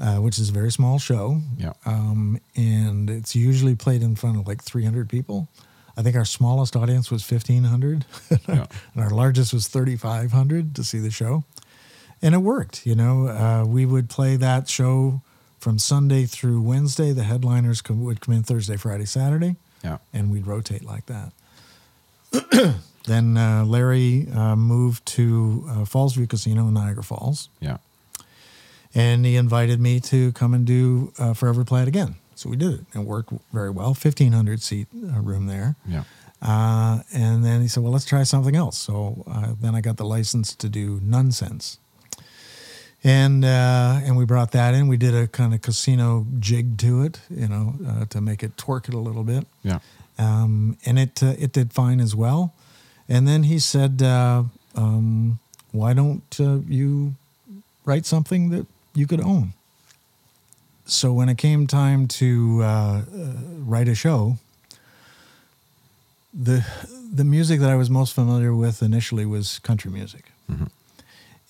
[0.00, 1.40] Uh, which is a very small show.
[1.56, 1.72] Yeah.
[1.86, 5.48] Um, and it's usually played in front of like 300 people.
[5.96, 8.04] I think our smallest audience was 1,500,
[8.48, 8.66] Yeah.
[8.94, 11.44] and our largest was 3,500 to see the show.
[12.22, 12.86] And it worked.
[12.86, 15.22] You know, uh, we would play that show
[15.58, 17.10] from Sunday through Wednesday.
[17.12, 19.98] The headliners would come in Thursday, Friday, Saturday, Yeah.
[20.12, 21.32] and we'd rotate like that.
[23.06, 27.78] then uh, Larry uh, moved to uh, Fallsview Casino in Niagara Falls Yeah.
[28.94, 32.16] And he invited me to come and do uh, Forever Plaid again.
[32.34, 32.80] So we did it.
[32.94, 33.94] It worked very well.
[33.94, 35.76] Fifteen hundred seat uh, room there.
[35.86, 36.04] Yeah.
[36.40, 39.96] Uh, and then he said, "Well, let's try something else." So uh, then I got
[39.96, 41.78] the license to do Nunsense,
[43.04, 44.88] and uh, and we brought that in.
[44.88, 48.56] We did a kind of casino jig to it, you know, uh, to make it
[48.56, 49.80] twerk it a little bit Yeah.
[50.18, 52.54] um, and it uh, it did fine as well.
[53.08, 54.44] And then he said, uh,
[54.76, 55.38] um,
[55.72, 57.14] "Why don't uh, you
[57.84, 58.66] write something that
[58.98, 59.52] you could own?"
[60.86, 63.02] So when it came time to uh, uh,
[63.72, 64.38] write a show,
[66.32, 66.64] the
[67.14, 70.24] the music that I was most familiar with initially was country music,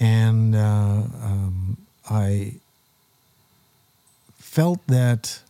[0.00, 1.76] and uh, um,
[2.10, 2.54] I
[4.36, 5.42] felt that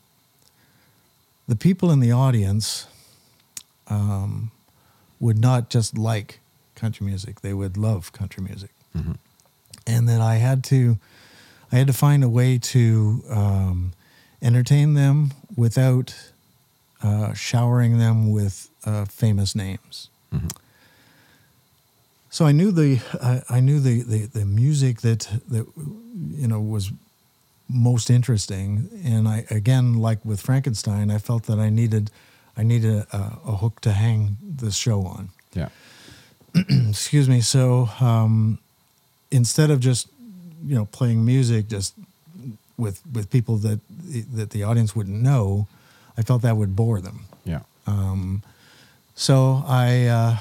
[1.47, 2.87] the people in the audience
[3.89, 4.51] um,
[5.19, 6.41] would not just like
[6.75, 8.71] country music; they would love country music,
[9.87, 10.99] and that I had to,
[11.73, 13.93] I had to find a way to um,
[14.41, 16.15] entertain them without
[17.03, 20.09] uh, showering them with uh, famous names.
[22.31, 26.61] So I knew the I, I knew the, the the music that that you know
[26.61, 26.93] was
[27.69, 32.11] most interesting, and I again like with Frankenstein, I felt that I needed
[32.57, 35.31] I needed a, a hook to hang the show on.
[35.55, 35.69] Yeah.
[36.55, 37.41] Excuse me.
[37.41, 38.59] So um,
[39.31, 40.09] instead of just
[40.65, 41.95] you know playing music just
[42.77, 43.81] with with people that
[44.35, 45.67] that the audience wouldn't know,
[46.17, 47.25] I felt that would bore them.
[47.45, 47.61] Yeah.
[49.15, 50.37] So I uh,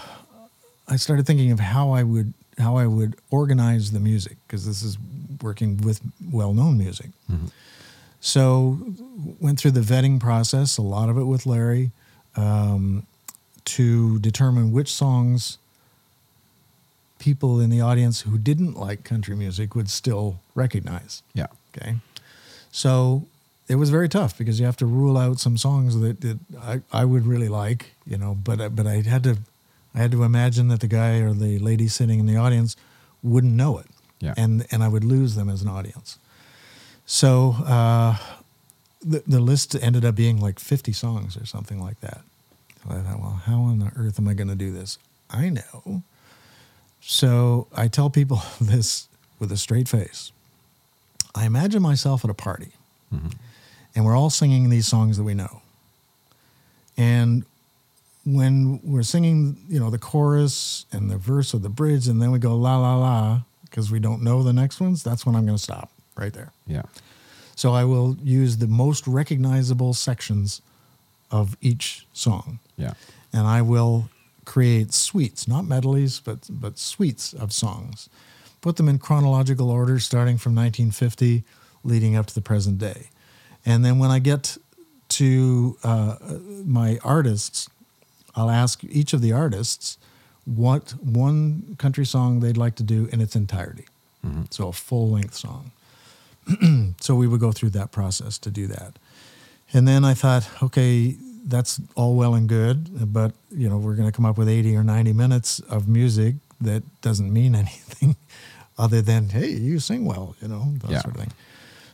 [0.88, 4.84] I started thinking of how I would how I would organize the music because this
[4.84, 4.98] is
[5.42, 6.00] working with
[6.32, 7.10] well known music.
[8.20, 8.78] So
[9.40, 11.92] went through the vetting process, a lot of it with Larry,
[12.36, 13.06] um,
[13.66, 15.58] to determine which songs
[17.20, 21.24] people in the audience who didn't like country music would still recognize.
[21.34, 21.48] Yeah.
[21.76, 21.96] Okay.
[22.72, 23.26] So
[23.68, 26.82] it was very tough because you have to rule out some songs that, that I,
[26.92, 29.38] I would really like, you know, but I- but I had to
[29.96, 32.76] I had to imagine that the guy or the lady sitting in the audience
[33.24, 33.88] wouldn't know it.
[34.20, 34.34] Yeah.
[34.38, 36.18] And and I would lose them as an audience.
[37.06, 38.18] So uh,
[39.02, 42.22] the the list ended up being like 50 songs or something like that.
[42.84, 44.98] So I thought, well, how on earth am I going to do this?
[45.30, 46.04] I know.
[47.10, 49.08] So I tell people this
[49.40, 50.32] with a straight face.
[51.34, 52.72] I imagine myself at a party,
[53.14, 53.30] mm-hmm.
[53.96, 55.62] and we're all singing these songs that we know.
[56.98, 57.46] And
[58.26, 62.32] when we're singing, you know, the chorus and the verse of the bridge, and then
[62.32, 65.46] we go la la la because we don't know the next ones, that's when I'm
[65.46, 66.52] going to stop right there.
[66.66, 66.84] Yeah.
[67.56, 70.62] So I will use the most recognizable sections
[71.32, 72.94] of each song Yeah.
[73.34, 74.10] and I will
[74.48, 78.10] create suites, not medleys, but but suites of songs.
[78.62, 81.44] Put them in chronological order, starting from 1950,
[81.84, 83.10] leading up to the present day.
[83.66, 84.58] And then when I get
[85.10, 86.16] to uh,
[86.66, 87.70] my artists,
[88.36, 89.98] I'll ask each of the artists
[90.46, 93.86] what one country song they'd like to do in its entirety.
[94.50, 95.72] So a full length song.
[97.02, 98.98] so we would go through that process to do that.
[99.74, 101.18] And then I thought, okay,
[101.48, 104.76] that's all well and good, but you know, we're going to come up with 80
[104.76, 108.16] or 90 minutes of music that doesn't mean anything
[108.78, 111.02] other than, hey, you sing well, you know, that Yeah.
[111.02, 111.32] sort of thing.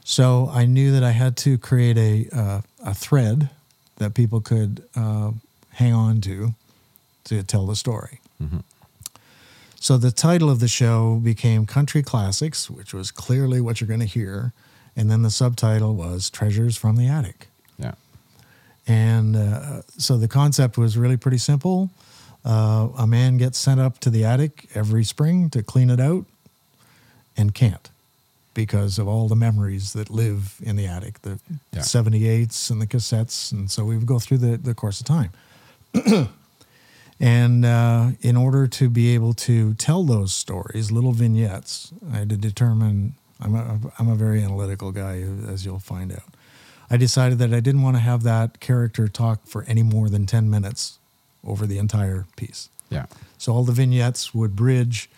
[0.06, 3.50] So I knew that I had to create a uh, a thread
[3.98, 5.32] that people could uh,
[5.72, 6.54] hang on to
[7.26, 8.20] to tell the story.
[9.80, 14.00] So the title of the show became Country Classics, which was clearly what you're going
[14.00, 14.54] to hear,
[14.96, 17.48] and then the subtitle was Treasures from the Attic.
[18.88, 21.90] And uh, so the concept was really pretty simple.
[22.46, 26.26] Uh, a man gets sent up to the attic every spring to clean it out
[27.38, 27.90] and can't
[28.54, 31.40] because of all the memories that live in the attic the
[31.72, 31.80] Yeah.
[31.80, 33.52] 78s and the cassettes.
[33.52, 35.32] And so we would go through the, the course of time.
[37.20, 42.30] and uh, in order to be able to tell those stories, little vignettes, I had
[42.30, 43.14] to determine.
[43.40, 46.24] I'm a, I'm a very analytical guy, as you'll find out.
[46.94, 50.28] I decided that I didn't want to have that character talk for any more than
[50.28, 51.00] 10 minutes
[51.44, 52.70] over the entire piece.
[52.92, 53.08] Yeah.
[53.40, 55.10] So all the vignettes would bridge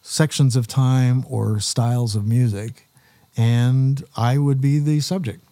[0.00, 2.86] sections of time or styles of music,
[3.36, 5.42] and I would be the subject.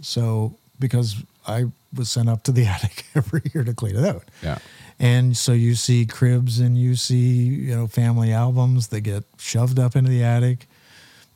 [0.00, 1.16] So because
[1.46, 4.24] I was sent up to the attic every year to clean it out.
[4.42, 4.60] Yeah.
[4.98, 9.78] And so you see cribs and you see, you know, family albums that get shoved
[9.78, 10.68] up into the attic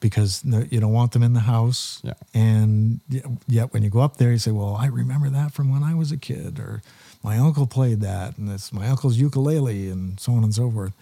[0.00, 2.00] because you don't want them in the house.
[2.02, 2.14] Yeah.
[2.34, 3.00] And
[3.48, 5.94] yet when you go up there, you say, well, I remember that from when I
[5.94, 6.82] was a kid, or
[7.22, 10.92] my uncle played that, and it's my uncle's ukulele, and so on and so forth.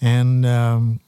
[0.00, 1.00] And um,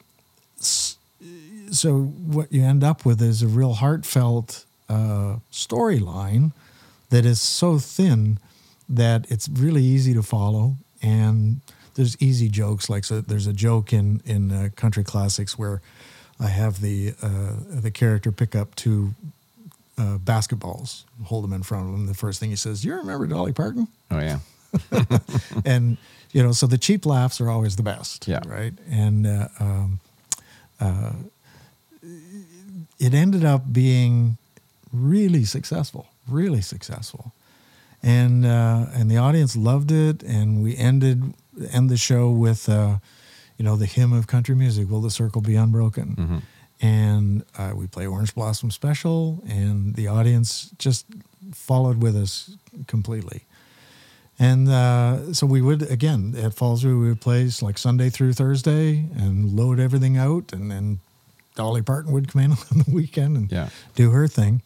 [0.59, 6.53] so what you end up with is a real heartfelt uh, storyline
[7.11, 8.39] that is so thin
[8.89, 11.61] that it's really easy to follow and
[11.95, 15.83] there's easy jokes like so there's a joke in in uh, country classics where
[16.41, 19.15] i have the uh, the character pick up two
[19.99, 23.27] uh, basketballs hold them in front of him the first thing he says you remember
[23.27, 24.39] dolly parton Oh yeah.
[25.65, 25.97] and
[26.33, 28.41] you know so the cheap laughs are always the best Yeah.
[28.47, 30.01] right and uh, um,
[30.81, 31.13] uh,
[32.99, 34.37] it ended up being
[34.93, 37.33] really successful really successful
[38.03, 41.35] and uh, and the audience loved it and we ended
[41.73, 42.97] end the show with uh,
[43.59, 46.43] you know the hymn of country music will the circle be unbroken Mhm.
[46.81, 51.05] and uh, we play orange blossom special and the audience just
[51.53, 52.51] followed with us
[52.87, 53.43] completely
[54.39, 59.05] and uh, so we would again at Fallsview we would play like Sunday through Thursday
[59.17, 61.01] and load everything out, and then
[61.57, 63.69] Dolly Parton would come in on the weekend and Yeah.
[63.97, 64.63] do her thing,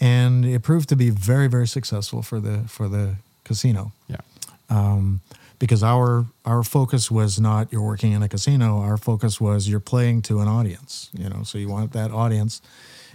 [0.00, 4.22] and it proved to be very very successful for the for the casino Yeah.
[4.70, 5.20] um,
[5.62, 8.80] because our our focus was not you're working in a casino.
[8.80, 11.08] Our focus was you're playing to an audience.
[11.16, 12.60] You know, so you want that audience.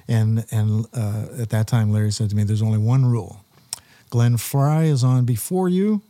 [0.07, 3.41] And and uh, at that time, Larry said to me, "There's only one rule:
[4.09, 6.01] Glenn Frey is on before you,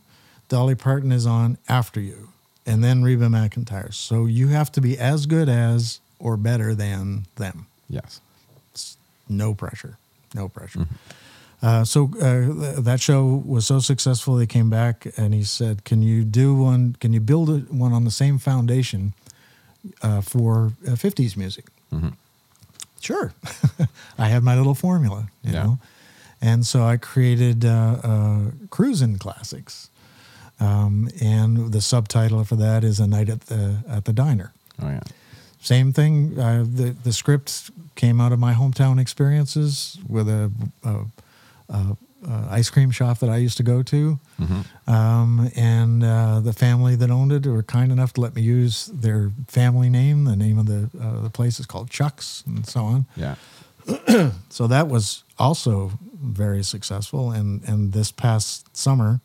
[0.48, 2.28] Dolly Parton is on after you,
[2.64, 3.92] and then Reba McEntire.
[3.92, 8.20] So you have to be as good as or better than them." Yes.
[9.28, 9.98] no pressure,
[10.34, 10.86] no pressure.
[11.60, 14.36] Uh, so uh, th- that show was so successful.
[14.36, 16.94] They came back and he said, "Can you do one?
[17.00, 19.12] Can you build one on the same foundation
[20.02, 22.12] uh, for uh, '50s music?" Mhm.
[23.00, 23.32] Sure,
[24.18, 25.62] I had my little formula, you Yeah.
[25.64, 25.78] know,
[26.40, 28.38] and so I created uh, uh,
[28.70, 29.88] cruising classics,
[30.60, 34.52] um, and the subtitle for that is "A Night at the at the Diner."
[34.82, 35.00] Oh yeah.
[35.60, 36.38] Same thing.
[36.38, 40.50] Uh, the the script came out of my hometown experiences with a,
[40.84, 40.94] a,
[41.68, 41.96] a,
[42.26, 44.64] a ice cream shop that I used to go to, Mhm.
[44.88, 48.86] um, and uh, the family that owned it were kind enough to let me use
[48.86, 50.24] their family name.
[50.24, 53.06] The name of the uh, the place is called Chuck's, and so on.
[53.16, 53.34] Yeah.
[54.50, 57.30] So that was also very successful.
[57.30, 59.20] And and this past summer,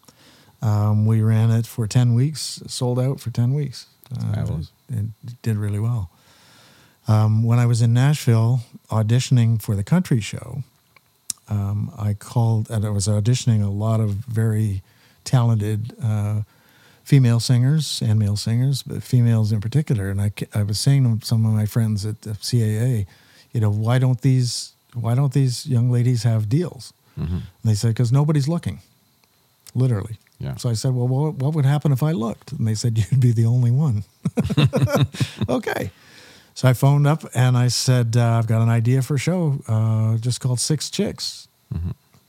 [0.61, 3.88] um, we ran it for ten weeks, sold out for ten weeks.
[4.11, 4.72] Uh, Fabulous.
[4.90, 5.06] it
[5.41, 6.10] did really well.
[7.07, 10.64] Um, when I was in Nashville auditioning for the country show,
[11.49, 14.82] um, I called and I was auditioning a lot of very
[15.24, 16.41] talented uh,
[17.03, 20.10] female singers and male singers, but females in particular.
[20.10, 23.06] And I, I was saying to some of my friends at the CAA,
[23.52, 26.94] you know, why don't these why don't these young ladies have deals?
[27.20, 27.30] Mhm.
[27.30, 28.80] And they said because nobody's looking,
[29.74, 30.18] literally.
[30.40, 30.56] Yeah.
[30.57, 32.52] So I said, well, what, what would happen if I looked?
[32.52, 34.03] And they said, you'd be the only one.
[35.49, 35.91] okay.
[36.56, 39.60] So I phoned up and I said, uh, I've got an idea for a show
[39.68, 41.48] uh, just called Six Chicks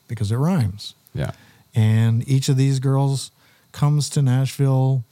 [0.09, 0.95] because it rhymes.
[1.15, 1.33] Yeah.
[1.75, 3.31] And each of these girls
[3.73, 5.05] comes to Nashville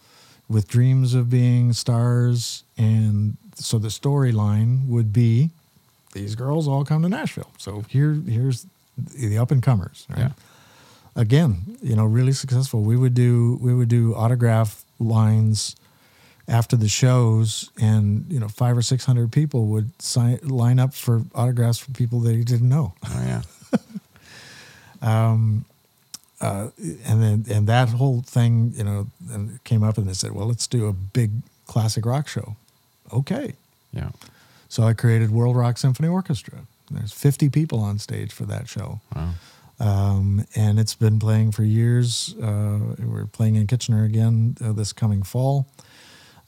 [0.49, 2.65] with dreams of being stars.
[2.79, 5.51] And so the storyline would be
[6.13, 7.51] these girls all come to Nashville.
[7.59, 8.67] So here, here's
[8.97, 10.07] the up and comers.
[10.11, 10.19] Right?
[10.19, 10.31] Yeah.
[11.17, 12.81] Again, you know, really successful.
[12.83, 15.77] We would do we would do autograph lines
[16.48, 20.94] after the shows, and you know, five or six hundred people would sign line up
[20.94, 22.94] for autographs for people that he didn't know.
[23.05, 23.43] Oh yeah.
[25.01, 25.64] Um,
[26.40, 26.69] uh,
[27.05, 29.06] and then and that whole thing, you know,
[29.64, 31.31] came up and they said, "Well, let's do a big
[31.66, 32.56] classic rock show."
[33.12, 33.55] Okay,
[33.93, 34.10] Yeah.
[34.69, 36.60] so I created World Rock Symphony Orchestra.
[36.90, 39.35] There's 50 people on stage for that show, Wow.
[39.81, 42.35] um, and it's been playing for years.
[42.40, 45.66] Uh, we're playing in Kitchener again uh, this coming fall.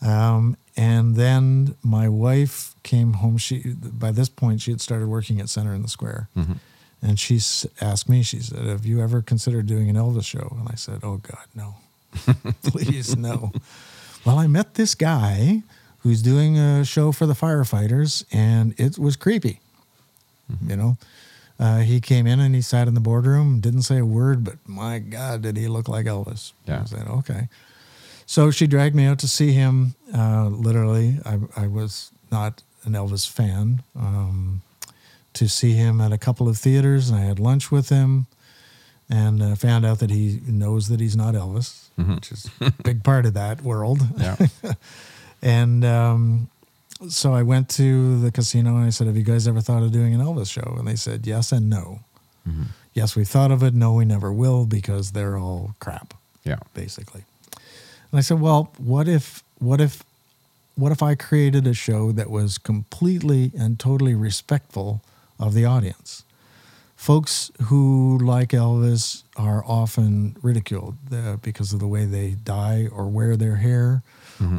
[0.04, 3.38] Um, and then my wife came home.
[3.38, 6.28] She by this point she had started working at Center in the Square.
[6.36, 6.58] Mhm.
[7.02, 7.38] And she
[7.82, 10.56] asked me, she said, Have you ever considered doing an Elvis show?
[10.58, 11.74] And I said, Oh, God, no.
[12.62, 13.52] Please, no.
[14.24, 15.62] well, I met this guy
[15.98, 19.60] who's doing a show for the firefighters, and it was creepy.
[20.66, 20.96] You know,
[21.58, 24.56] uh, he came in and he sat in the boardroom, didn't say a word, but
[24.66, 26.52] my God, did he look like Elvis?
[26.66, 26.82] Yeah.
[26.82, 27.48] I said, Okay.
[28.26, 29.94] So she dragged me out to see him.
[30.14, 33.82] Uh, literally, I, I was not an Elvis fan.
[33.98, 34.62] Um,
[35.34, 38.26] to see him at a couple of theaters, and I had lunch with him,
[39.10, 43.02] and uh, found out that he knows that he's not Elvis, which is a big
[43.02, 44.00] part of that world.
[44.16, 44.36] Yeah.
[45.42, 46.48] And um,
[47.10, 49.92] so I went to the casino and I said, "Have you guys ever thought of
[49.92, 52.00] doing an Elvis show?" And they said, "Yes and no.
[52.94, 53.74] Yes, we thought of it.
[53.74, 56.14] No, we never will because they're all crap."
[56.44, 56.60] Yeah.
[56.72, 57.24] basically.
[58.14, 60.04] And I said, "Well, what if what if
[60.76, 65.02] what if I created a show that was completely and totally respectful
[65.40, 66.22] of the audience?
[66.94, 73.08] Folks who like Elvis are often ridiculed uh, because of the way they dye or
[73.08, 74.04] wear their hair,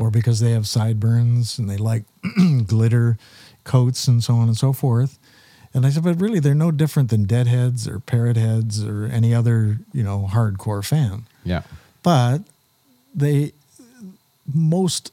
[0.01, 2.03] or because they have sideburns and they like
[2.67, 3.17] glitter
[3.63, 5.17] coats and so on and so forth."
[5.73, 9.33] And I said, but really, they're no different than Deadheads or Parrot Heads or any
[9.33, 11.61] other, you know, hardcore fan Yeah.
[12.03, 12.39] but
[13.15, 13.51] they
[14.53, 15.11] most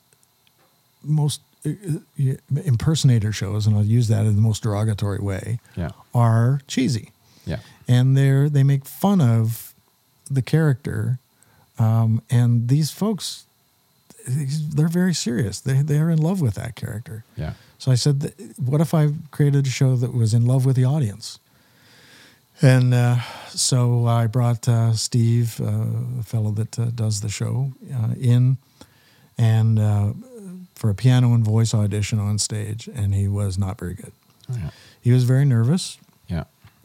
[1.02, 2.32] most uh, uh,
[2.64, 5.90] impersonator shows and i'll use that in the most derogatory way Yeah.
[6.14, 7.10] are cheesy
[7.46, 7.58] Yeah.
[7.88, 9.72] and they're they make fun of
[10.30, 11.18] the character
[11.78, 13.44] um, and these folks
[14.26, 17.54] they're very serious they, they're in love with that character Yeah.
[17.78, 20.84] so I said, what if I created a show that was in love with the
[20.84, 21.38] audience?
[22.62, 23.16] And uh,
[23.48, 25.84] so I brought uh, Steve, uh,
[26.16, 28.56] the fellow that uh, does the show, uh, in
[29.36, 30.12] and uh,
[30.76, 34.12] for a piano and voice audition on stage, and he was not very good.
[34.50, 34.70] Oh, yeah.
[35.00, 35.98] He was very nervous.
[36.28, 36.44] Yeah.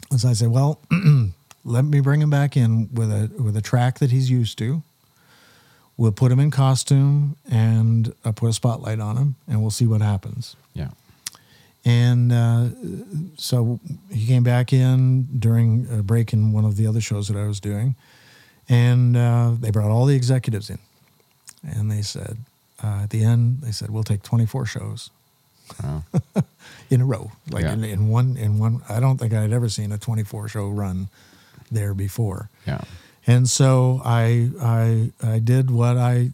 [0.10, 0.80] And so I said, well,
[1.64, 4.82] let me bring him back in with a with a track that he's used to.
[5.96, 9.88] We'll put him in costume and uh, put a spotlight on him, and we'll see
[9.88, 10.56] what happens.
[10.74, 10.90] Yeah.
[11.88, 12.66] And uh,
[13.38, 13.80] so
[14.12, 17.48] he came back in during a break in one of the other shows that I
[17.48, 17.96] was doing.
[18.68, 20.80] And uh, they brought all the executives in.
[21.64, 22.38] And they said,
[22.84, 25.10] uh, at the end, they said, we'll take 24 shows
[25.82, 26.04] Wow.
[26.90, 27.32] in a row.
[27.50, 27.74] Like Yeah.
[27.74, 31.08] in, in one, in one, I don't think I'd ever seen a 24 show run
[31.72, 32.50] there before.
[32.66, 32.82] Yeah.
[33.26, 36.32] And so I, I, I did what I,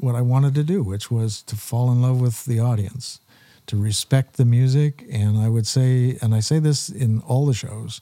[0.00, 3.20] what I wanted to do, which was to fall in love with the audience,
[3.68, 5.04] to respect the music.
[5.10, 8.00] And I would say, and I say this in all the shows,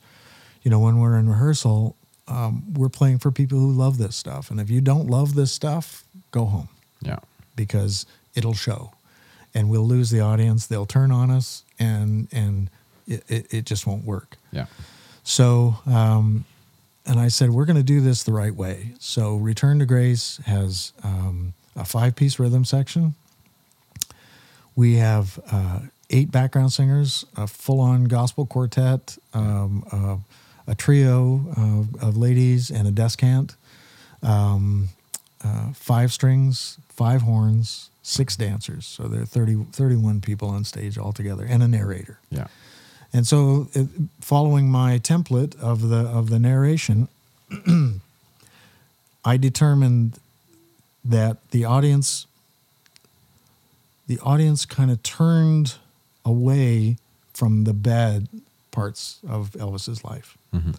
[0.63, 1.95] you know, when we're in rehearsal,
[2.29, 4.51] um, we're playing for people who love this stuff.
[4.51, 6.69] And if you don't love this stuff, go home
[7.01, 7.19] Yeah.
[7.55, 8.93] because it'll show
[9.55, 10.67] and we'll lose the audience.
[10.67, 12.69] They'll turn on us and, and
[13.07, 14.37] it, it, it just won't work.
[14.51, 14.67] Yeah.
[15.23, 16.45] So, um,
[17.05, 18.95] and I said, we're going to do this the right way.
[18.99, 23.15] So, Return to Grace has um, a five piece rhythm section.
[24.77, 25.81] We have uh,
[26.11, 30.17] eight background singers, a full on gospel quartet, um, uh,
[30.71, 33.57] a trio of, of ladies, and a descant,
[34.23, 34.91] um,
[35.43, 38.85] uh, five strings, five horns, six dancers.
[38.85, 42.19] So, there are 30, 31 people on stage altogether, and a narrator.
[42.31, 42.49] Yeah.
[43.13, 43.89] And so, it,
[44.21, 47.09] following my template of the of the narration,
[49.25, 50.19] I determined
[51.05, 52.27] that the audience
[54.07, 55.75] the audience kind of turned
[56.25, 56.97] away
[57.33, 58.29] from the bad
[58.71, 60.37] parts of Elvis's life.
[60.55, 60.77] Mhm.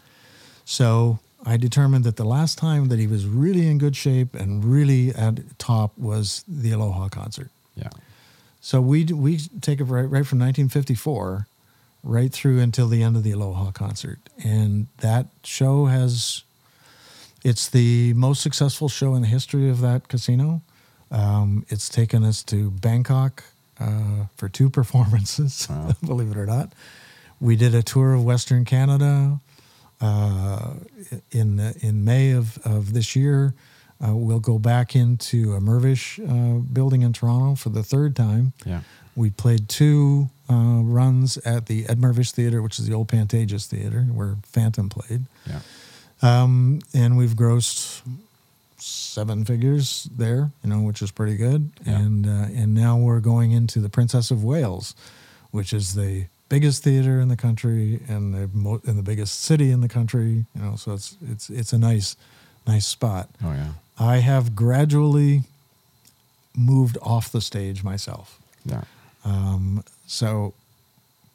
[0.66, 4.66] So I determined that the last time that he was really in good shape and
[4.66, 7.50] really at top was the Aloha concert.
[7.76, 7.90] Yeah.
[8.62, 11.48] So we we take it right, right from 1954
[12.04, 16.44] right through until the end of the Aloha concert, and that show has
[17.44, 20.62] it's the most successful show in the history of that casino.
[21.12, 23.44] Um, it's taken us to Bangkok
[23.80, 25.92] uh, for two performances, Wow.
[26.06, 26.74] believe it or not.
[27.40, 29.40] We did a tour of Western Canada
[30.02, 30.74] uh,
[31.32, 33.54] in in May of, of this year.
[34.06, 38.54] Uh, we'll go back into a Mirvish uh, building in Toronto for the third time.
[38.66, 38.82] Yeah.
[39.16, 43.66] We played two uh, runs at the Ed Mirvish Theater, which is the old Pantages
[43.66, 45.26] Theater, where Phantom played.
[45.48, 45.62] Yeah.
[46.22, 48.02] Um, and we've grossed
[48.78, 51.72] seven figures there, you know, which is pretty good.
[51.86, 52.00] Yeah.
[52.00, 54.96] And uh, and now we're going into the Princess of Wales,
[55.52, 59.72] which is the biggest theater in the country and the mo- and the biggest city
[59.72, 60.46] in the country.
[60.56, 62.16] You know, so it's it's it's a nice
[62.68, 63.30] nice spot.
[63.44, 63.72] Oh yeah.
[64.00, 65.42] I have gradually
[66.56, 68.40] moved off the stage myself.
[68.66, 68.84] Yeah.
[69.26, 70.54] Um, so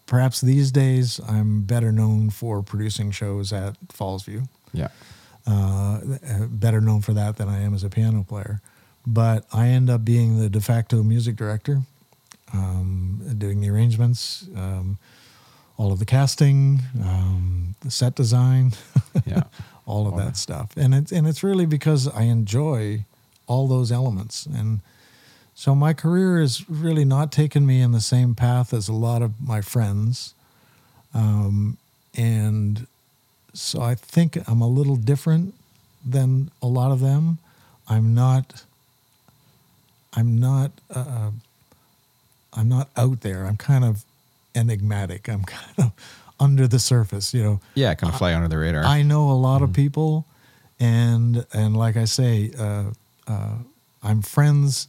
[0.06, 4.88] perhaps these days I'm better known for producing shows at Fallsview Yeah.
[5.46, 6.00] Uh,
[6.48, 8.60] better known for that than I am as a piano player.
[9.06, 11.82] But I end up being the de facto music director,
[12.52, 14.98] um, doing the arrangements, um,
[15.76, 18.72] all of the casting, um, the set design,
[19.26, 19.44] Yeah.
[19.86, 20.76] all of that stuff.
[20.76, 23.04] And it's and it's really because I enjoy
[23.48, 24.46] all those elements.
[24.46, 24.80] And
[25.54, 29.22] so my career has really not taken me in the same path as a lot
[29.22, 30.34] of my friends.
[31.14, 31.76] Um,
[32.14, 32.86] and
[33.54, 35.54] so I think I'm a little different
[36.04, 37.38] than a lot of them.
[37.88, 38.64] I'm not.
[40.14, 40.72] I'm not.
[40.94, 41.30] Uh,
[42.54, 43.46] I'm not out there.
[43.46, 44.04] I'm kind of
[44.54, 45.28] enigmatic.
[45.28, 45.92] I'm kind of
[46.38, 47.32] under the surface.
[47.32, 47.94] You know, Yeah.
[47.94, 48.84] Kind of fly under the radar.
[48.84, 50.26] I know a lot of people,
[50.80, 52.84] and and like I say, uh,
[53.26, 53.54] uh,
[54.02, 54.88] I'm friends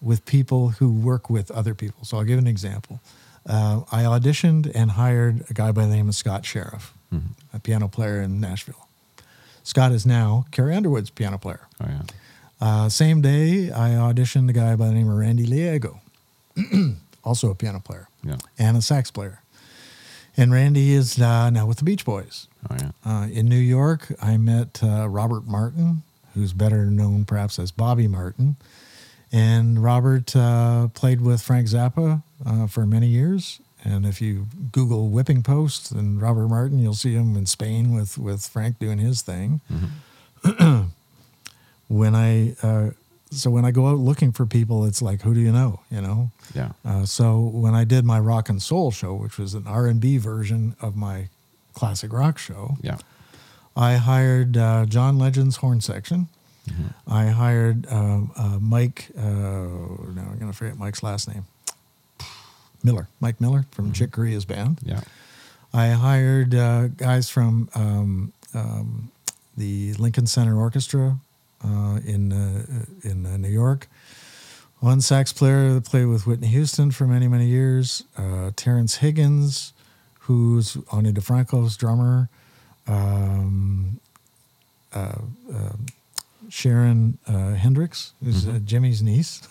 [0.00, 2.04] with people who work with other people.
[2.04, 3.00] So I'll give an example.
[3.48, 6.92] Uh, I auditioned and hired a guy by the name of Scott Sheriff,
[7.56, 8.86] a piano player in Nashville.
[9.64, 11.60] Scott is now Carrie Underwood's piano player.
[11.80, 12.02] oh yeah.
[12.58, 16.00] Uh, same day, I auditioned a guy by the name of Randy Leago,
[17.24, 18.36] also a piano player Yeah.
[18.58, 19.42] and a sax player.
[20.38, 22.46] And Randy is uh, now with the Beach Boys.
[22.70, 22.90] Oh yeah.
[23.04, 26.02] Uh, in New York, I met uh, Robert Martin,
[26.34, 28.56] who's better known perhaps as Bobby Martin.
[29.32, 33.60] And Robert uh, played with Frank Zappa uh, for many years.
[33.88, 38.18] And if you Google whipping posts and Robert Martin, you'll see him in Spain with,
[38.18, 39.60] with Frank doing his thing.
[41.88, 42.90] when I uh,
[43.30, 45.80] so when I go out looking for people, it's like, who do you know?
[45.90, 46.30] You know.
[46.54, 46.72] Yeah.
[46.84, 50.00] Uh, so when I did my rock and soul show, which was an R and
[50.00, 51.28] B version of my
[51.74, 52.98] classic rock show, Yeah.
[53.76, 56.28] I hired uh, John Legend's horn section.
[57.06, 59.10] I hired uh, uh, Mike.
[59.16, 61.44] Uh, now I'm going to forget Mike's last name.
[62.86, 64.78] Miller, Mike Miller from Chick Corea's band.
[64.82, 65.00] Yeah.
[65.74, 69.10] I hired uh, guys from um, um,
[69.56, 71.18] the Lincoln Center Orchestra
[71.64, 72.64] uh, in uh,
[73.02, 73.88] in uh, New York.
[74.80, 78.04] One sax player that played with Whitney Houston for many many years.
[78.16, 79.72] Uh, Terrence Higgins,
[80.20, 82.28] who's Ani DiFranco's drummer.
[82.86, 84.00] Um,
[84.94, 85.18] uh,
[85.52, 85.72] uh,
[86.48, 89.42] Sharon uh, Hendricks, who's uh, Jimmy's niece.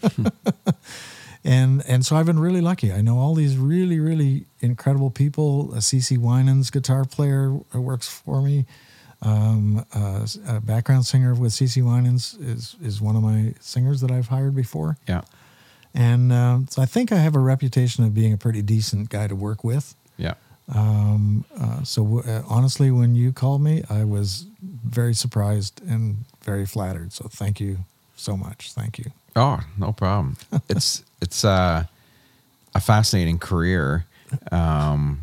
[1.44, 2.92] and and so I've been really lucky.
[2.92, 5.70] I know all these really really incredible people.
[5.72, 8.66] Uh, CeCe Winans, guitar player, uh, works for me.
[9.20, 14.10] Um, uh, a background singer with CeCe Winans is is one of my singers that
[14.10, 14.96] I've hired before.
[15.06, 15.22] Yeah.
[15.94, 19.26] And um, so I think I have a reputation of being a pretty decent guy
[19.26, 19.94] to work with.
[20.16, 20.34] Yeah.
[20.74, 26.66] Um, uh, so uh, honestly, when you called me, I was very surprised and very
[26.66, 27.12] flattered.
[27.12, 27.78] So thank you
[28.16, 28.72] so much.
[28.72, 29.10] Thank you.
[29.36, 30.36] Oh, no problem.
[30.68, 31.84] it's it's uh,
[32.74, 34.04] a fascinating career,
[34.50, 35.20] um,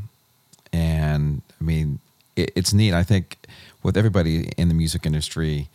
[0.72, 2.00] and I mean
[2.36, 2.94] it, it's neat.
[2.94, 3.38] I think
[3.84, 5.70] with everybody in the music industry,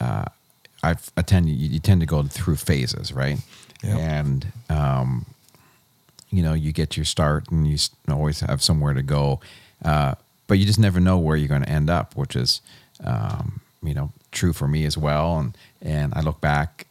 [0.00, 0.26] uh,
[0.82, 3.38] I've attend you, you tend to go through phases, right?
[3.82, 3.98] Yep.
[3.98, 5.26] And um,
[6.30, 7.78] you know, you get your start, and you
[8.08, 9.40] always have somewhere to go,
[9.84, 10.14] uh,
[10.46, 12.60] but you just never know where you're going to end up, which is
[13.04, 15.38] um, you know true for me as well.
[15.38, 16.85] And and I look back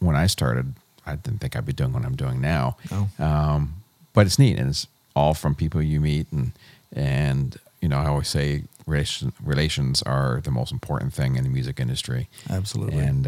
[0.00, 0.74] when I started,
[1.06, 2.76] I didn't think I'd be doing what I'm doing now.
[2.90, 3.08] No.
[3.18, 3.74] Um,
[4.12, 6.52] but it's neat, and it's all from people you meet, and
[6.92, 11.50] and you know I always say relation, relations are the most important thing in the
[11.50, 12.98] music industry, Absolutely.
[12.98, 13.24] and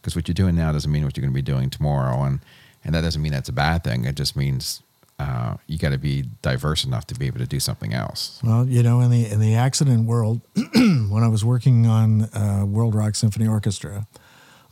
[0.00, 2.40] because what you're doing now doesn't mean what you're going to be doing tomorrow, and
[2.84, 4.04] and that doesn't mean that's a bad thing.
[4.04, 4.82] It just means
[5.18, 8.40] uh, you got to be diverse enough to be able to do something else.
[8.42, 10.40] Well, you know, in the in the accident world,
[10.74, 14.06] when I was working on uh, World Rock Symphony Orchestra,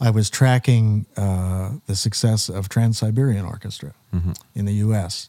[0.01, 3.95] I was tracking uh, the success of Trans Siberian Orchestra
[4.55, 5.29] in the U.S.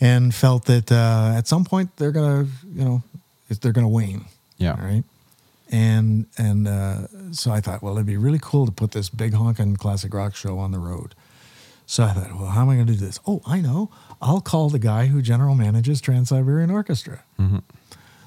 [0.00, 3.02] and felt that uh, at some point they're gonna, you know,
[3.60, 4.24] they're gonna wane.
[4.56, 4.82] Yeah.
[4.82, 5.04] Right.
[5.70, 9.32] And and uh, so I thought, well, it'd be really cool to put this big
[9.32, 11.14] honkin' classic rock show on the road.
[11.86, 13.18] So I thought, well, how am I going to do this?
[13.26, 13.90] Oh, I know.
[14.20, 17.22] I'll call the guy who general manages Trans Siberian Orchestra.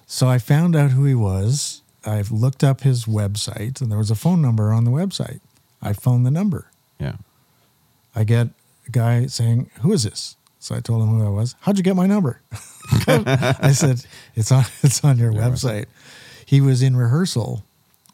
[0.08, 1.84] So I found out who he was.
[2.04, 5.42] I've looked up his website, and there was a phone number on the website.
[5.82, 6.70] I phoned the number.
[7.00, 7.16] Yeah.
[8.16, 8.48] I get
[8.88, 11.56] a guy saying, "Who is this?" So I told him who I was.
[11.62, 12.42] How'd you get my number?
[13.08, 14.06] I said,
[14.36, 15.86] "It's on it's on your website."
[16.46, 17.64] He was in rehearsal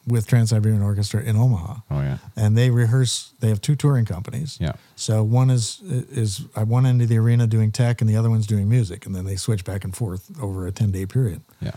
[0.06, 2.19] with Trans Siberian Orchestra in Omaha, Oh yeah.
[2.35, 3.31] and they rehearse.
[3.39, 4.57] They have two touring companies.
[4.61, 4.73] Yeah.
[4.95, 8.30] So one is is at one end of the arena doing tech, and the other
[8.30, 11.41] one's doing music, and then they switch back and forth over a ten day period.
[11.60, 11.72] Yeah.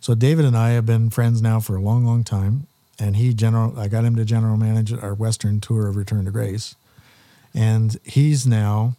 [0.00, 2.66] So David and I have been friends now for a long, long time,
[2.98, 3.78] and he general.
[3.78, 6.74] I got him to general manage our Western tour of Return to Grace,
[7.54, 8.96] and he's now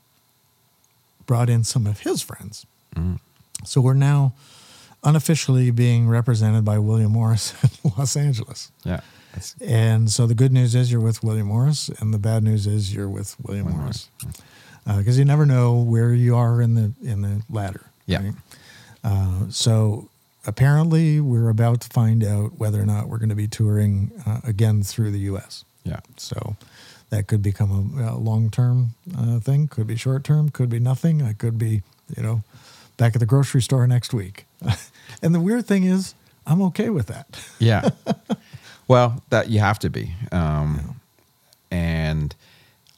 [1.26, 2.65] brought in some of his friends.
[3.65, 4.34] So we're now
[5.03, 7.53] unofficially being represented by William Morris
[7.84, 8.72] in Los Angeles.
[8.84, 9.02] Yeah.
[9.61, 12.94] And so the good news is you're with William Morris, and the bad news is
[12.94, 14.10] you're with William William Morris,
[14.86, 17.86] because you never know where you are in the in the ladder.
[18.07, 18.32] Yeah.
[19.03, 20.10] Uh, so
[20.48, 24.40] apparently, we're about to find out whether or not we're going to be touring uh,
[24.44, 25.64] again through the U.S.
[25.84, 25.99] yeah.
[26.18, 26.56] So
[27.10, 29.68] that could become a, a long term uh, thing.
[29.68, 30.49] Could be short term.
[30.49, 31.22] Could be nothing.
[31.22, 31.84] I could be,
[32.15, 32.44] you know,
[32.98, 34.45] back at the grocery store next week.
[35.22, 36.15] and the weird thing is,
[36.45, 37.28] I'm okay with that.
[37.60, 37.90] Yeah.
[38.88, 40.14] well, that you have to be.
[40.32, 40.99] Um,
[41.72, 42.34] And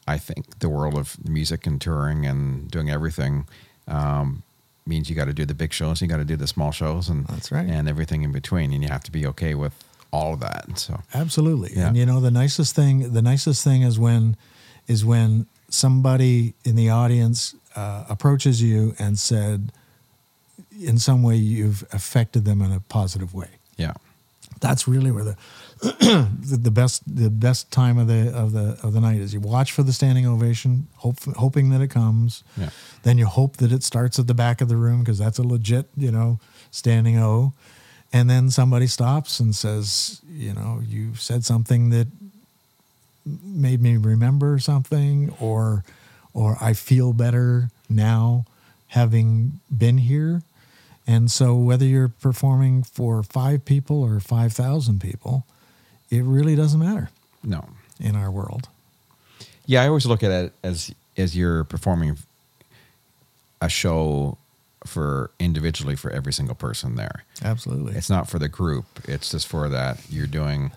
[0.08, 3.48] I think the world of music and touring and doing everything
[3.88, 4.44] um,
[4.86, 7.10] means you got to do the big shows, you got to do the small shows,
[7.10, 7.68] and That's right.
[7.68, 9.74] and everything in between, and you have to be okay with
[10.12, 10.80] all of that.
[10.80, 11.72] So Absolutely.
[11.76, 11.88] Yeah.
[11.90, 14.36] And you know the nicest thing the nicest thing is when
[14.88, 19.72] is when somebody in the audience uh, approaches you and said
[20.82, 23.50] in some way you've affected them in a positive way.
[23.78, 23.94] yeah,
[24.62, 25.38] That's really where the
[25.82, 29.34] the, the best the best time of the of the of the night is.
[29.34, 32.44] You watch for the standing ovation, hope, hoping that it comes.
[32.58, 32.70] Yeah.
[33.04, 35.44] Then you hope that it starts at the back of the room because that's a
[35.44, 36.40] legit, you know,
[36.72, 37.54] standing O.
[38.12, 42.08] And then somebody stops and says, you know, you said something that
[43.44, 45.84] made me remember something, or
[46.34, 48.46] or I feel better now
[48.88, 50.42] having been here.
[51.08, 55.46] And so, whether you're performing for five people or 5,000 people,
[56.10, 57.10] it really doesn't matter
[57.44, 57.66] no,
[58.00, 58.68] in our world.
[59.66, 59.84] yeah.
[59.84, 62.18] I always look at it as as you're performing
[63.62, 64.38] a show
[64.86, 67.24] for individually for every single person there.
[67.44, 67.94] Absolutely.
[67.96, 68.86] It's not for the group.
[69.06, 70.72] It's just for that you're doing,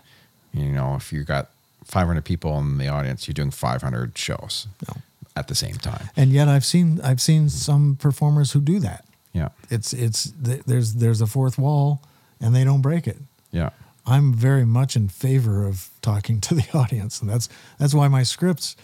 [0.53, 1.49] you know, if you got
[1.85, 4.97] 500 people in the audience, you're doing 500 shows No.
[5.37, 6.09] at the same time.
[6.17, 7.47] and yet, I've seen I've seen mm-hmm.
[7.49, 9.05] some performers who do that.
[9.33, 9.49] Yeah.
[9.69, 12.01] It's it's there's there's a fourth wall,
[12.41, 13.17] and they don't break it.
[13.51, 13.69] Yeah.
[14.05, 17.49] I'm very much in favor of talking to the audience, and that's
[17.79, 18.75] that's why my scripts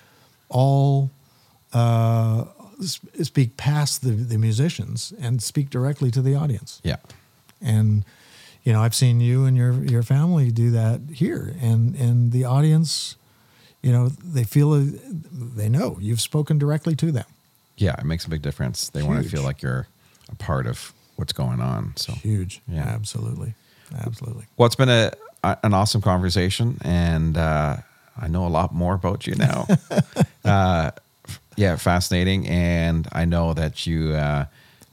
[0.50, 1.12] all
[1.74, 2.46] uh,
[3.22, 6.82] speak past the, the musicians and speak directly to the audience.
[6.84, 6.98] Yeah.
[7.62, 8.06] And
[8.64, 12.46] you know, I've seen you and your your family do that here, and and the
[12.46, 13.16] audience,
[13.82, 17.26] you know, they feel they know you've spoken directly to them.
[17.78, 17.96] Yeah.
[18.00, 18.90] It makes a big difference.
[18.90, 19.88] They want to feel like you're
[20.32, 21.94] a part of what's going on.
[21.96, 22.82] So, Huge, Yeah.
[22.84, 23.54] absolutely,
[23.98, 24.46] absolutely.
[24.58, 25.12] well, it's been a,
[25.44, 27.78] an awesome conversation, and uh,
[28.20, 29.68] I know a lot more about you now.
[30.46, 30.92] uh,
[31.56, 34.46] yeah, fascinating, and I know that you uh,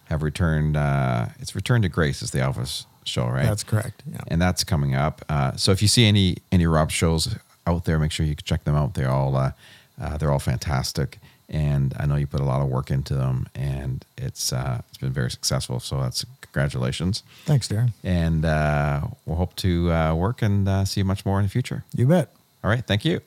[0.07, 0.77] have returned.
[0.77, 3.45] Uh, it's returned to grace is the Elvis show, right?
[3.45, 4.03] That's correct.
[4.11, 4.19] Yeah.
[4.29, 5.25] and that's coming up.
[5.29, 7.37] Uh, so if you see any any Rob shows
[7.67, 8.95] out there, make sure you check them out.
[8.95, 9.53] They're all uh,
[10.01, 11.19] uh, they're all fantastic,
[11.49, 14.99] and I know you put a lot of work into them, and it's uh, it's
[14.99, 15.81] been very successful.
[15.81, 16.25] So that's
[16.57, 17.93] congratulations, Thanks, Darren.
[18.03, 21.51] and uh, we'll hope to uh, work and uh, see you much more in the
[21.51, 21.85] future.
[21.95, 22.33] You bet.
[22.65, 23.21] All right, thank you.